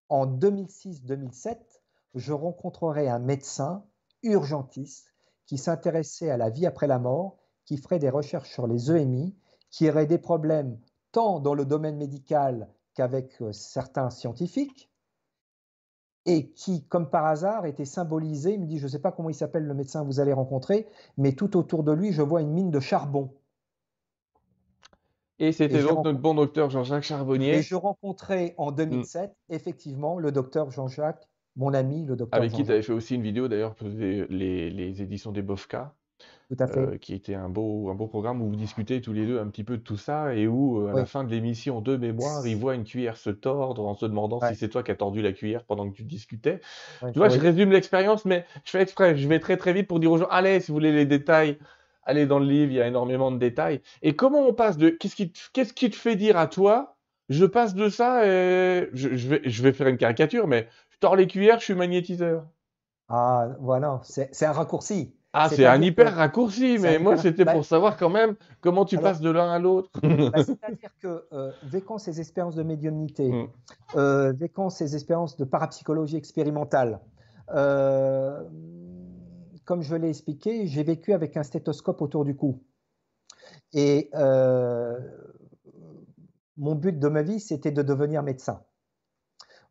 [0.09, 1.57] en 2006-2007,
[2.15, 3.83] je rencontrerai un médecin
[4.23, 5.13] urgentiste
[5.45, 9.35] qui s'intéressait à la vie après la mort, qui ferait des recherches sur les EMI,
[9.69, 10.79] qui aurait des problèmes
[11.11, 14.89] tant dans le domaine médical qu'avec euh, certains scientifiques,
[16.25, 18.53] et qui, comme par hasard, était symbolisé.
[18.53, 20.33] Il me dit, je ne sais pas comment il s'appelle le médecin que vous allez
[20.33, 20.87] rencontrer,
[21.17, 23.31] mais tout autour de lui, je vois une mine de charbon.
[25.39, 27.57] Et c'était donc notre bon docteur Jean-Jacques Charbonnier.
[27.57, 29.53] Et je rencontrais en 2007, mm.
[29.53, 32.39] effectivement, le docteur Jean-Jacques, mon ami, le docteur.
[32.39, 34.25] Avec qui tu avais fait aussi une vidéo d'ailleurs pour les,
[34.69, 35.93] les, éditions des Bofka.
[36.61, 39.47] Euh, qui était un beau, un beau programme où vous discutez tous les deux un
[39.47, 42.45] petit peu de tout ça et où, euh, à la fin de l'émission de mémoire,
[42.45, 45.21] il voit une cuillère se tordre en se demandant si c'est toi qui as tordu
[45.21, 46.61] la cuillère pendant que tu discutais.
[47.01, 49.99] tu vois, je résume l'expérience, mais je fais exprès, je vais très très vite pour
[49.99, 51.57] dire aux gens, allez, si vous voulez les détails,
[52.03, 53.81] allez dans le livre, il y a énormément de détails.
[54.01, 56.97] Et comment on passe de, qu'est-ce qui, qu'est-ce qui te fait dire à toi,
[57.29, 61.15] je passe de ça et je, vais, je vais faire une caricature, mais je tords
[61.15, 62.45] les cuillères, je suis magnétiseur.
[63.09, 65.13] Ah, voilà, c'est un raccourci.
[65.35, 69.19] Ah, c'est un hyper raccourci, mais moi c'était pour savoir quand même comment tu passes
[69.19, 69.89] de l'un à l'autre.
[70.03, 73.47] Bah, c'est-à-dire que euh, vécant ces expériences de médiumnité, mm.
[73.95, 76.99] euh, vécant ces expériences de parapsychologie expérimentale,
[77.49, 78.43] euh,
[79.65, 82.61] comme je l'ai expliqué, j'ai vécu avec un stéthoscope autour du cou.
[83.73, 84.99] Et euh,
[86.57, 88.61] mon but de ma vie, c'était de devenir médecin.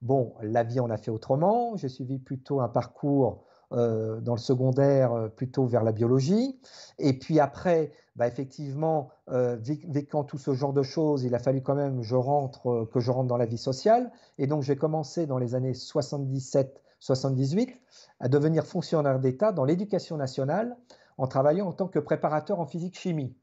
[0.01, 1.77] Bon, la vie, on a fait autrement.
[1.77, 6.59] J'ai suivi plutôt un parcours euh, dans le secondaire euh, plutôt vers la biologie.
[6.99, 11.63] Et puis après, bah, effectivement, euh, vécant tout ce genre de choses, il a fallu
[11.63, 14.13] quand même rentre, que je rentre dans la vie sociale.
[14.39, 17.75] Et donc j'ai commencé dans les années 77-78
[18.21, 20.77] à devenir fonctionnaire d'État dans l'éducation nationale
[21.17, 23.35] en travaillant en tant que préparateur en physique-chimie.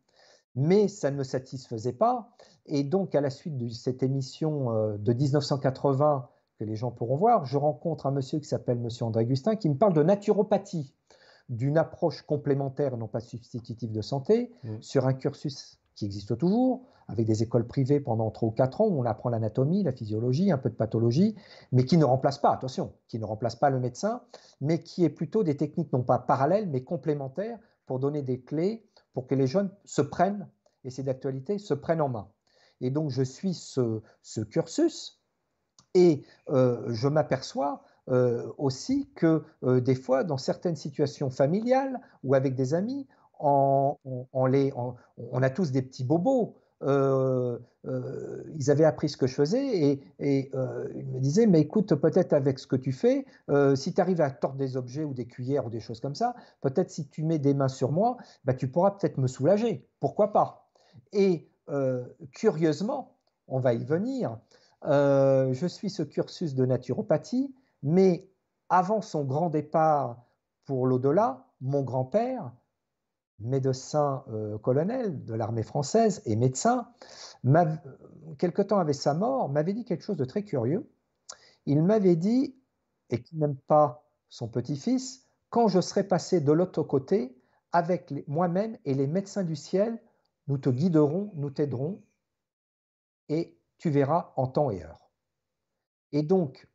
[0.56, 2.30] Mais ça ne me satisfaisait pas.
[2.68, 6.30] Et donc, à la suite de cette émission de 1980
[6.60, 9.70] que les gens pourront voir, je rencontre un monsieur qui s'appelle Monsieur André Gustin qui
[9.70, 10.94] me parle de naturopathie,
[11.48, 14.82] d'une approche complémentaire, non pas substitutive de santé, mm.
[14.82, 18.88] sur un cursus qui existe toujours, avec des écoles privées pendant 3 ou 4 ans
[18.88, 21.36] où on apprend l'anatomie, la physiologie, un peu de pathologie,
[21.72, 24.22] mais qui ne remplace pas, attention, qui ne remplace pas le médecin,
[24.62, 28.86] mais qui est plutôt des techniques non pas parallèles, mais complémentaires pour donner des clés
[29.14, 30.48] pour que les jeunes se prennent,
[30.84, 32.28] et c'est d'actualité, se prennent en main.
[32.82, 35.19] Et donc je suis ce, ce cursus
[35.94, 42.34] et euh, je m'aperçois euh, aussi que euh, des fois, dans certaines situations familiales ou
[42.36, 43.08] avec des amis,
[43.40, 43.96] on,
[45.42, 46.58] a tous des petits bobos.
[46.82, 50.52] ils avaient appris ce que je faisais et, et
[50.94, 53.26] ils me disaient, mais écoute, peut-être avec ce que tu fais,
[53.76, 56.36] si tu arrives à tordre des objets ou des cuillères ou des choses comme ça,
[56.60, 59.88] peut-être si tu mets des mains sur moi, bah, tu pourras peut-être me soulager.
[60.02, 60.70] Pourquoi pas?
[61.14, 61.48] Et
[62.34, 63.16] curieusement,
[63.48, 64.38] on va y venir,
[64.84, 67.54] je suis ce cursus de naturopathie,
[67.84, 68.30] mais
[68.70, 70.24] avant son grand départ
[70.66, 72.52] pour l'au-delà, mon grand-père,
[73.40, 76.90] médecin euh, colonel de l'armée française et médecin,
[78.38, 80.90] quelque temps avec sa mort, m'avait dit quelque chose de très curieux.
[81.66, 82.56] Il m'avait dit,
[83.10, 87.36] et qui n'aime pas son petit-fils, quand je serai passé de l'autre côté,
[87.72, 90.00] avec moi-même et les médecins du ciel,
[90.48, 92.02] nous te guiderons, nous t'aiderons,
[93.30, 95.10] et tu verras en temps et heure.
[96.12, 96.68] Et donc,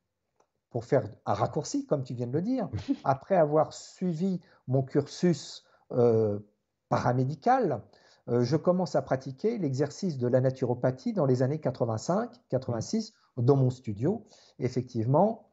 [0.70, 2.68] pour faire un raccourci, comme tu viens de le dire,
[3.05, 6.40] après avoir suivi mon cursus euh,
[6.89, 7.82] paramédical,
[8.28, 13.70] euh, je commence à pratiquer l'exercice de la naturopathie dans les années 85-86 dans mon
[13.70, 14.24] studio,
[14.59, 15.51] effectivement,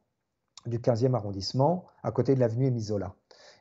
[0.66, 3.14] du 15e arrondissement, à côté de l'avenue Émisola.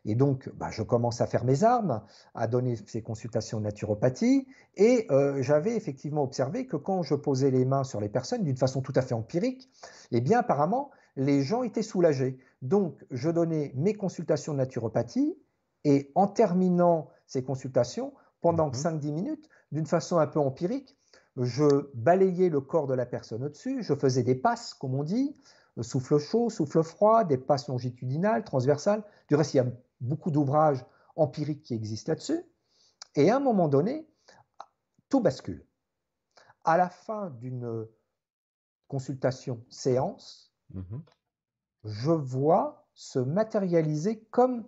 [0.06, 2.02] Et donc, bah, je commence à faire mes armes,
[2.34, 7.52] à donner ces consultations de naturopathie, et euh, j'avais effectivement observé que quand je posais
[7.52, 9.70] les mains sur les personnes d'une façon tout à fait empirique,
[10.12, 12.40] eh bien, apparemment, les gens étaient soulagés.
[12.62, 15.36] Donc, je donnais mes consultations de naturopathie
[15.84, 19.14] et en terminant ces consultations, pendant 5-10 mhm.
[19.14, 20.98] minutes, d'une façon un peu empirique,
[21.38, 25.36] je balayais le corps de la personne au-dessus, je faisais des passes, comme on dit,
[25.80, 29.04] souffle chaud, souffle froid, des passes longitudinales, transversales.
[29.30, 29.66] Du reste, il y a
[30.02, 32.44] beaucoup d'ouvrages empiriques qui existent là-dessus.
[33.16, 34.08] Et à un moment donné,
[35.10, 35.66] tout bascule.
[36.64, 37.88] À la fin d'une
[38.88, 41.02] consultation séance, Mhm.
[41.84, 44.66] je vois se matérialiser comme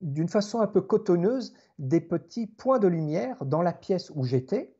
[0.00, 4.76] d'une façon un peu cotonneuse des petits points de lumière dans la pièce où j'étais.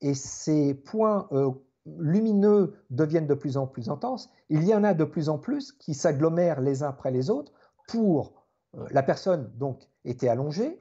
[0.00, 1.50] Et ces points euh,
[1.98, 4.28] lumineux deviennent de plus en plus intenses.
[4.48, 7.52] Il y en a de plus en plus qui s'agglomèrent les uns après les autres
[7.86, 10.80] pour euh, la personne donc était allongée,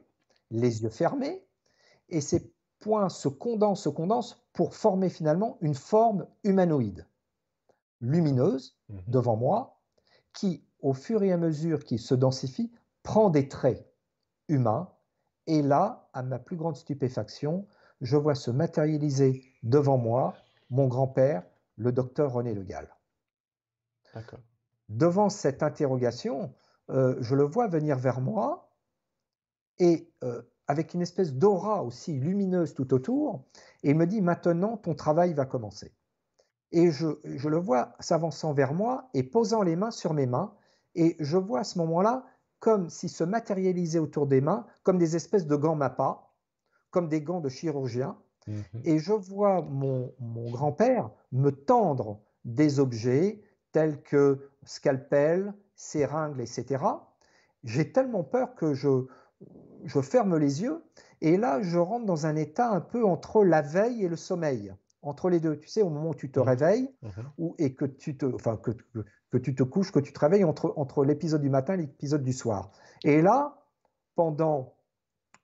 [0.52, 1.46] les yeux fermés,
[2.10, 7.08] et ces points se condensent, se condensent pour former finalement une forme humanoïde
[8.02, 9.80] lumineuse mmh devant moi,
[10.34, 12.72] qui, au fur et à mesure qu'il se densifie,
[13.04, 13.90] prend des traits
[14.48, 14.92] humains.
[15.48, 17.68] Et là, à ma plus grande stupéfaction,
[18.02, 20.36] je vois se matérialiser devant moi
[20.70, 21.44] mon grand-père,
[21.78, 22.90] le docteur René Le Gall.
[24.90, 26.54] Devant cette interrogation,
[26.90, 28.70] euh, je le vois venir vers moi
[29.80, 33.46] et euh, avec une espèce d'aura aussi lumineuse tout autour,
[33.84, 35.94] et il me dit maintenant ton travail va commencer
[36.76, 37.08] et je,
[37.48, 40.54] le vois s'avançant vers moi et posant les mains sur mes mains.
[40.94, 42.26] Et je vois à ce moment-là
[42.60, 46.28] comme s'il se matérialisait autour des mains, comme des espèces de gants MAPA,
[46.92, 48.18] comme des gants de chirurgien.
[48.48, 48.64] Mhm.
[48.84, 50.14] Et je vois mon,
[50.52, 53.42] grand-père me tendre des objets
[53.72, 56.84] tels que scalpel, seringue, etc.
[57.64, 59.08] J'ai tellement peur que je,
[59.86, 60.84] je ferme les yeux.
[61.22, 64.74] Et là, je rentre dans un état un peu entre la veille et le sommeil
[65.02, 65.58] entre les deux.
[65.60, 66.44] Tu sais, au moment où tu te mmh.
[66.44, 67.10] réveilles mmh.
[67.38, 68.72] ou, et que tu te, enfin, que,
[69.32, 72.24] que, tu te couches, que tu te réveilles entre, entre l'épisode du matin et l'épisode
[72.24, 72.72] du soir.
[73.04, 73.62] Et là,
[74.16, 74.76] pendant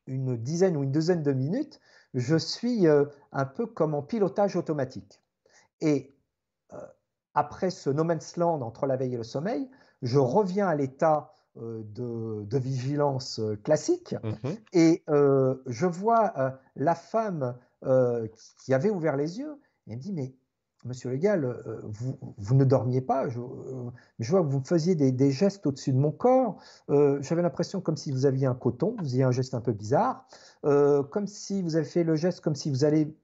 [0.07, 1.79] une dizaine ou une douzaine de minutes,
[2.13, 5.21] je suis euh, un peu comme en pilotage automatique.
[5.79, 6.13] Et
[6.73, 6.77] euh,
[7.33, 9.69] après ce no man's land entre la veille et le sommeil,
[10.01, 17.55] je reviens à l'état euh, de, de, vigilance classique mmh et je vois la femme
[17.83, 18.27] euh,
[18.63, 19.57] qui avait ouvert les yeux.
[19.87, 20.35] Et il me dit, mais
[20.85, 23.27] Monsieur Légal, euh, vous, vous, ne dormiez pas.
[23.27, 26.57] Je, euh, je, vois que vous faisiez des, gestes au-dessus de mon corps.
[26.87, 28.95] J'avais l'impression comme si vous aviez un coton.
[28.97, 30.27] Vous faisiez un geste un peu bizarre.
[30.61, 33.15] comme si vous avez fait le geste comme si vous allez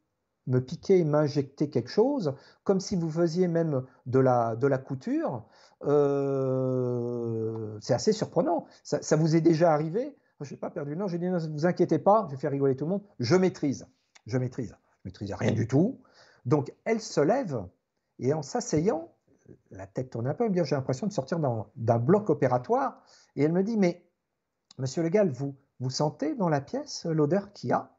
[0.47, 2.33] me piquer et m'injecter quelque chose.
[2.63, 5.45] Comme si vous faisiez même de la, de la couture.
[7.81, 8.65] C'est assez surprenant.
[8.83, 10.15] Ça, vous est déjà arrivé?
[10.41, 11.07] Je n'ai pas perdu le nom.
[11.07, 13.03] J'ai dit, ne vous inquiétez pas, je vais faire rigoler tout le monde.
[13.19, 13.87] Je maîtrise
[14.27, 14.75] je maîtrise.
[15.03, 15.99] Je maîtrisais rien du tout.
[16.45, 17.65] Donc elle se lève
[18.19, 19.13] et en s'asseyant,
[19.71, 23.01] la tête tourne un peu, j'ai l'impression de sortir d'un bloc opératoire.
[23.35, 24.05] Et elle me dit, mais
[24.77, 27.95] monsieur Le Gall, vous, vous sentez dans la pièce l'odeur qu'il y a?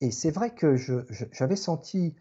[0.00, 2.16] Et c'est vrai que j'avais senti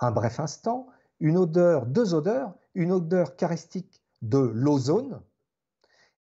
[0.00, 0.86] un bref instant
[1.20, 5.20] une odeur, deux odeurs, une odeur charistique de l'ozone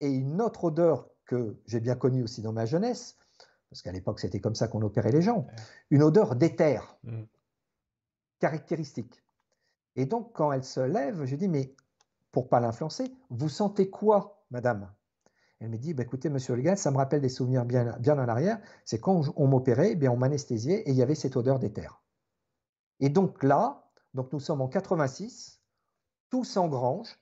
[0.00, 3.16] et une autre odeur que j'ai bien connue aussi dans ma jeunesse,
[3.70, 5.46] parce qu'à l'époque c'était comme ça qu'on opérait les gens,
[5.90, 7.22] une odeur d'éther mm.
[8.40, 9.22] caractéristique.
[9.96, 11.74] Et donc quand elle se lève, je dis mais
[12.32, 14.90] pour pas l'influencer, vous sentez quoi, madame?
[15.60, 18.26] Elle me dit, bah, écoutez, monsieur Legal, ça me rappelle des souvenirs bien, bien en
[18.26, 18.58] arrière.
[18.84, 22.02] C'est quand on m'opérait, eh on m'anesthésiait et il y avait cette odeur d'éther.
[22.98, 25.60] Et donc là, donc nous sommes en 86,
[26.30, 27.18] tout s'engrange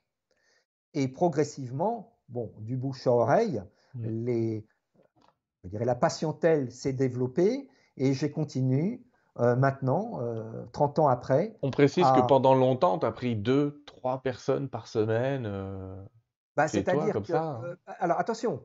[0.94, 3.62] et progressivement, bon, du bouche à oreille,
[3.94, 4.06] mmh.
[4.06, 4.66] les,
[5.64, 9.02] je dirais, la patientèle s'est développée et j'ai continué
[9.38, 10.20] euh, maintenant,
[10.72, 11.56] 30 euh, ans après.
[11.62, 15.44] On précise que pendant longtemps, tu as pris deux, trois personnes par semaine.
[15.46, 15.96] Euh,
[16.56, 17.24] bah, C'est-à-dire que.
[17.24, 17.76] Ça, hein.
[18.00, 18.64] alors attention,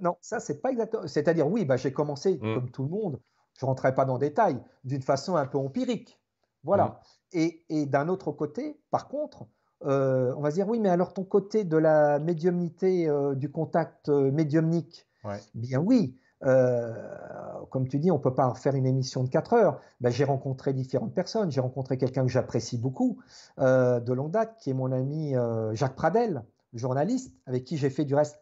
[0.00, 1.06] non, ça, c'est pas exactement.
[1.08, 2.54] C'est-à-dire, oui, bah, j'ai commencé, mmh.
[2.54, 3.20] comme tout le monde,
[3.58, 6.20] je ne rentrerai pas dans le détail, d'une façon un peu empirique.
[6.64, 6.86] Voilà.
[6.86, 7.38] Mmh.
[7.38, 9.46] Et, et d'un autre côté, par contre,
[9.80, 15.06] on va dire, oui, mais alors ton côté de la médiumnité, du contact médiumnique,
[15.54, 19.80] bien oui, comme tu dis, on ne peut pas faire une émission de 4 heures.
[20.00, 21.52] Ben, j'ai rencontré différentes personnes.
[21.52, 23.18] J'ai rencontré quelqu'un que j'apprécie beaucoup
[23.58, 25.34] de longue date, qui est mon ami
[25.72, 28.40] Jacques Pradel, journaliste, avec qui j'ai fait du reste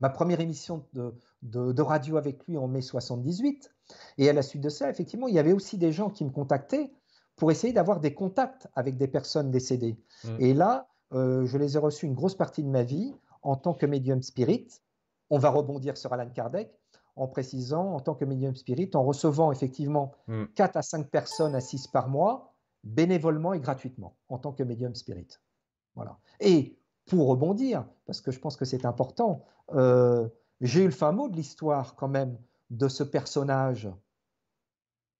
[0.00, 3.72] ma première émission de, de, radio avec lui en mai 78.
[4.18, 6.30] Et à la suite de ça, effectivement, il y avait aussi des gens qui me
[6.30, 6.92] contactaient
[7.36, 9.98] pour essayer d'avoir des contacts avec des personnes décédées.
[10.24, 10.28] Mmh.
[10.38, 13.74] Et là, euh, je les ai reçus une grosse partie de ma vie en tant
[13.74, 14.68] que médium spirit.
[15.30, 16.70] On va rebondir sur Alan Kardec
[17.16, 20.12] en précisant, en tant que médium spirit, en recevant effectivement
[20.54, 20.78] 4 mmh.
[20.78, 22.54] à 5 personnes assises par mois,
[22.84, 25.28] bénévolement et gratuitement, en tant que médium spirit.
[25.94, 26.18] Voilà.
[26.40, 29.44] Et pour rebondir, parce que je pense que c'est important,
[29.74, 30.28] euh,
[30.60, 32.38] j'ai eu le fin mot de l'histoire quand même
[32.70, 33.88] de ce personnage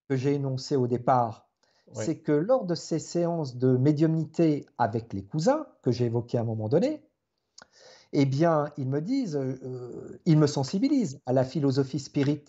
[0.08, 1.48] que j'ai énoncé au départ,
[1.92, 6.42] c'est que lors de ces séances de médiumnité avec les cousins, que j'ai évoquées à
[6.42, 7.02] un moment donné,
[8.12, 12.44] eh bien, ils me disent, euh, ils me sensibilisent à la philosophie spirit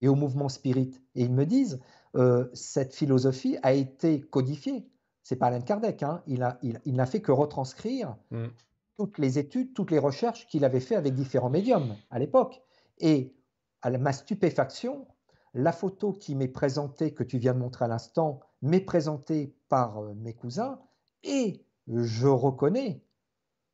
[0.00, 0.98] et au mouvement spirit.
[1.14, 1.80] Et ils me disent,
[2.16, 4.88] euh, cette philosophie a été codifiée.
[5.22, 6.22] C'est pas Alain Kardec, hein.
[6.26, 6.40] il,
[6.86, 8.46] n'a fait que retranscrire mm.
[8.98, 12.60] Toutes les études, toutes les recherches qu'il avait fait avec différents médiums à l'époque.
[12.98, 13.32] Et
[13.80, 15.06] à ma stupéfaction,
[15.54, 19.98] la photo qui m'est présentée, que tu viens de montrer à l'instant, m'est présentée par
[19.98, 20.80] euh, mes cousins
[21.22, 23.00] et je reconnais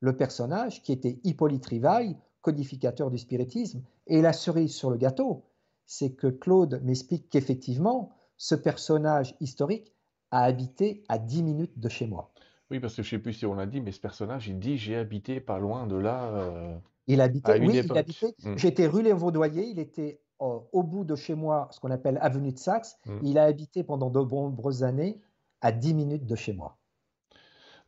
[0.01, 3.83] le personnage qui était Hippolyte Rivaille, codificateur du spiritisme.
[4.07, 5.47] Et la cerise sur le gâteau,
[5.87, 9.95] c'est que Claude m'explique qu'effectivement, ce personnage historique
[10.31, 12.34] a habité à 10 minutes de chez moi.
[12.75, 14.59] Oui, parce que je ne sais plus si on l'a dit, mais ce personnage, il
[14.59, 16.25] dit j'ai habité pas loin de là.
[16.25, 16.77] Euh,
[17.07, 18.35] il habitait, oui, il habitait.
[18.43, 18.57] Mmh.
[18.57, 22.51] J'étais rue Léon Vaudoyer, il était au bout de chez moi, ce qu'on appelle avenue
[22.51, 22.99] de Saxe.
[23.07, 23.19] Mmh.
[23.23, 25.21] Il a habité pendant de nombreuses années
[25.61, 26.77] à 10 minutes de chez moi.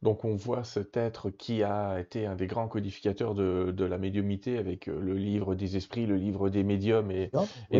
[0.06, 4.56] Donc on voit cet être qui a été un des grands codificateurs de, la médiumité
[4.56, 7.32] avec euh, le livre des esprits, le livre des médiums et,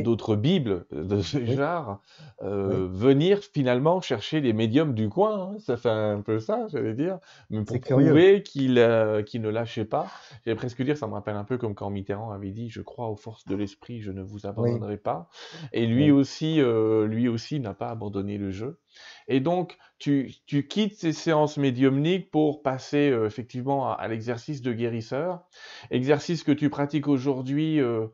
[0.03, 2.03] d'autres bibles de ce genre,
[2.43, 5.53] euh, venir finalement chercher les médiums du coin.
[5.53, 5.59] Hein.
[5.61, 10.09] Ça fait un peu ça, j'allais dire, mais pour prouver qu'il euh, ne lâchait pas.
[10.45, 13.09] J'allais presque dire, ça me rappelle un peu comme quand Mitterrand avait dit, je crois
[13.09, 15.29] aux forces de l'esprit, je ne vous abandonnerai pas.
[15.73, 18.81] Et lui aussi, lui aussi n'a pas abandonné le jeu.
[19.29, 20.33] Et donc, tu,
[20.69, 25.47] quittes ces séances médiumniques pour passer euh, effectivement à, l'exercice de guérisseur,
[25.91, 28.07] exercice que tu pratiques aujourd'hui euh,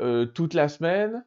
[0.00, 1.24] euh, toute la semaine.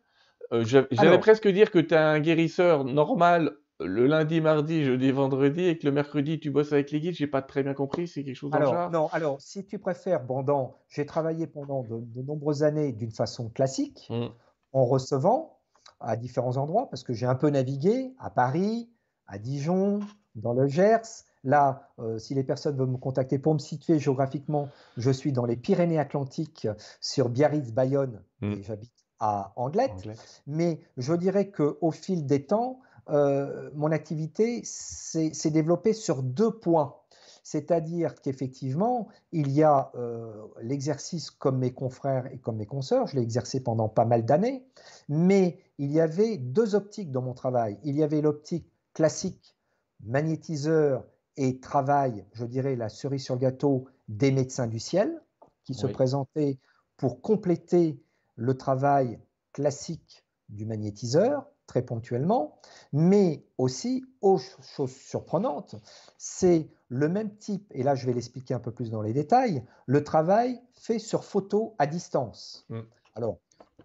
[0.52, 5.78] J'allais presque dire que tu es un guérisseur normal le lundi, mardi, jeudi, vendredi, et
[5.78, 7.16] que le mercredi, tu bosses avec les guides.
[7.16, 9.66] J'ai pas très bien compris, c'est quelque chose dans alors, le genre Non, alors, si
[9.66, 14.28] tu préfères, pendant, j'ai travaillé pendant de, nombreuses années d'une façon classique, mmh.
[14.74, 15.60] en recevant
[16.02, 18.90] à différents endroits, parce que j'ai un peu navigué à Paris,
[19.30, 20.00] à Dijon,
[20.36, 21.24] dans le Gers.
[21.46, 25.46] Là, euh, si les personnes veulent me contacter pour me situer géographiquement, je suis dans
[25.46, 26.68] les Pyrénées-Atlantiques
[27.00, 28.54] sur Biarritz-Bayonne hmm.
[28.54, 30.10] et j'habite à Anglette.
[30.48, 36.96] Mais je dirais qu'au fil des temps, euh, mon activité s'est développée sur deux points.
[37.44, 43.16] C'est-à-dire qu'effectivement, il y a euh, l'exercice comme mes confrères et comme mes consoeurs, je
[43.16, 44.68] l'ai exercé pendant pas mal d'années,
[45.08, 47.80] mais il y avait deux optiques dans mon travail.
[47.84, 48.70] Il y avait l'optique
[49.00, 49.56] classique,
[50.04, 51.06] magnétiseur
[51.38, 55.22] et travail, je dirais, la cerise sur le gâteau des médecins du ciel,
[55.64, 56.60] qui se présentaient
[56.98, 57.98] pour compléter
[58.36, 59.18] le travail
[59.54, 62.60] classique du magnétiseur, très ponctuellement,
[62.92, 65.76] mais aussi, autre chose surprenante,
[66.18, 69.64] c'est le même type, et là je vais l'expliquer un peu plus dans les détails,
[69.86, 72.66] le travail fait sur photo à distance.
[72.68, 72.80] Mm.
[73.16, 73.38] Alors,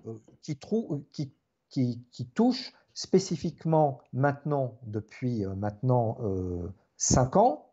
[0.08, 0.58] euh, qui,
[1.12, 1.32] qui,
[1.70, 7.72] qui, qui, touche spécifiquement maintenant, depuis euh, maintenant euh, cinq ans,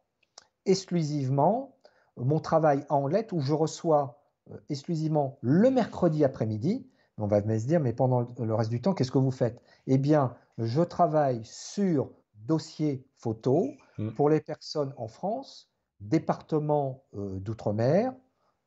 [0.66, 1.78] exclusivement
[2.18, 4.20] mon travail en lettres où je reçois
[4.52, 6.88] euh, exclusivement le mercredi après-midi.
[7.18, 9.62] On va se dire, mais pendant le reste du temps, qu'est-ce que vous faites?
[9.86, 13.68] Eh bien, je travaille sur dossier photo
[14.00, 14.12] mmh.
[14.12, 15.70] pour les personnes en France,
[16.00, 18.16] département d'outre-mer,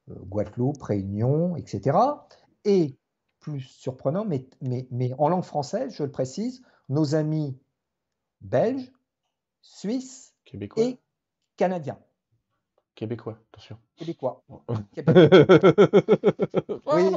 [0.09, 1.99] Guadeloupe, Réunion, etc.
[2.65, 2.97] Et
[3.45, 7.59] plus surprenant, mais, mais, mais en langue française, je le précise, nos amis
[8.41, 8.91] belges,
[9.61, 10.35] suisses
[10.77, 10.99] et
[11.57, 11.99] canadiens.
[12.95, 13.77] Québécois, attention.
[13.97, 14.45] Québécois.
[16.87, 17.11] oui.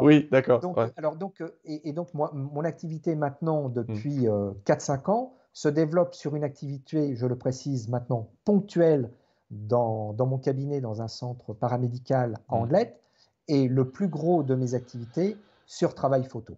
[0.00, 0.60] Oui, d'accord.
[0.60, 4.28] Donc, Alors donc, et, donc moi, mon activité maintenant depuis 4-5 hmm.
[4.28, 9.10] euh, ans se développe sur une activité, je le précise maintenant, ponctuelle
[9.50, 12.62] dans, dans mon cabinet dans un centre paramédical à hmm.
[13.52, 16.56] Et le plus gros de mes activités sur travail photo.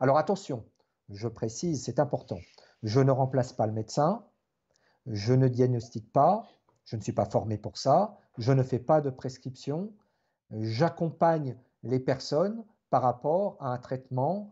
[0.00, 0.64] Alors attention,
[1.10, 2.38] je précise, c'est important.
[2.82, 4.24] Je ne remplace pas le médecin,
[5.04, 6.48] je ne diagnostique pas,
[6.86, 9.92] je ne suis pas formé pour ça, je ne fais pas de prescription,
[10.50, 14.48] j'accompagne les personnes par rapport à un traitement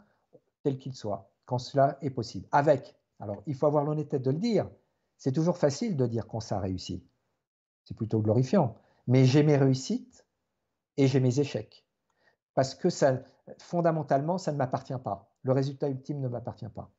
[0.65, 2.47] tel qu'il soit, quand cela est possible.
[2.53, 4.69] Avec, alors il faut avoir l'honnêteté de le dire,
[5.17, 7.03] c'est toujours facile de dire quand ça réussit,
[7.85, 10.27] c'est plutôt glorifiant, mais j'ai mes réussites
[10.99, 11.85] et j'ai mes échecs.
[12.55, 13.21] Parce que ça,
[13.59, 15.31] fondamentalement, ça ne m'appartient pas.
[15.45, 16.91] Le résultat ultime ne m'appartient pas.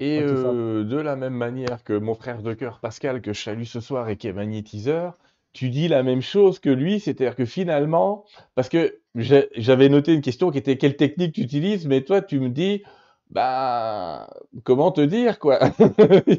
[0.00, 3.64] Et euh, de la même manière que mon frère de cœur Pascal, que je salue
[3.64, 5.18] ce soir et qui est magnétiseur,
[5.52, 8.24] tu dis la même chose que lui, c'est-à-dire que finalement,
[8.54, 12.40] parce que j'avais noté une question qui était quelle technique tu utilises, mais toi tu
[12.40, 12.82] me dis,
[13.28, 14.30] bah,
[14.64, 15.58] comment te dire quoi?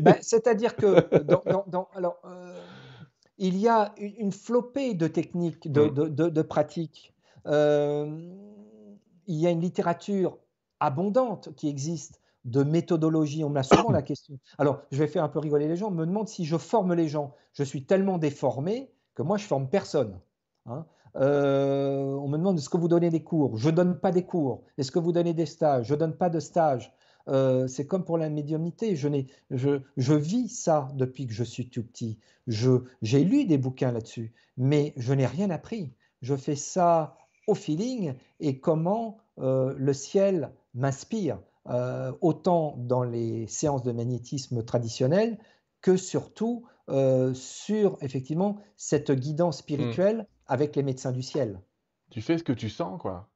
[0.02, 1.20] Ben, C'est-à-dire que
[1.68, 2.60] dans, alors, euh,
[3.42, 7.12] il y a une, flopée de techniques, de, pratiques.
[7.48, 8.06] Euh,
[9.26, 10.38] il y a une littérature
[10.80, 13.44] abondante qui existe de méthodologie.
[13.44, 14.38] On me l'a souvent la question.
[14.60, 15.88] Alors, je vais faire un peu rigoler les gens.
[15.88, 17.34] On me demande si je forme les gens.
[17.54, 20.20] Je suis tellement déformé que moi, je forme personne.
[20.68, 20.86] Hein.
[21.16, 23.58] Euh, on me demande est-ce que vous donnez des cours?
[23.58, 24.62] Je ne donne pas des cours.
[24.78, 25.88] Est-ce que vous donnez des stages?
[25.88, 26.94] Je ne donne pas de stages.
[27.28, 28.96] Euh, c'est comme pour la médiumnité.
[28.96, 29.08] Je,
[29.50, 32.20] je, je, vis ça depuis que je suis tout petit.
[32.48, 35.94] J'ai lu des bouquins là-dessus, mais je n'ai rien appris.
[36.22, 37.18] Je fais ça
[37.48, 44.64] au feeling et comment euh, le ciel m'inspire, euh, autant dans les séances de magnétisme
[44.64, 45.38] traditionnelles
[45.82, 46.66] que surtout
[47.34, 49.62] sur effectivement cette guidance hmm.
[49.62, 51.62] spirituelle avec les médecins du ciel.
[52.10, 53.31] Tu fais ce que tu sens, quoi.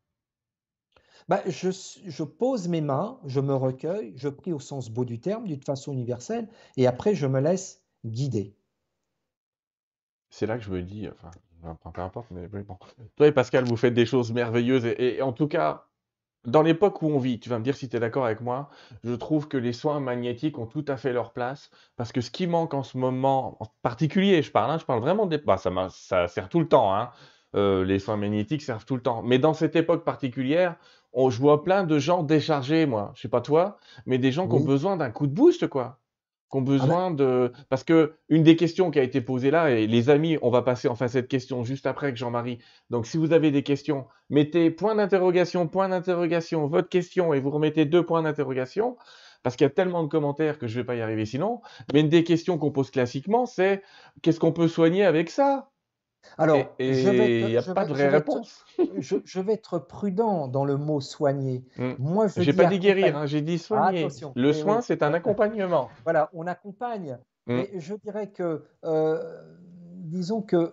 [1.28, 5.48] Bah, je, pose mes mains, je me recueille, je prie au sens beau du terme,
[5.48, 6.48] d'une façon universelle,
[6.78, 8.56] et après je me laisse guider.
[10.30, 11.32] C'est là que je me dis, enfin,
[11.92, 12.78] peu importe, mais bon.
[13.16, 15.88] Toi et Pascal, vous faites des choses merveilleuses, et, en tout cas,
[16.46, 18.70] dans l'époque où on vit, tu vas me dire si tu es d'accord avec moi,
[19.04, 22.30] je trouve que les soins magnétiques ont tout à fait leur place, parce que ce
[22.30, 25.40] qui manque en ce moment, en particulier, je parle, hein, je parle vraiment des...
[25.40, 27.10] Bah, ça, ça sert tout le temps, hein,
[27.56, 29.24] euh, les soins magnétiques servent tout le temps.
[29.24, 30.76] Mais dans cette époque particulière,
[31.16, 33.12] je vois plein de gens déchargés, moi.
[33.16, 36.00] Je sais pas toi, mais des gens qui ont besoin d'un coup de boost, quoi.
[36.52, 37.52] Qui ont ah besoin de.
[37.70, 40.62] Parce que une des questions qui a été posée là, et les amis, on va
[40.62, 42.60] passer enfin cette question juste après que Jean-Marie.
[42.90, 47.50] Donc, si vous avez des questions, mettez point d'interrogation, point d'interrogation, votre question, et vous
[47.50, 48.98] remettez deux points d'interrogation.
[49.42, 51.62] Parce qu'il y a tellement de commentaires que je ne vais pas y arriver sinon.
[51.94, 53.84] Mais une des questions qu'on pose classiquement, c'est
[54.24, 55.70] qu'est-ce qu'on peut soigner avec ça?
[56.38, 58.66] Alors, il n'y a pas de vraie réponse.
[58.98, 61.64] je, vais être prudent dans le mot soigner.
[61.78, 61.94] Hmm.
[62.00, 64.08] Moi, je n'ai pas dit guérir, hein, j'ai dit soigner.
[64.36, 65.90] le soin, c'est un accompagnement.
[66.04, 67.18] Voilà, on accompagne.
[67.48, 67.58] Hmm.
[67.58, 69.24] Mais je dirais que, euh,
[69.96, 70.72] disons que euh,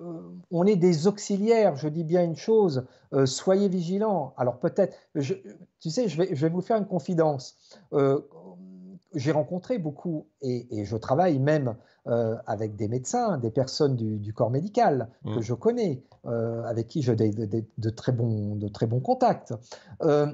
[0.50, 1.76] on est des auxiliaires.
[1.76, 4.34] Je dis bien une chose euh, soyez vigilants.
[4.38, 7.56] Alors peut-être, tu sais, je vais, je vais, vous faire une confidence
[9.14, 11.76] j'ai rencontré beaucoup, et, je travaille même
[12.08, 15.42] euh, avec des médecins, des personnes du, corps médical que mmh.
[15.42, 19.54] je connais, euh, avec qui j'ai de, très bons, de très bons contacts.
[20.02, 20.26] Euh,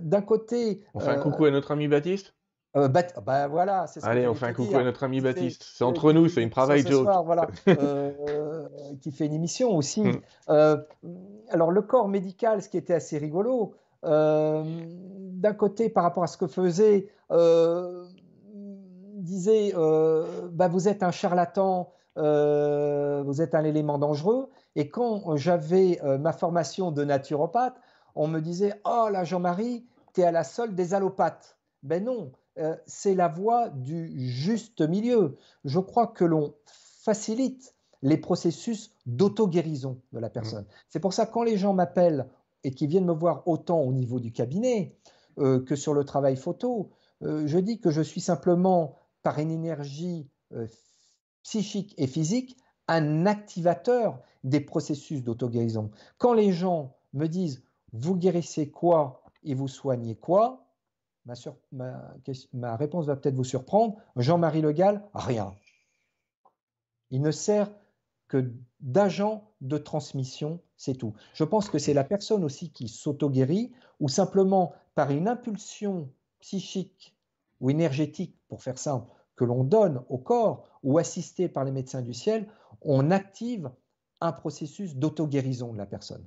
[0.00, 0.82] d'un côté...
[0.94, 2.34] On fait un coucou à notre ami Baptiste?
[2.74, 5.62] Bah, voilà, Allez, on fait un coucou à notre ami Baptiste.
[5.62, 7.06] C'est entre nous, c'est une private joke.
[7.24, 7.46] voilà,
[9.02, 10.02] qui fait une émission aussi.
[10.02, 10.20] Mmh.
[11.50, 16.38] alors, le corps médical, ce qui était assez rigolo, d'un côté, par rapport à ce
[16.38, 17.08] que faisait
[19.22, 24.50] disait euh, bah, Vous êtes un charlatan, euh, vous êtes un élément dangereux.
[24.76, 27.76] Et quand j'avais euh, ma formation de naturopathe,
[28.14, 31.56] on me disait Oh là, Jean-Marie, tu es à la solde des allopathes.
[31.82, 32.30] Ben non,
[32.86, 35.36] c'est la voie du juste milieu.
[35.64, 40.64] Je crois que l'on facilite les processus d'auto-guérison de la personne.
[40.64, 40.74] Mmh.
[40.88, 42.28] C'est pour ça quand les gens m'appellent
[42.62, 44.94] et qui viennent me voir autant au niveau du cabinet
[45.38, 46.90] que sur le travail photo,
[47.22, 50.66] je dis que je suis simplement par une énergie euh,
[51.42, 52.56] psychique et physique
[52.88, 55.90] un activateur des processus d'auto-guérison.
[56.18, 57.62] Quand les gens me disent
[57.92, 60.66] vous guérissez quoi et vous soignez quoi,
[61.72, 63.96] ma, réponse va peut-être vous surprendre.
[64.16, 65.54] Jean-Marie Le Gall, rien.
[67.10, 67.70] Il ne sert
[68.28, 68.50] que
[68.80, 71.12] d'agent de transmission, c'est tout.
[71.34, 77.14] Je pense que c'est la personne aussi qui s'auto-guérit ou simplement par une impulsion psychique
[77.60, 82.02] ou énergétique, pour faire simple, que l'on donne au corps ou assisté par les médecins
[82.02, 82.46] du ciel,
[82.82, 83.70] on active
[84.20, 86.22] un processus d'auto-guérison de la personne.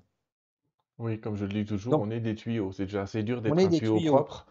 [0.97, 2.71] Oui, comme je le dis toujours, on est des tuyaux.
[2.71, 4.47] C'est déjà assez dur d'être un tuyau propre.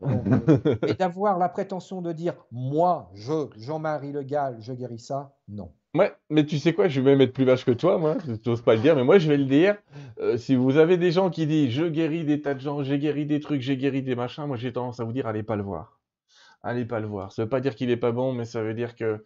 [0.88, 5.70] et d'avoir la prétention de dire moi, je, Jean-Marie Le Gall, je guéris ça, non.
[5.94, 8.32] Ouais, mais tu sais quoi, je vais même être plus vache que toi, moi, je
[8.48, 9.76] n'ose pas le dire, mais moi je vais le dire.
[10.20, 12.98] Euh, si vous avez des gens qui disent je guéris des tas de gens, j'ai
[12.98, 15.56] guéri des trucs, j'ai guéri des machins, moi j'ai tendance à vous dire allez pas
[15.56, 15.99] le voir.
[16.62, 17.32] Allez pas le voir.
[17.32, 19.24] Ça veut pas dire qu'il est pas bon, mais ça veut dire que.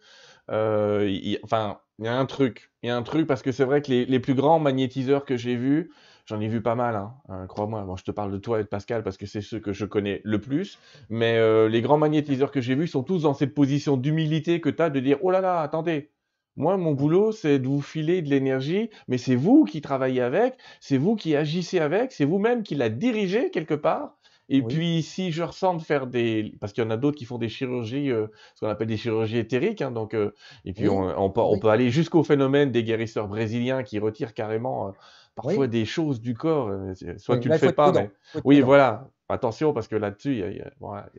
[0.51, 2.71] Euh, enfin, il y a un truc.
[2.81, 5.37] Il y a un truc parce que c'est vrai que les, plus grands magnétiseurs que
[5.37, 5.91] j'ai vus,
[6.27, 7.83] J'en ai vu pas mal, hein, hein, crois-moi.
[7.83, 9.85] Bon, je te parle de toi et de Pascal parce que c'est ceux que je
[9.85, 10.79] connais le plus.
[11.09, 14.69] Mais euh, les grands magnétiseurs que j'ai vus sont tous dans cette position d'humilité que
[14.69, 16.09] tu as de dire Oh là là, attendez,
[16.57, 20.55] moi, mon boulot, c'est de vous filer de l'énergie, mais c'est vous qui travaillez avec,
[20.79, 24.17] c'est vous qui agissez avec, c'est vous-même qui la dirigez quelque part.
[24.49, 26.53] Et puis, si je ressens de faire des...
[26.59, 28.97] Parce qu'il y en a d'autres qui font des chirurgies, euh, ce qu'on appelle des
[28.97, 29.81] chirurgies éthériques.
[29.81, 30.33] Hein, donc, euh,
[30.65, 34.93] et puis, on, peut, on, peut, aller jusqu'au phénomène des guérisseurs brésiliens qui retirent carrément
[35.35, 36.69] parfois des choses du corps.
[36.69, 38.09] Euh, soit tu ne le fais pas, mais
[38.43, 39.09] oui, voilà.
[39.27, 41.09] Attention parce que là-dessus, il y a,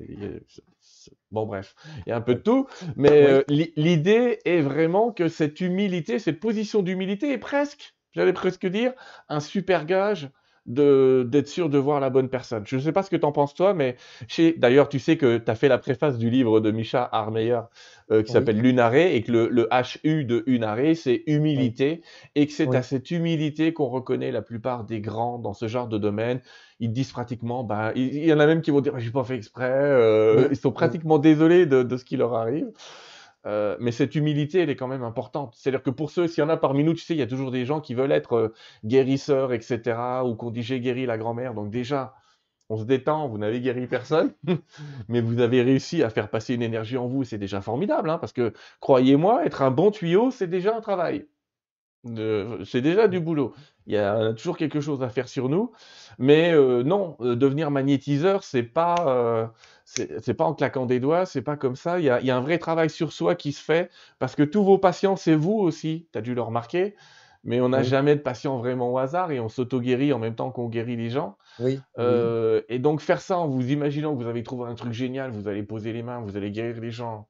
[1.33, 1.75] bon bref,
[2.07, 2.69] il y a un peu de tout.
[2.95, 8.67] Mais euh, l'idée est vraiment que cette humilité, cette position d'humilité est presque, j'allais presque
[8.67, 8.93] dire,
[9.29, 10.31] un super gage
[10.67, 12.65] d'être sûr de voir la bonne personne.
[12.67, 13.97] Je ne sais pas ce que tu en penses toi, mais
[14.57, 17.61] d'ailleurs, tu sais que tu as fait la préface du livre de Micha Armeyer
[18.11, 19.69] euh, qui s'appelle Lunaré et que le, le,
[20.05, 22.03] HU de Unaré, c'est humilité
[22.35, 25.89] et que c'est à cette humilité qu'on reconnaît la plupart des grands dans ce genre
[25.89, 26.41] de domaine.
[26.79, 29.37] Ils disent pratiquement, bah, il, y en a même qui vont dire, j'ai pas fait
[29.37, 32.71] exprès, euh, ils sont pratiquement désolés de, de ce qui leur arrive.
[33.47, 35.55] Euh, mais cette humilité, elle est quand même importante.
[35.57, 37.27] C'est-à-dire que pour ceux, s'il y en a parmi nous, tu sais, il y a
[37.27, 38.55] toujours des gens qui veulent être euh,
[38.85, 41.55] guérisseurs, etc., ou qu'on dit j'ai guéri la grand-mère.
[41.55, 42.15] Donc déjà,
[42.69, 44.33] on se détend, vous n'avez guéri personne,
[45.09, 48.19] mais vous avez réussi à faire passer une énergie en vous, c'est déjà formidable, hein,
[48.19, 51.27] parce que croyez-moi, être un bon tuyau, c'est déjà un travail.
[52.65, 53.55] C'est déjà du boulot.
[53.87, 55.71] Il y a, toujours quelque chose à faire sur nous,
[56.19, 59.53] mais euh, non, devenir magnétiseur, c'est pas
[59.87, 62.01] c'est pas en claquant des doigts, c'est pas comme ça.
[62.01, 64.79] Il y, a, un vrai travail sur soi qui se fait parce que tous vos
[64.79, 66.09] patients, c'est vous aussi.
[66.13, 66.97] Tu as dû le remarquer.
[67.45, 70.51] Mais on n'a jamais de patients vraiment au hasard et on s'auto-guérit en même temps
[70.51, 71.39] qu'on guérit les gens.
[71.61, 74.93] Oui, euh, Et donc faire ça en vous imaginant que vous avez trouvé un truc
[74.93, 77.29] génial, vous allez poser les mains, vous allez guérir les gens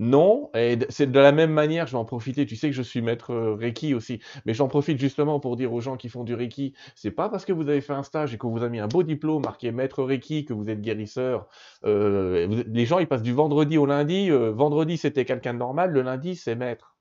[0.00, 2.80] non, et c'est de la même manière, je vais en profiter, tu sais que je
[2.80, 6.24] suis maître euh, Reiki aussi, mais j'en profite justement pour dire aux gens qui font
[6.24, 8.70] du Reiki, c'est pas parce que vous avez fait un stage et qu'on vous a
[8.70, 11.48] mis un beau diplôme marqué maître Reiki que vous êtes guérisseur.
[11.84, 15.90] Euh, les gens, ils passent du vendredi au lundi, euh, vendredi c'était quelqu'un de normal,
[15.90, 16.96] le lundi c'est maître.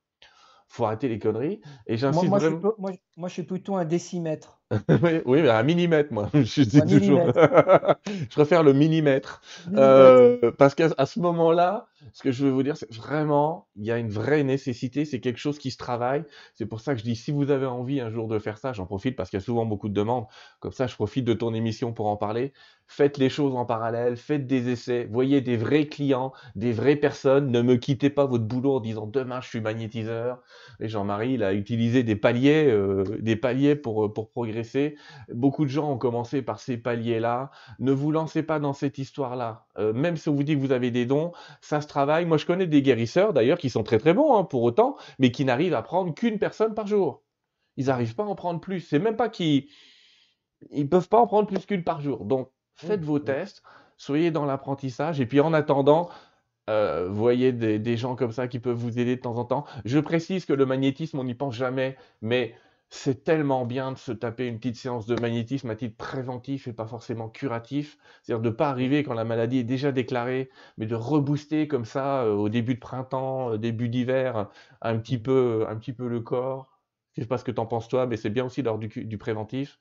[0.67, 1.61] Faut arrêter les conneries.
[1.87, 2.73] Et j'insiste moi, moi, vraiment...
[2.77, 4.58] moi, moi, je suis plutôt un décimètre.
[5.25, 6.29] oui, mais un millimètre, moi.
[6.33, 7.27] Je dis toujours.
[8.05, 9.41] je préfère le millimètre.
[9.73, 13.91] Euh, parce qu'à ce moment-là, ce que je veux vous dire, c'est vraiment, il y
[13.91, 15.05] a une vraie nécessité.
[15.05, 16.23] C'est quelque chose qui se travaille.
[16.53, 18.73] C'est pour ça que je dis, si vous avez envie un jour de faire ça,
[18.73, 20.25] j'en profite parce qu'il y a souvent beaucoup de demandes.
[20.59, 22.53] Comme ça, je profite de ton émission pour en parler.
[22.87, 24.17] Faites les choses en parallèle.
[24.17, 25.07] Faites des essais.
[25.11, 27.51] Voyez des vrais clients, des vraies personnes.
[27.51, 30.41] Ne me quittez pas votre boulot en disant demain je suis magnétiseur.
[30.79, 34.58] Et Jean-Marie, il a utilisé des paliers, euh, des paliers pour, pour progresser
[35.33, 37.51] Beaucoup de gens ont commencé par ces paliers-là.
[37.79, 39.65] Ne vous lancez pas dans cette histoire-là.
[39.77, 41.31] Euh, même si on vous dit que vous avez des dons,
[41.61, 42.25] ça se travaille.
[42.25, 45.31] Moi, je connais des guérisseurs, d'ailleurs, qui sont très très bons hein, pour autant, mais
[45.31, 47.23] qui n'arrivent à prendre qu'une personne par jour.
[47.77, 48.81] Ils n'arrivent pas à en prendre plus.
[48.81, 49.67] C'est même pas qu'ils
[50.71, 52.25] ils peuvent pas en prendre plus qu'une par jour.
[52.25, 53.63] Donc, faites vos tests,
[53.97, 56.09] soyez dans l'apprentissage, et puis en attendant,
[56.69, 59.65] euh, voyez des, des, gens comme ça qui peuvent vous aider de temps en temps.
[59.85, 62.53] Je précise que le magnétisme, on n'y pense jamais, mais
[62.89, 66.73] c'est tellement bien de se taper une petite séance de magnétisme à titre préventif et
[66.73, 67.97] pas forcément curatif.
[68.23, 71.85] C'est-à-dire de ne pas arriver quand la maladie est déjà déclarée, mais de rebooster comme
[71.85, 74.49] ça euh, au début de printemps, euh, début d'hiver,
[74.81, 76.79] un petit peu, un petit peu le corps.
[77.13, 79.17] Je sais pas ce que tu en penses toi, mais c'est bien aussi lors du,
[79.17, 79.79] préventif.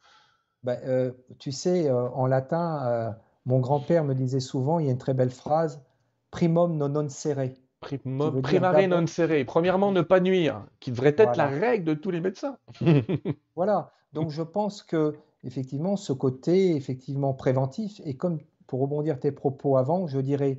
[0.63, 3.15] Ben, euh, tu sais, en latin,
[3.47, 5.83] mon grand-père me disait souvent, il y a une très belle phrase,
[6.31, 9.45] primum non non serré primare non serré.
[9.45, 12.59] Premièrement, ne pas nuire, qui devrait être la règle de tous les médecins.
[13.57, 13.93] voilà.
[14.13, 15.15] Donc, je pense que
[15.45, 20.59] effectivement, ce côté effectivement préventif, et comme pour rebondir tes propos avant, je dirais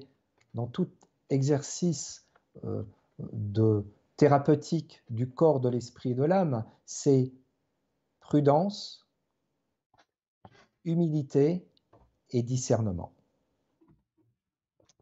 [0.53, 0.89] dans tout
[1.29, 2.27] exercice
[2.65, 2.83] euh,
[3.33, 3.85] de
[4.17, 7.31] thérapeutique du corps, de l'esprit et de l'âme, c'est
[8.19, 9.07] prudence,
[10.85, 11.65] humilité
[12.31, 13.13] et discernement.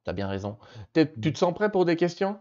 [0.08, 0.56] Tu as bien raison.
[0.94, 2.38] Tu te sens prêt pour des questions?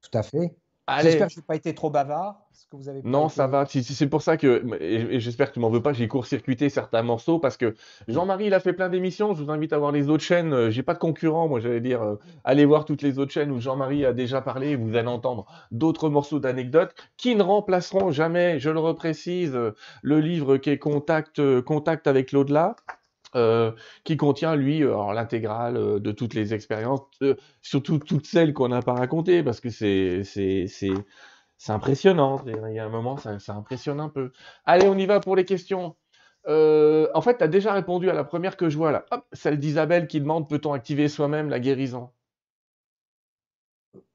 [0.00, 0.56] Tout à fait.
[1.02, 2.40] J'espère que je n'ai pas été trop bavard.
[2.70, 3.66] Que vous avez non, ça va.
[3.66, 7.38] C'est pour ça que, et j'espère que tu m'en veux pas, j'ai court-circuité certains morceaux
[7.38, 7.74] parce que
[8.08, 9.34] Jean-Marie, il a fait plein d'émissions.
[9.34, 10.54] Je vous invite à voir les autres chaînes.
[10.54, 13.50] Euh, j'ai pas de concurrents, moi, j'allais dire, euh, allez voir toutes les autres chaînes
[13.50, 14.76] où Jean-Marie a déjà parlé.
[14.76, 19.58] Vous allez entendre d'autres morceaux d'anecdotes qui ne remplaceront jamais, je le reprécise,
[20.00, 22.76] le livre qui est Contact, Contact avec l'au-delà.
[23.36, 23.72] Euh,
[24.04, 28.80] qui contient lui l'intégrale euh, de toutes les expériences, euh, surtout toutes celles qu'on n'a
[28.80, 30.22] pas racontées, parce que c'est
[31.66, 32.44] impressionnant.
[32.46, 34.30] Il y a un moment, ça, ça, impressionne un peu.
[34.66, 35.96] Allez, on y va pour les questions.
[36.46, 39.04] en fait, tu as déjà répondu à la première que je vois là.
[39.10, 42.10] Hop, celle d'Isabelle qui demande peut-on activer soi-même la guérison?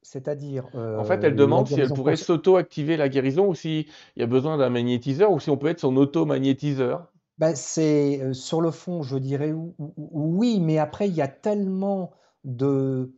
[0.02, 0.66] C'est-à-dire.
[0.76, 3.86] en fait, elle demande si elle pourrait s'auto-activer la guérison ou s'il
[4.16, 7.12] y a besoin d'un magnétiseur ou si on peut être son auto-magnétiseur.
[7.40, 9.54] Ben, c'est sur le fond, je dirais
[9.98, 12.12] oui, mais après, il y a tellement
[12.44, 13.16] de,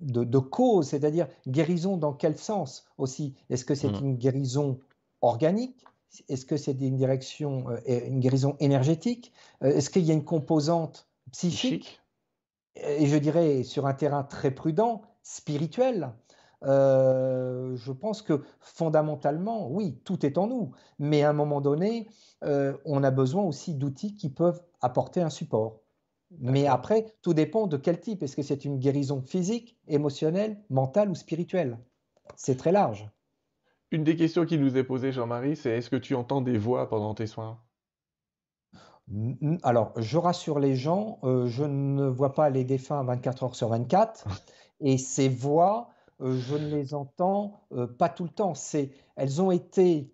[0.00, 3.34] de, causes, c'est-à-dire guérison dans quel sens aussi?
[3.50, 4.04] Est-ce que c'est mmh.
[4.04, 4.80] une guérison
[5.20, 5.84] organique?
[6.30, 9.32] Est-ce que c'est une, direction, une guérison énergétique?
[9.60, 12.00] Est-ce qu'il y a une composante psychique?
[12.74, 16.14] Et je dirais sur un terrain très prudent, spirituel
[16.62, 22.08] je pense que fondamentalement, oui, tout est en nous, mais à un moment donné,
[22.42, 25.80] on a besoin aussi d'outils qui peuvent apporter un support.
[26.38, 28.22] Mais après, tout dépend de quel type.
[28.22, 31.78] Est-ce que c'est une guérison physique, émotionnelle, mentale ou spirituelle?
[32.36, 33.10] C'est très large.
[33.90, 36.88] Une des questions qui nous est posée, Jean-Marie, c'est est-ce que tu entends des voix
[36.88, 37.60] pendant tes soins?
[39.64, 44.26] Alors, je rassure les gens, je ne vois pas les défunts 24 heures sur 24.
[44.82, 48.52] Et ces voix, euh, je ne les entends euh, pas tout le temps.
[49.16, 50.12] Elles ont été,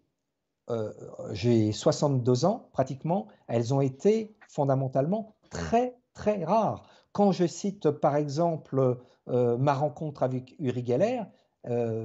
[0.70, 0.92] euh,
[1.32, 6.84] j'ai 62 ans pratiquement, elles ont été fondamentalement très très rares.
[7.12, 11.22] Quand je cite par exemple ma rencontre avec Uri Geller,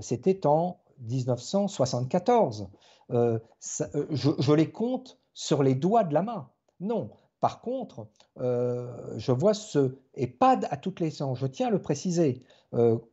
[0.01, 2.67] c'était en 1974.
[3.09, 6.49] je, les compte sur les doigts de la main.
[6.79, 7.11] Non.
[7.41, 8.07] Par contre,
[8.37, 12.41] je vois ce, et pas à toutes les sens, je tiens à le préciser,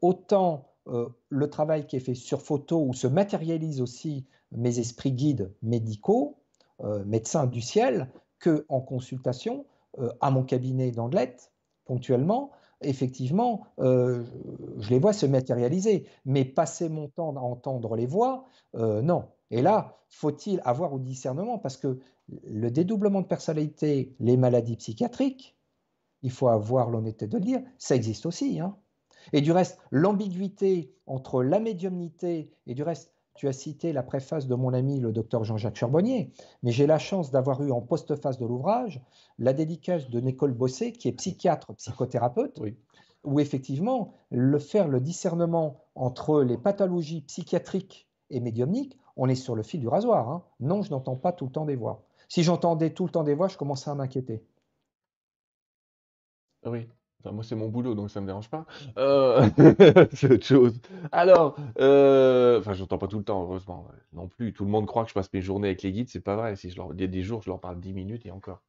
[0.01, 5.13] autant euh, le travail qui est fait sur photo où se matérialise aussi mes esprits
[5.13, 6.37] guides médicaux,
[6.83, 9.67] euh, médecins du ciel, que en consultation
[9.99, 11.53] euh, à mon cabinet d'Anglette,
[11.85, 12.51] ponctuellement,
[12.81, 16.07] effectivement, je les vois se matérialiser.
[16.25, 18.45] Mais passer mon temps à entendre les voix,
[18.75, 19.25] non.
[19.51, 21.59] Et là, faut-il avoir au discernement?
[21.59, 21.99] Parce que
[22.29, 25.57] le dédoublement de personnalité, les maladies psychiatriques,
[26.23, 28.61] il faut avoir l'honnêteté de le dire, ça existe aussi.
[28.61, 28.77] Hein.
[29.33, 34.49] Et du reste, l'ambiguïté entre la médiumnité et du reste, tu as cité la préface
[34.49, 36.33] de mon ami le docteur Jean-Jacques Charbonnier,
[36.65, 39.01] mais j'ai la chance d'avoir eu en postface de l'ouvrage
[39.39, 42.61] la dédicace de Nicole Bossé, qui est psychiatre, psychothérapeute,
[43.23, 49.55] où effectivement, le faire le discernement entre les pathologies psychiatriques et médiumniques, on est sur
[49.55, 50.29] le fil du rasoir.
[50.29, 50.45] Hein.
[50.59, 52.03] Non, je n'entends pas tout le temps des voix.
[52.29, 54.43] Si j'entendais tout le temps des voix, je commençais à m'inquiéter.
[56.67, 56.89] Oui
[57.25, 58.65] moi, c'est mon boulot, donc ça me dérange pas.
[58.97, 59.49] Euh,
[60.13, 60.81] c'est autre chose.
[61.13, 63.87] Alors, euh, enfin, j'entends pas tout le temps, heureusement.
[64.13, 64.53] Non plus.
[64.53, 66.57] Tout le monde croit que je passe mes journées avec les guides, c'est pas vrai.
[66.57, 66.91] Si je leur...
[66.95, 68.63] Il y a des jours, je leur parle 10 minutes et encore.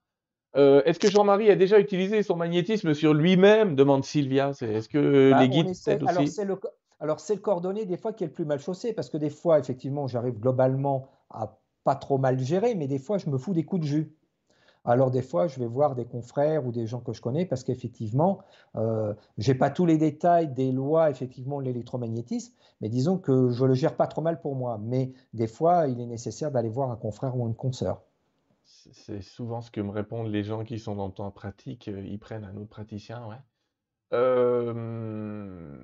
[0.56, 3.76] Euh, est-ce que Jean-Marie a déjà utilisé son magnétisme sur lui-même?
[3.76, 4.50] demande Sylvia.
[4.50, 6.00] Est-ce que bah, les guides essaie...
[6.08, 6.60] Alors, c'est le...
[7.00, 9.30] Alors, c'est le coordonné des fois qui est le plus mal chaussé, parce que des
[9.30, 13.54] fois, effectivement, j'arrive globalement à pas trop mal gérer, mais des fois, je me fous
[13.54, 14.14] des coups de jus.
[14.90, 17.64] Alors des fois, je vais voir des confrères ou des gens que je connais parce
[17.64, 18.40] qu'effectivement,
[18.76, 23.52] euh, je n'ai pas tous les détails des lois, effectivement, de l'électromagnétisme, mais disons que
[23.52, 24.80] je le gère pas trop mal pour moi.
[24.82, 28.02] Mais des fois, il est nécessaire d'aller voir un confrère ou une consoeur.
[28.66, 32.02] C'est souvent ce que me répondent les gens qui sont dans le temps pratique, euh,
[32.04, 33.36] ils prennent un autre praticien, ouais.
[34.14, 35.78] Euh,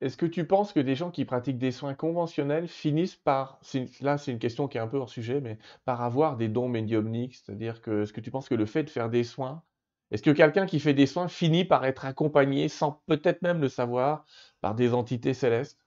[0.00, 3.60] est-ce que tu penses que des gens qui pratiquent des soins conventionnels finissent par,
[4.00, 6.68] là c'est une question qui est un peu hors sujet, mais par avoir des dons
[6.68, 7.36] médiumniques?
[7.36, 9.62] C'est-à-dire que, est-ce que tu penses que le fait de faire des soins,
[10.10, 13.68] est-ce que quelqu'un qui fait des soins finit par être accompagné, sans peut-être même le
[13.68, 14.24] savoir,
[14.60, 15.78] par des entités célestes?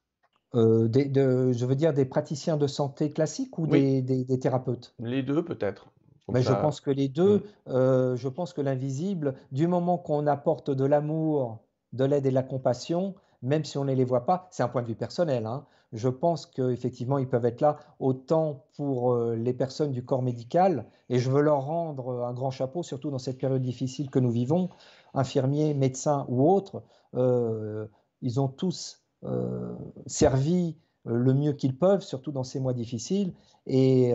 [0.55, 4.95] Euh, je veux dire des praticiens de santé classiques ou des, thérapeutes?
[4.99, 5.87] Les deux peut-être.
[6.31, 7.43] Mais je pense que les deux, mmh.
[7.69, 11.59] euh, je pense que l'invisible, du moment qu'on apporte de l'amour,
[11.93, 14.67] de l'aide et de la compassion, même si on ne les voit pas, c'est un
[14.67, 15.45] point de vue personnel.
[15.45, 15.65] Hein.
[15.91, 20.85] Je pense qu'effectivement, ils peuvent être là autant pour euh, les personnes du corps médical,
[21.09, 24.19] et je veux leur rendre euh, un grand chapeau, surtout dans cette période difficile que
[24.19, 24.69] nous vivons,
[25.13, 26.83] infirmiers, médecins ou autres,
[27.15, 27.87] euh,
[28.21, 29.03] ils ont tous
[30.05, 33.33] servi le mieux qu'ils peuvent, surtout dans ces mois difficiles,
[33.67, 34.13] et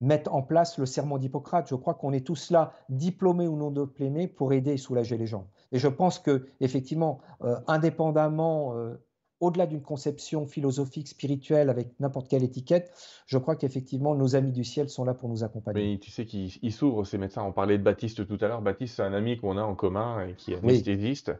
[0.00, 1.68] mettre en place le serment d'Hippocrate.
[1.68, 5.26] Je crois qu'on est tous là, diplômés ou non diplômés, pour aider et soulager les
[5.26, 5.48] gens.
[5.72, 8.94] Et je pense que, effectivement, euh, indépendamment, euh,
[9.40, 12.92] au-delà d'une conception philosophique, spirituelle, avec n'importe quelle étiquette,
[13.26, 15.92] je crois qu'effectivement, nos amis du ciel sont là pour nous accompagner.
[15.92, 17.42] Mais tu sais qu'ils s'ouvrent, ces médecins.
[17.42, 18.60] On parlait de Baptiste tout à l'heure.
[18.60, 21.32] Baptiste, c'est un ami qu'on a en commun et qui est anesthésiste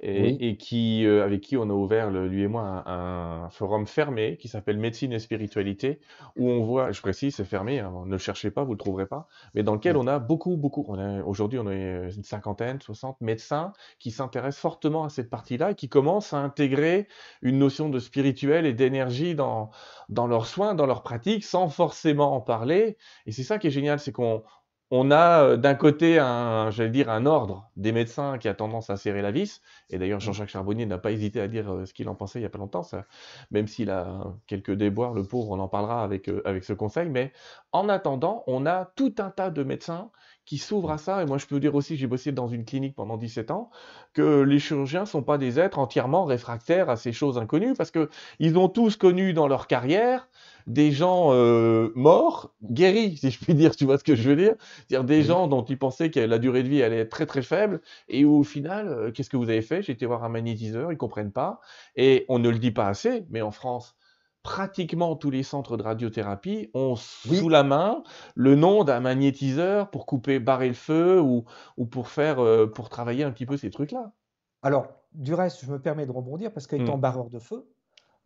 [0.00, 4.48] et, qui, euh, avec qui on a ouvert, lui et moi, un, forum fermé qui
[4.48, 6.00] s'appelle Médecine et Spiritualité,
[6.36, 9.06] où on voit, je précise, c'est fermé, hein, ne le cherchez pas, vous le trouverez
[9.06, 10.86] pas, mais dans lequel on a beaucoup, beaucoup,
[11.24, 15.88] aujourd'hui on est une cinquantaine, soixante médecins qui s'intéressent fortement à cette partie-là et qui
[15.88, 17.08] commencent à intégrer
[17.42, 19.70] une notion de spirituel et d'énergie dans,
[20.08, 22.96] dans leurs soins, dans leurs pratiques, sans forcément en parler.
[23.26, 24.42] Et c'est ça qui est génial, c'est qu'on
[24.90, 28.90] on a euh, d'un côté un, j'allais dire, un ordre des médecins qui a tendance
[28.90, 29.60] à serrer la vis.
[29.90, 32.42] Et d'ailleurs, Jean-Jacques Charbonnier n'a pas hésité à dire euh, ce qu'il en pensait il
[32.42, 32.82] n'y a pas longtemps.
[32.82, 33.04] Ça,
[33.50, 37.08] même s'il a quelques déboires, le pauvre, on en parlera avec, euh, avec ce conseil.
[37.10, 37.32] Mais
[37.72, 40.10] en attendant, on a tout un tas de médecins
[40.48, 41.22] qui s'ouvrent à ça.
[41.22, 43.68] Et moi, je peux dire aussi, j'ai bossé dans une clinique pendant 17 ans,
[44.14, 47.90] que les chirurgiens ne sont pas des êtres entièrement réfractaires à ces choses inconnues, parce
[47.90, 50.26] qu'ils ont tous connu dans leur carrière
[50.66, 54.36] des gens euh, morts, guéris, si je puis dire, tu vois ce que je veux
[54.36, 54.54] dire.
[54.88, 57.42] C'est-à-dire des gens dont ils pensaient que la durée de vie allait être très très
[57.42, 59.82] faible, et où, au final, euh, qu'est-ce que vous avez fait?
[59.82, 61.60] J'ai été voir un magnétiseur, ils comprennent pas,
[61.94, 63.97] et on ne le dit pas assez, mais en France,
[64.48, 68.02] pratiquement tous les centres de radiothérapie ont sous la main
[68.34, 71.44] le nom d'un magnétiseur pour couper, barrer le feu ou,
[71.76, 74.10] ou pour faire, euh, pour travailler un petit peu ces trucs-là.
[74.62, 77.00] Alors, du reste, je me permets de rebondir parce qu'étant mmh.
[77.00, 77.70] barreur de feu,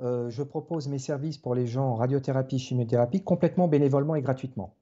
[0.01, 4.77] euh, je propose mes services pour les gens en radiothérapie, chimiothérapie complètement bénévolement et gratuitement.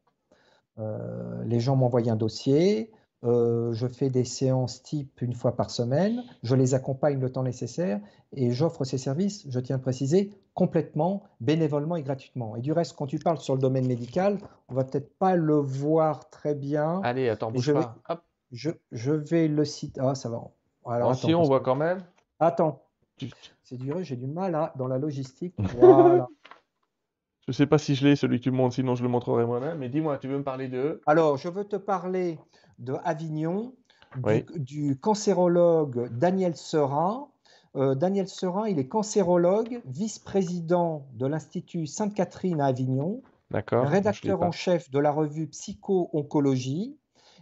[0.79, 2.93] Euh, les gens m'envoient un dossier,
[3.23, 7.43] euh, je fais des séances type une fois par semaine, je les accompagne le temps
[7.43, 8.01] nécessaire
[8.33, 12.57] et j'offre ces services, je tiens à préciser, complètement, bénévolement et gratuitement.
[12.57, 14.39] Et du reste, quand tu parles sur le domaine médical,
[14.69, 17.01] on va peut-être pas le voir très bien.
[17.03, 17.97] Allez, attends, bouge je pas.
[18.09, 18.17] Vais,
[18.53, 20.01] Je, je, vais le citer.
[20.03, 20.43] Ah, ça va.
[20.87, 21.99] Alors, si, on voit quand même.
[22.39, 22.83] Attends.
[23.63, 25.55] C'est dur, j'ai du mal à, dans la logistique.
[25.79, 26.27] Voilà.
[27.47, 29.09] Je ne sais pas si je l'ai, celui que tu me montres, sinon je le
[29.09, 29.79] montrerai moi-même.
[29.79, 31.01] Mais dis-moi, tu veux me parler de.
[31.07, 32.39] Alors, je veux te parler
[32.79, 33.75] de Avignon,
[34.57, 37.29] du, cancérologue Daniel Serin.
[37.77, 43.23] Euh, Daniel Serin, il est cancérologue, vice-président de l'Institut Sainte-Catherine à Avignon,
[43.53, 46.97] rédacteur en chef de la revue Psycho-Oncologie,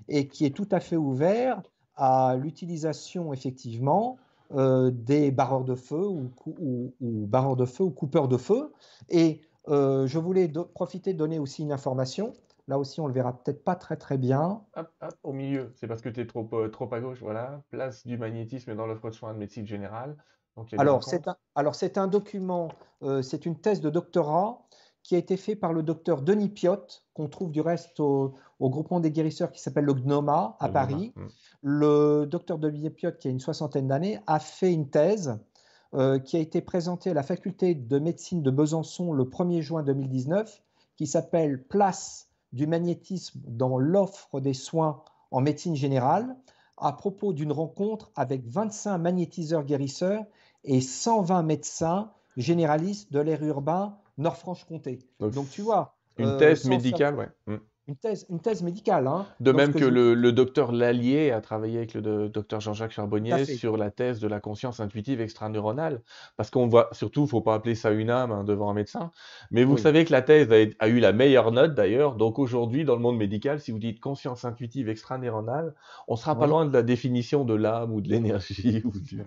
[0.09, 1.63] et qui est tout à fait ouvert
[1.97, 4.19] à l'utilisation, effectivement,
[4.55, 8.73] euh, des barreurs de feu ou, ou, barreurs de feu ou coupeurs de feu.
[9.11, 12.35] Et euh, je voulais profiter de donner aussi une information.
[12.69, 14.63] Là aussi, on le verra peut-être pas très très bien.
[14.77, 17.19] Hop, hop, au milieu, c'est parce que tu es trop, euh, trop à gauche.
[17.21, 20.17] Voilà, place du magnétisme dans l'offre de soins de médecine générale.
[20.77, 22.69] alors, c'est un, alors, c'est un document,
[23.03, 24.67] euh, c'est une thèse de doctorat
[25.03, 29.01] qui a été fait par le docteur Denis Piotte, qu'on trouve du reste au, groupement
[29.01, 31.15] des guérisseurs qui s'appelle le GNOMA à Paris.
[31.17, 31.27] Mm.
[31.63, 35.39] Le docteur Denis Piotte, qui a une soixantaine d'années, a fait une thèse
[35.95, 39.83] euh, qui a été présentée à la faculté de médecine de Besançon le 1er juin
[39.83, 40.63] 2019,
[40.97, 46.37] qui s'appelle Place du magnétisme dans l'offre des soins en médecine générale
[46.77, 50.25] à propos d'une rencontre avec 25 magnétiseurs guérisseurs
[50.65, 55.01] et 120 médecins généralistes de l'air urbain Nord-Franche-Comté.
[55.21, 55.97] Donc, tu vois.
[56.19, 57.29] Une euh, thèse médicale, ouais.
[57.47, 57.57] Mm
[57.89, 59.07] une thèse, une thèse médicale.
[59.07, 63.79] Hein, de même que, le, docteur Lallier a travaillé avec le docteur Jean-Jacques Charbonnier sur
[63.79, 66.03] la thèse de la conscience intuitive extraneuronale.
[66.37, 68.75] Parce qu'on voit, surtout, il ne faut pas appeler ça une âme hein, devant un
[68.75, 69.11] médecin.
[69.51, 72.15] Mais vous savez que la thèse a, eu la meilleure note d'ailleurs.
[72.15, 75.75] Donc aujourd'hui, dans le monde médical, si vous dites conscience intuitive extraneuronale,
[76.09, 79.23] on ne sera pas loin de la définition de l'âme ou de l'énergie ou du,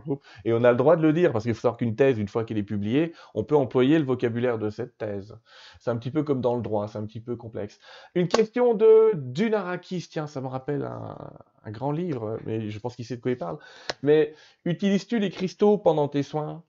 [0.00, 0.22] groupe.
[0.44, 2.28] Et on a le droit de le dire parce qu'il faut savoir qu'une thèse, une
[2.28, 5.34] fois qu'elle est publiée, on peut employer le vocabulaire de cette thèse.
[5.80, 7.80] C'est un petit peu comme dans le droit, c'est un petit peu complexe.
[8.14, 13.04] Une question de Dunarakis, tiens, ça me rappelle un, grand livre, mais je pense qu'il
[13.04, 13.58] sait de quoi il parle.
[14.02, 14.34] Mais
[14.64, 16.62] utilises-tu les cristaux pendant tes soins?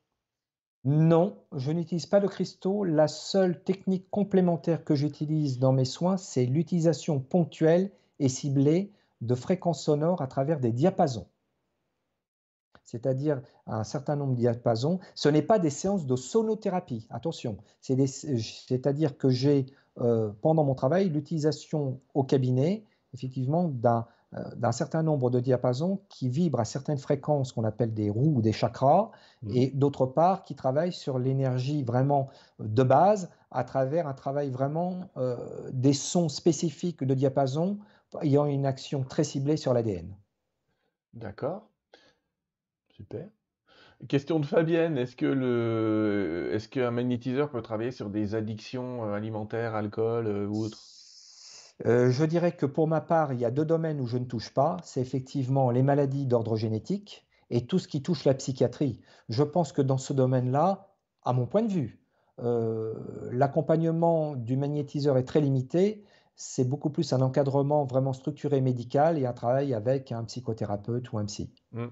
[0.85, 2.84] Non, je n'utilise pas de cristaux.
[2.84, 8.91] La seule technique complémentaire que j'utilise dans mes soins, c'est l'utilisation ponctuelle et ciblée
[9.22, 11.27] de fréquences sonores à travers des diapasons
[12.93, 14.99] c'est-à-dire un certain nombre de diapasons.
[15.15, 17.57] Ce n'est pas des séances de sonothérapie, attention.
[17.81, 19.65] C'est-à-dire que j'ai
[20.01, 22.83] euh, pendant mon travail l'utilisation au cabinet,
[23.13, 28.09] effectivement, euh, d'un certain nombre de diapasons qui vibrent à certaines fréquences qu'on appelle des
[28.09, 29.11] roues ou des chakras,
[29.43, 29.55] mmh.
[29.55, 32.29] et d'autre part qui travaillent sur l'énergie vraiment
[32.59, 35.37] de base à travers un travail vraiment euh,
[35.71, 37.77] des sons spécifiques de diapason
[38.21, 40.15] ayant une action très ciblée sur l'ADN.
[41.13, 41.69] D'accord.
[42.89, 43.27] Super.
[44.07, 49.13] Question de Fabienne, est-ce que le, est-ce qu'un magnétiseur peut travailler sur des addictions euh,
[49.13, 50.80] alimentaires, alcool euh, ou autres?
[51.85, 54.25] Euh, je dirais que pour ma part, il y a deux domaines où je ne
[54.25, 54.77] touche pas.
[54.84, 58.99] C'est effectivement les maladies d'ordre génétique et tout ce qui touche la psychiatrie.
[59.30, 60.88] Je pense que dans ce domaine-là,
[61.23, 61.99] à mon point de vue,
[62.39, 62.93] euh,
[63.31, 66.03] l'accompagnement du magnétiseur est très limité.
[66.35, 71.19] C'est beaucoup plus un encadrement vraiment structuré médical et un travail avec un psychothérapeute ou
[71.19, 71.53] un psy.
[71.71, 71.88] Mmh.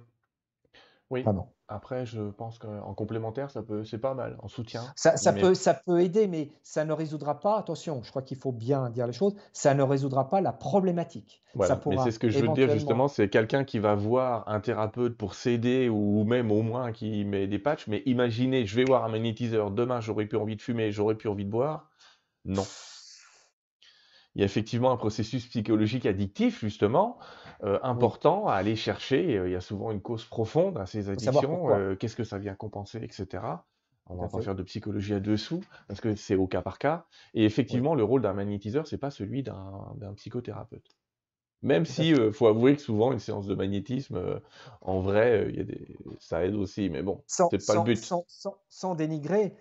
[1.11, 1.25] Oui.
[1.67, 4.81] Après, je pense qu'en complémentaire, ça peut, c'est pas mal, en soutien.
[4.95, 8.51] Ça, peut, ça peut aider, mais ça ne résoudra pas, attention, je crois qu'il faut
[8.51, 11.43] bien dire les choses, ça ne résoudra pas la problématique.
[11.53, 14.59] Voilà, mais c'est ce que je veux dire justement, c'est quelqu'un qui va voir un
[14.59, 18.85] thérapeute pour s'aider ou même au moins qui met des patchs, mais imaginez, je vais
[18.85, 21.89] voir un magnétiseur, demain j'aurais plus envie de fumer, j'aurais plus envie de boire.
[22.45, 22.65] Non
[24.35, 27.17] il y a effectivement un processus psychologique addictif, justement,
[27.63, 29.37] euh, important à aller chercher.
[29.37, 31.75] Euh, il y a souvent une cause profonde à ces addictions.
[31.75, 33.43] Euh, qu'est-ce que ça vient compenser, etc.
[34.07, 37.05] On va pas faire de psychologie à dessous, parce que c'est au cas par cas.
[37.33, 40.97] Et effectivement, le rôle d'un magnétiseur, c'est pas celui d'un psychothérapeute.
[41.61, 44.41] Même si, il faut avouer que souvent, une séance de magnétisme,
[44.81, 45.95] en vrai, y a des...
[46.19, 47.95] ça aide aussi, mais bon, c'est pas le but.
[47.97, 48.25] Sans,
[48.67, 49.55] sans dénigrer,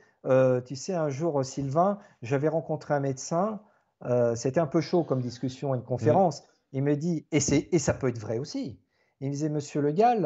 [0.67, 3.61] tu sais, un jour, Sylvain, j'avais rencontré un médecin
[4.05, 6.43] euh, c'était un peu chaud comme discussion, une conférence.
[6.73, 8.79] Il me dit, et, ça peut être vrai aussi.
[9.21, 10.21] Il me disait, Monsieur Le Gall,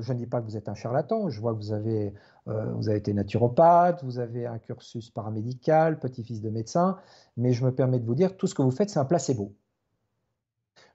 [0.00, 2.12] je ne dis pas que vous êtes un charlatan, je vois que vous avez,
[2.48, 6.98] euh, vous avez été naturopathe, vous avez un cursus paramédical, petit-fils de médecin,
[7.36, 9.54] mais je me permets de vous dire, tout ce que vous faites, c'est un placebo.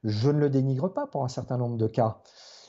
[0.03, 2.21] Je ne le dénigre pas pour un certain nombre de cas.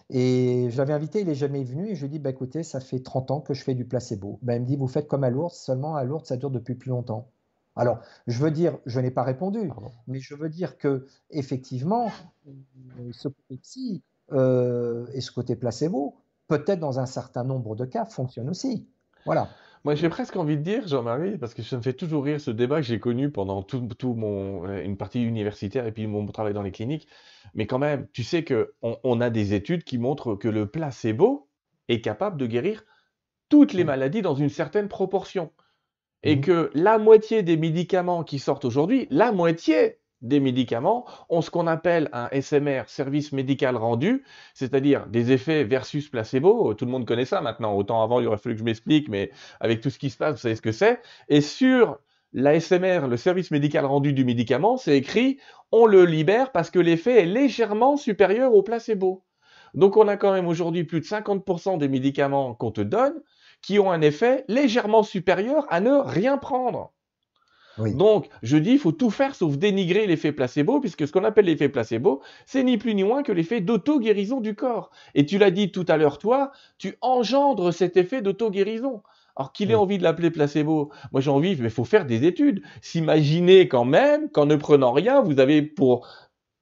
[0.09, 2.81] Et je l'avais invité, il n'est jamais venu, et je lui dit, bah, écoutez, ça
[2.81, 4.39] fait 30 ans que je fais du placebo.
[4.43, 6.75] Ben, il me dit, vous faites comme à Lourdes, seulement à Lourdes, ça dure depuis
[6.75, 7.31] plus longtemps.
[7.77, 9.71] Alors, je veux dire, je n'ai pas répondu,
[10.07, 12.11] mais je veux dire que effectivement,
[13.13, 14.03] ce côté
[14.33, 16.17] euh, et ce côté placebo,
[16.49, 18.87] peut-être dans un certain nombre de cas, fonctionne aussi.
[19.27, 19.49] Voilà.
[19.85, 22.51] Moi, j'ai presque envie de dire, Jean-Marie, parce que ça me fait toujours rire ce
[22.51, 26.55] débat que j'ai connu pendant tout, mon euh, une partie universitaire et puis mon travail
[26.55, 27.07] dans les cliniques.
[27.55, 31.49] Mais quand même, tu sais que on a des études qui montrent que le placebo
[31.89, 32.85] est capable de guérir
[33.51, 35.53] toutes les maladies dans une certaine proportion
[36.25, 36.41] et mmh.
[36.41, 41.67] que la moitié des médicaments qui sortent aujourd'hui, la moitié des médicaments ont ce qu'on
[41.67, 44.25] appelle un SMR, service médical rendu,
[44.55, 46.75] c'est-à-dire des effets versus placebo.
[46.75, 47.75] Tout le monde connaît ça maintenant.
[47.77, 49.31] Autant avant, il aurait fallu que je m'explique, mais
[49.61, 51.01] avec tout ce qui se passe, vous savez ce que c'est.
[51.29, 51.99] Et sur
[52.33, 55.39] la SMR, le service médical rendu du médicament, c'est écrit
[55.71, 59.25] on le libère parce que l'effet est légèrement supérieur au placebo.
[59.75, 63.15] Donc on a quand même aujourd'hui plus de 50% des médicaments qu'on te donne
[63.65, 66.93] qui ont un effet légèrement supérieur à ne rien prendre.
[67.79, 71.47] Donc, je dis, il faut tout faire sauf dénigrer l'effet placebo, puisque ce qu'on appelle
[71.47, 74.91] l'effet placebo, c'est ni plus ni moins que l'effet d'auto-guérison du corps.
[75.15, 79.03] Et tu l'as dit tout à l'heure, toi, tu engendres cet effet d'auto-guérison.
[79.37, 82.25] Alors qu'il ait envie de l'appeler placebo, moi j'ai envie, mais il faut faire des
[82.25, 82.63] études.
[82.81, 86.07] S'imaginer quand même qu'en ne prenant rien, vous avez pour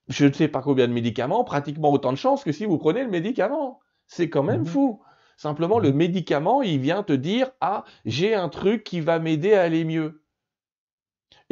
[0.08, 3.04] je ne sais pas combien de médicaments, pratiquement autant de chances que si vous prenez
[3.04, 3.80] le médicament.
[4.06, 4.66] C'est quand même mhm.
[4.66, 5.00] fou.
[5.36, 5.96] Simplement, le mhm.
[5.96, 10.22] médicament, il vient te dire Ah, j'ai un truc qui va m'aider à aller mieux.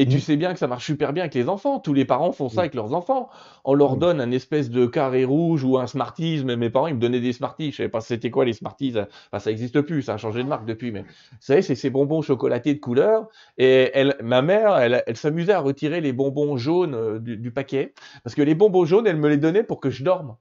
[0.00, 0.20] Et tu mmh.
[0.20, 1.78] sais bien que ça marche super bien avec les enfants.
[1.78, 3.28] Tous les parents font ça avec leurs enfants.
[3.64, 6.42] On leur donne un espèce de carré rouge ou un Smarties.
[6.42, 7.70] Mais mes parents, ils me donnaient des Smarties.
[7.70, 8.94] Je savais pas c'était quoi les Smarties.
[8.96, 10.00] Enfin, ça n'existe plus.
[10.00, 10.90] Ça a changé de marque depuis.
[10.90, 11.06] Mais vous
[11.40, 13.28] savez, c'est ces bonbons chocolatés de couleur.
[13.58, 17.92] Et elle, ma mère, elle, s'amusait à retirer les bonbons jaunes euh, du, paquet.
[18.24, 20.34] Parce que les bonbons jaunes, elle me les donnait pour que je dorme.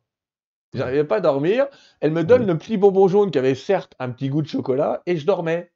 [0.74, 1.68] J'arrivais pas à dormir.
[2.00, 5.02] Elle me donne le petit bonbon jaune qui avait certes un petit goût de chocolat
[5.06, 5.72] et je dormais.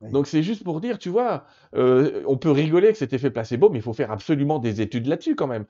[0.00, 3.68] Donc c'est juste pour dire, tu vois, euh, on peut rigoler que cet effet placebo,
[3.68, 5.66] mais il faut faire absolument des études là-dessus quand même.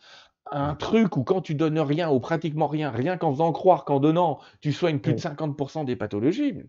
[0.53, 3.99] Un truc où quand tu donnes rien ou pratiquement rien, rien qu'en faisant croire qu'en
[3.99, 6.62] donnant, tu soignes plus de 50% des pathologies,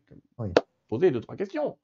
[0.87, 1.77] poser deux, trois questions.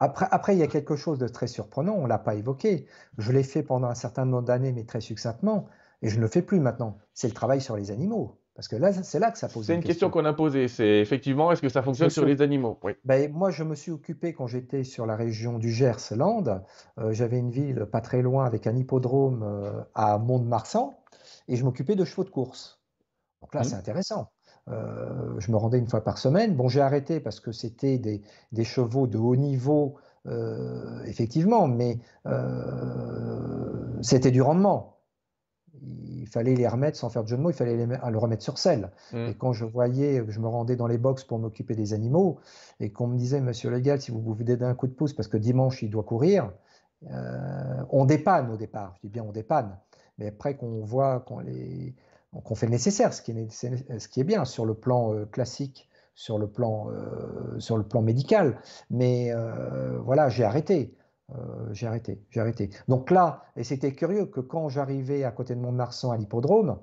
[0.00, 2.86] Après, après, il y a quelque chose de très surprenant, on ne l'a pas évoqué.
[3.18, 5.68] Je l'ai fait pendant un certain nombre d'années, mais très succinctement,
[6.00, 6.98] et je ne le fais plus maintenant.
[7.14, 8.41] C'est le travail sur les animaux.
[8.54, 9.66] Parce que là, c'est là que ça pose.
[9.66, 10.68] C'est une, question, qu'on a posée.
[10.68, 12.78] C'est effectivement, est-ce que ça fonctionne sur les animaux?
[12.82, 12.92] Oui.
[13.04, 16.62] ben, Moi, je me suis occupé quand j'étais sur la région du Gers-Land.
[16.98, 20.94] Euh, j'avais une ville pas très loin avec un hippodrome euh, à Mont-de-Marsan
[21.48, 22.82] et je m'occupais de chevaux de course.
[23.40, 23.64] Donc là, mmh.
[23.64, 24.30] c'est intéressant.
[24.68, 26.54] Euh, je me rendais une fois par semaine.
[26.54, 28.20] Bon, j'ai arrêté parce que c'était des,
[28.52, 29.96] des, chevaux de haut niveau,
[31.06, 31.98] effectivement, mais
[34.02, 34.92] c'était du rendement
[36.04, 38.42] il fallait les remettre, sans faire de jeu de mots, il fallait les, le remettre
[38.42, 38.90] sur selle.
[39.12, 39.28] Mm.
[39.28, 42.38] Et quand je voyais, je me rendais dans les box pour m'occuper des animaux,
[42.80, 45.28] et qu'on me disait, monsieur Legal, si vous vous donner un coup de pouce parce
[45.28, 46.50] que dimanche il doit courir,
[47.10, 48.94] euh, on dépanne au départ.
[48.96, 49.76] Je dis bien on dépanne.
[50.18, 51.94] Mais après qu'on voit qu'on les,
[52.44, 55.26] qu'on fait le nécessaire, ce qui, est, ce qui est bien sur le plan euh,
[55.26, 58.58] classique, sur le plan, euh, sur le plan médical.
[58.90, 59.32] Mais
[60.04, 60.94] voilà, j'ai arrêté.
[61.72, 62.70] J'ai arrêté, j'ai arrêté.
[62.88, 66.78] Donc là, et c'était curieux que quand j'arrivais à côté de Mont-de-Marsan à l'hippodrome,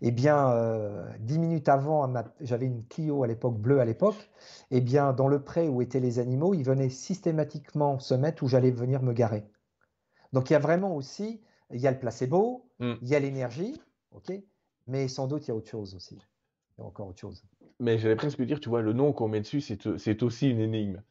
[0.00, 4.30] eh bien, euh, dix minutes avant, j'avais une Clio à l'époque, bleue à l'époque,
[4.70, 8.48] eh bien, dans le pré où étaient les animaux, ils venaient systématiquement se mettre où
[8.48, 9.44] j'allais venir me garer.
[10.32, 12.94] Donc, il y a vraiment aussi, il y a le placebo, hmm.
[13.02, 13.80] il y a l'énergie,
[14.12, 14.32] ok,
[14.86, 16.18] mais sans doute, il y a autre chose aussi.
[16.76, 17.44] Il y a encore autre chose.
[17.80, 21.02] Mais j'allais presque dire, tu vois, le nom qu'on met dessus, c'est aussi une énigme.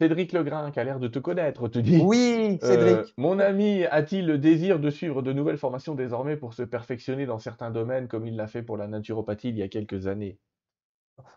[0.00, 2.96] Cédric Legrain, qui a l'air de te connaître, te dit Oui, Cédric.
[2.96, 7.26] Euh, mon ami a-t-il le désir de suivre de nouvelles formations désormais pour se perfectionner
[7.26, 10.38] dans certains domaines comme il l'a fait pour la naturopathie il y a quelques années?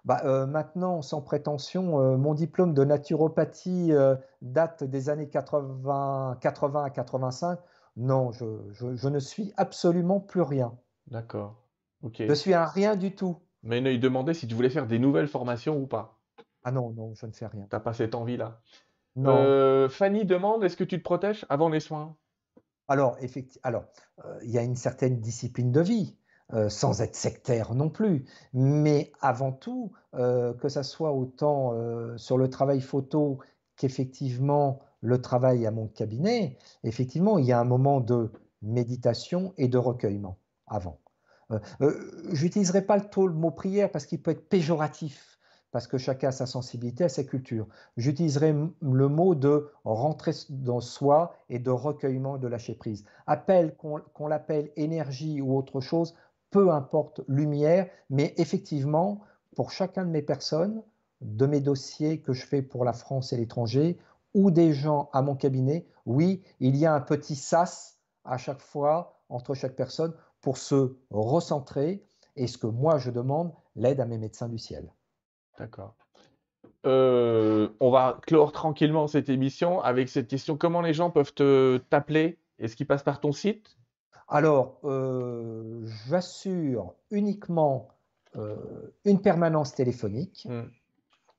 [0.05, 3.91] Bah, euh, maintenant, sans prétention, euh, mon diplôme de naturopathie
[4.43, 7.59] date des années 80, 80 à 85.
[7.97, 10.77] Non, je, je, ne suis absolument plus rien.
[11.07, 11.67] D'accord.
[12.03, 12.21] Ok.
[12.27, 13.38] Je suis un rien du tout.
[13.63, 16.20] Mais il demandait si tu voulais faire des nouvelles formations ou pas.
[16.63, 17.65] Ah non, non, je ne fais rien.
[17.69, 18.61] T'as pas cette envie-là.
[19.15, 19.35] Non.
[19.35, 22.15] Euh, Fanny demande, est-ce que tu te protèges avant les soins?
[22.88, 23.85] Alors, effectivement, alors,
[24.25, 26.17] euh, il y a une certaine discipline de vie,
[26.53, 28.25] euh, sans être sectaire non plus.
[28.53, 31.73] Mais avant tout, que ça soit autant
[32.17, 33.39] sur le travail photo
[33.77, 38.29] qu'effectivement le travail à mon cabinet, effectivement, il y a un moment de
[38.61, 40.99] méditation et de recueillement avant.
[41.49, 45.31] Je n'utiliserai pas le mot prière parce qu'il peut être péjoratif
[45.72, 47.68] parce que chacun a sa sensibilité, sa culture.
[47.98, 53.06] J'utiliserai le mot de rentrer dans soi et de recueillement de lâcher prise.
[53.26, 56.15] Appel, qu'on l'appelle énergie ou autre chose,
[56.49, 59.22] peu importe, lumière, mais effectivement,
[59.56, 60.84] pour chacun de mes personnes,
[61.22, 63.98] de mes dossiers que je fais pour la France et l'étranger,
[64.34, 68.61] ou des gens à mon cabinet, oui, il y a un petit sas à chaque
[68.61, 72.03] fois entre chaque personne pour se recentrer
[72.35, 74.91] et ce que moi je demande, l'aide à mes médecins du ciel.
[75.61, 75.93] D'accord.
[76.88, 80.57] Euh, on va clore tranquillement cette émission avec cette question.
[80.57, 82.39] Comment les gens peuvent te t'appeler?
[82.57, 83.77] Est-ce qu'ils passent par ton site?
[84.27, 87.89] Alors, euh, j'assure uniquement
[88.38, 88.55] euh,
[89.05, 90.63] une permanence téléphonique hmm.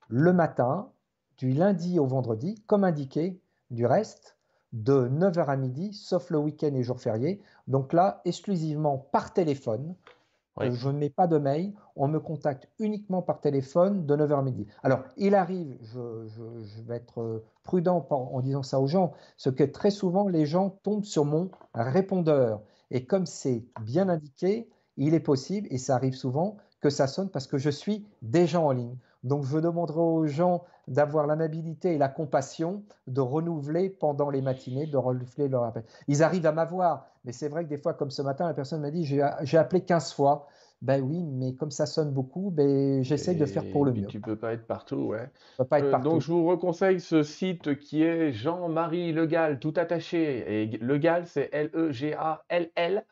[0.09, 0.93] le matin,
[1.39, 3.41] du lundi au vendredi, comme indiqué,
[3.71, 4.37] du reste,
[4.73, 7.43] de 9h à midi, sauf le week-end et jours fériés.
[7.67, 9.97] Donc là, exclusivement par téléphone,
[10.61, 14.43] je ne mets pas de mail, on me contacte uniquement par téléphone de 9h à
[14.43, 14.67] midi.
[14.83, 19.65] Alors, il arrive, je, vais être euh, prudent en disant ça aux gens, ce que
[19.65, 22.61] très souvent les gens tombent sur mon répondeur.
[22.91, 27.31] Et comme c'est bien indiqué, il est possible, et ça arrive souvent, que ça sonne
[27.31, 28.97] parce que je suis déjà en ligne.
[29.25, 34.87] Donc, je demanderai aux gens d'avoir l'amabilité et la compassion de renouveler pendant les matinées,
[34.87, 35.85] de renouveler leur appel.
[36.09, 38.81] Ils arrivent à m'avoir, mais c'est vrai que des fois, comme ce matin, la personne
[38.81, 40.49] m'a dit j'ai appelé 15 fois.
[40.83, 44.07] Ben oui, mais comme ça sonne beaucoup, ben, j'essaye de faire pour le mieux.
[44.07, 45.31] Tu peux pas être partout, ouais.
[45.57, 46.11] peux pas être euh, partout.
[46.11, 50.63] donc je vous reconseille ce site qui est Jean-Marie Legal, tout attaché.
[50.63, 53.05] Et Legal, c'est L-E-G-A-L-L.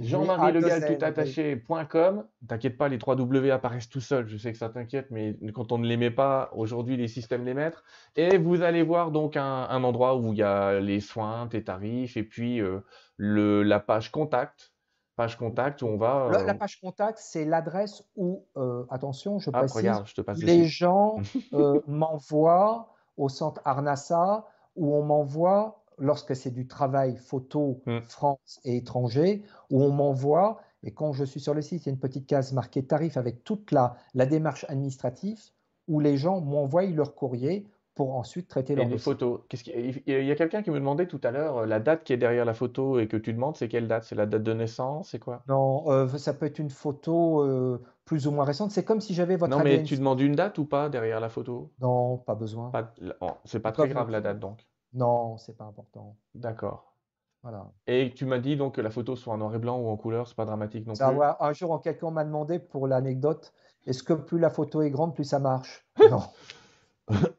[0.00, 2.26] Jean-Marie Legal tout attaché.com.
[2.48, 4.26] T'inquiète pas, les 3 W apparaissent tout seuls.
[4.26, 7.44] Je sais que ça t'inquiète, mais quand on ne les met pas, aujourd'hui, les systèmes
[7.44, 7.82] les mettent.
[8.16, 12.16] Et vous allez voir donc un, endroit où il y a les soins, tes tarifs,
[12.16, 12.80] et puis euh,
[13.16, 14.72] le, la page contact.
[15.16, 16.28] Page contact où on va.
[16.32, 20.20] La, euh, page contact, c'est l'adresse où, euh, attention, je ah, précise, regarde, je te
[20.22, 21.18] passe les gens
[21.86, 24.44] m'envoient au centre Arnassa
[24.74, 28.00] où on m'envoie lorsque c'est du travail photo hmm.
[28.02, 31.90] France et étranger, où on m'envoie, et quand je suis sur le site, il y
[31.90, 35.40] a une petite case marquée tarif avec toute la, la démarche administrative,
[35.88, 39.40] où les gens m'envoient leur courrier pour ensuite traiter leurs photos.
[39.76, 42.16] il y a quelqu'un qui me demandait tout à l'heure euh, la date qui est
[42.16, 44.04] derrière la photo et que tu demandes, c'est quelle date?
[44.04, 45.42] C'est la date de naissance C'est quoi?
[45.48, 48.72] Non, euh, ça peut être une photo euh, plus ou moins récente.
[48.72, 49.56] C'est comme si j'avais votre.
[49.56, 51.70] Non, mais tu demandes une date ou pas derrière la photo?
[51.80, 52.72] Non, pas besoin.
[53.20, 54.66] Oh, c'est pas très grave la date donc.
[54.94, 56.16] Non, c'est pas important.
[56.34, 56.94] D'accord.
[57.42, 57.70] Voilà.
[57.86, 59.96] Et tu m'as dit donc que la photo soit en noir et blanc ou en
[59.98, 61.04] couleur, c'est pas dramatique non plus.
[61.04, 63.52] un jour, quelqu'un m'a demandé pour l'anecdote,
[63.86, 65.86] est-ce que plus la photo est grande, plus ça marche?
[66.10, 66.22] Non.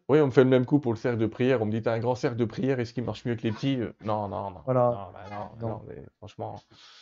[0.09, 1.59] oui, on me fait le même coup pour le cercle de prière.
[1.63, 3.51] On me dit, t'as un grand cercle de prière, est-ce qu'il marche mieux que les
[3.51, 3.79] petits?
[4.03, 4.61] Non, non, non.
[4.65, 5.09] Voilà.
[5.59, 6.61] Non, bah mais franchement,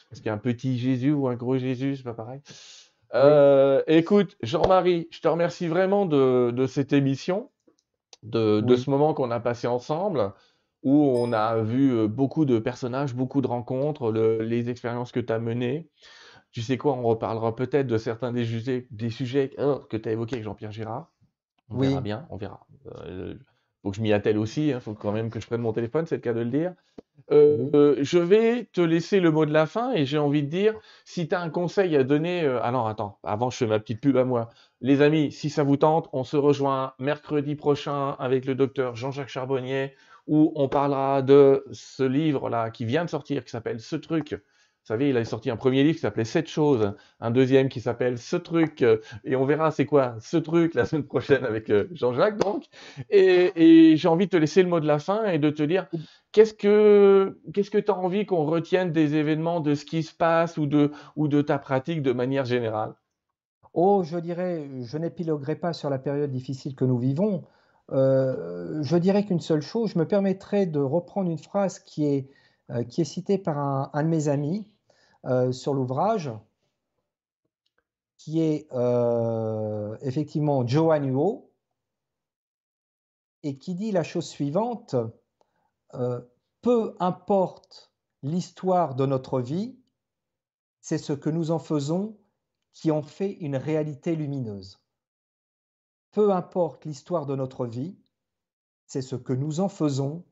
[0.09, 1.97] est-ce qu'il y a un petit Jésus ou un gros Jésus?
[1.97, 2.39] C'est pas pareil.
[3.15, 7.49] Euh, écoute, Jean-Marie, je te remercie vraiment de cette émission
[8.24, 10.34] de, ce moment qu'on a passé ensemble,
[10.82, 15.32] où on a vu euh, beaucoup de personnages, beaucoup de rencontres, les expériences que tu
[15.32, 15.90] as menées.
[16.52, 20.10] Tu sais quoi, on reparlera peut-être de certains des, sujets, des sujets oh, que tu
[20.10, 21.12] as évoqués avec Jean-Pierre Girard.
[21.70, 22.68] On verra bien, on verra.
[23.06, 23.36] Euh,
[23.84, 25.73] faut que je m'y attelle aussi, il hein, faut quand même que je prenne mon
[25.73, 26.73] téléphone, c'est le cas de le dire.
[27.31, 30.73] Euh, je vais te laisser le mot de la fin et j'ai envie de dire,
[31.05, 34.18] si tu as un conseil à donner, alors attends, avant je fais ma petite pub
[34.18, 34.49] à moi.
[34.81, 39.30] Les amis, si ça vous tente, on se rejoint mercredi prochain avec le docteur Jean-Jacques
[39.30, 39.93] Charbonnier
[40.27, 44.38] où on parlera de ce livre-là qui vient de sortir, qui s'appelle Ce truc,
[44.84, 46.91] vous savez, il a sorti un premier livre qui s'appelait Sept choses,
[47.22, 50.84] un deuxième qui s'appelle Ce truc, euh, et on verra c'est quoi ce truc la
[50.84, 52.65] semaine prochaine avec euh, Jean-Jacques donc.
[53.10, 55.88] Et, j'ai envie de te laisser le mot de la fin et de te dire
[56.34, 60.14] qu'est-ce que qu'est-ce que tu as envie qu'on retienne des événements, de ce qui se
[60.14, 62.93] passe ou de ou de ta pratique de manière générale?
[63.73, 67.45] Oh, je dirais, je n'épiloguerai pas sur la période difficile que nous vivons.
[67.93, 72.30] Euh, je dirais qu'une seule chose, je me permettrai de reprendre une phrase qui est,
[72.89, 73.57] qui est citée par
[73.93, 74.68] un de mes amis,
[75.52, 76.32] sur l'ouvrage,
[78.24, 81.52] qui est euh, effectivement Joan Huo,
[83.44, 84.95] et qui dit la chose suivante,
[85.94, 86.22] euh,
[86.62, 87.91] peu importe
[88.22, 89.78] l'histoire de notre vie,
[90.80, 92.18] c'est ce que nous en faisons
[92.72, 94.80] qui en fait une réalité lumineuse.
[96.12, 97.98] Peu importe l'histoire de notre vie,
[98.86, 100.24] c'est ce que nous en faisons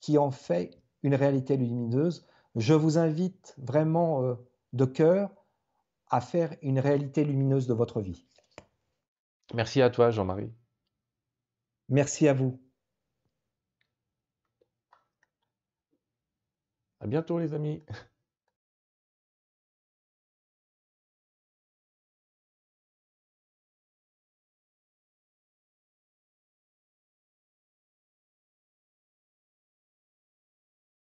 [0.00, 2.26] qui en fait une réalité lumineuse.
[2.56, 4.34] Je vous invite vraiment euh,
[4.72, 5.30] de cœur
[6.08, 8.26] à faire une réalité lumineuse de votre vie.
[9.52, 10.52] Merci à toi, Jean-Marie.
[11.88, 12.60] Merci à vous.
[17.00, 17.84] À bientôt, les amis.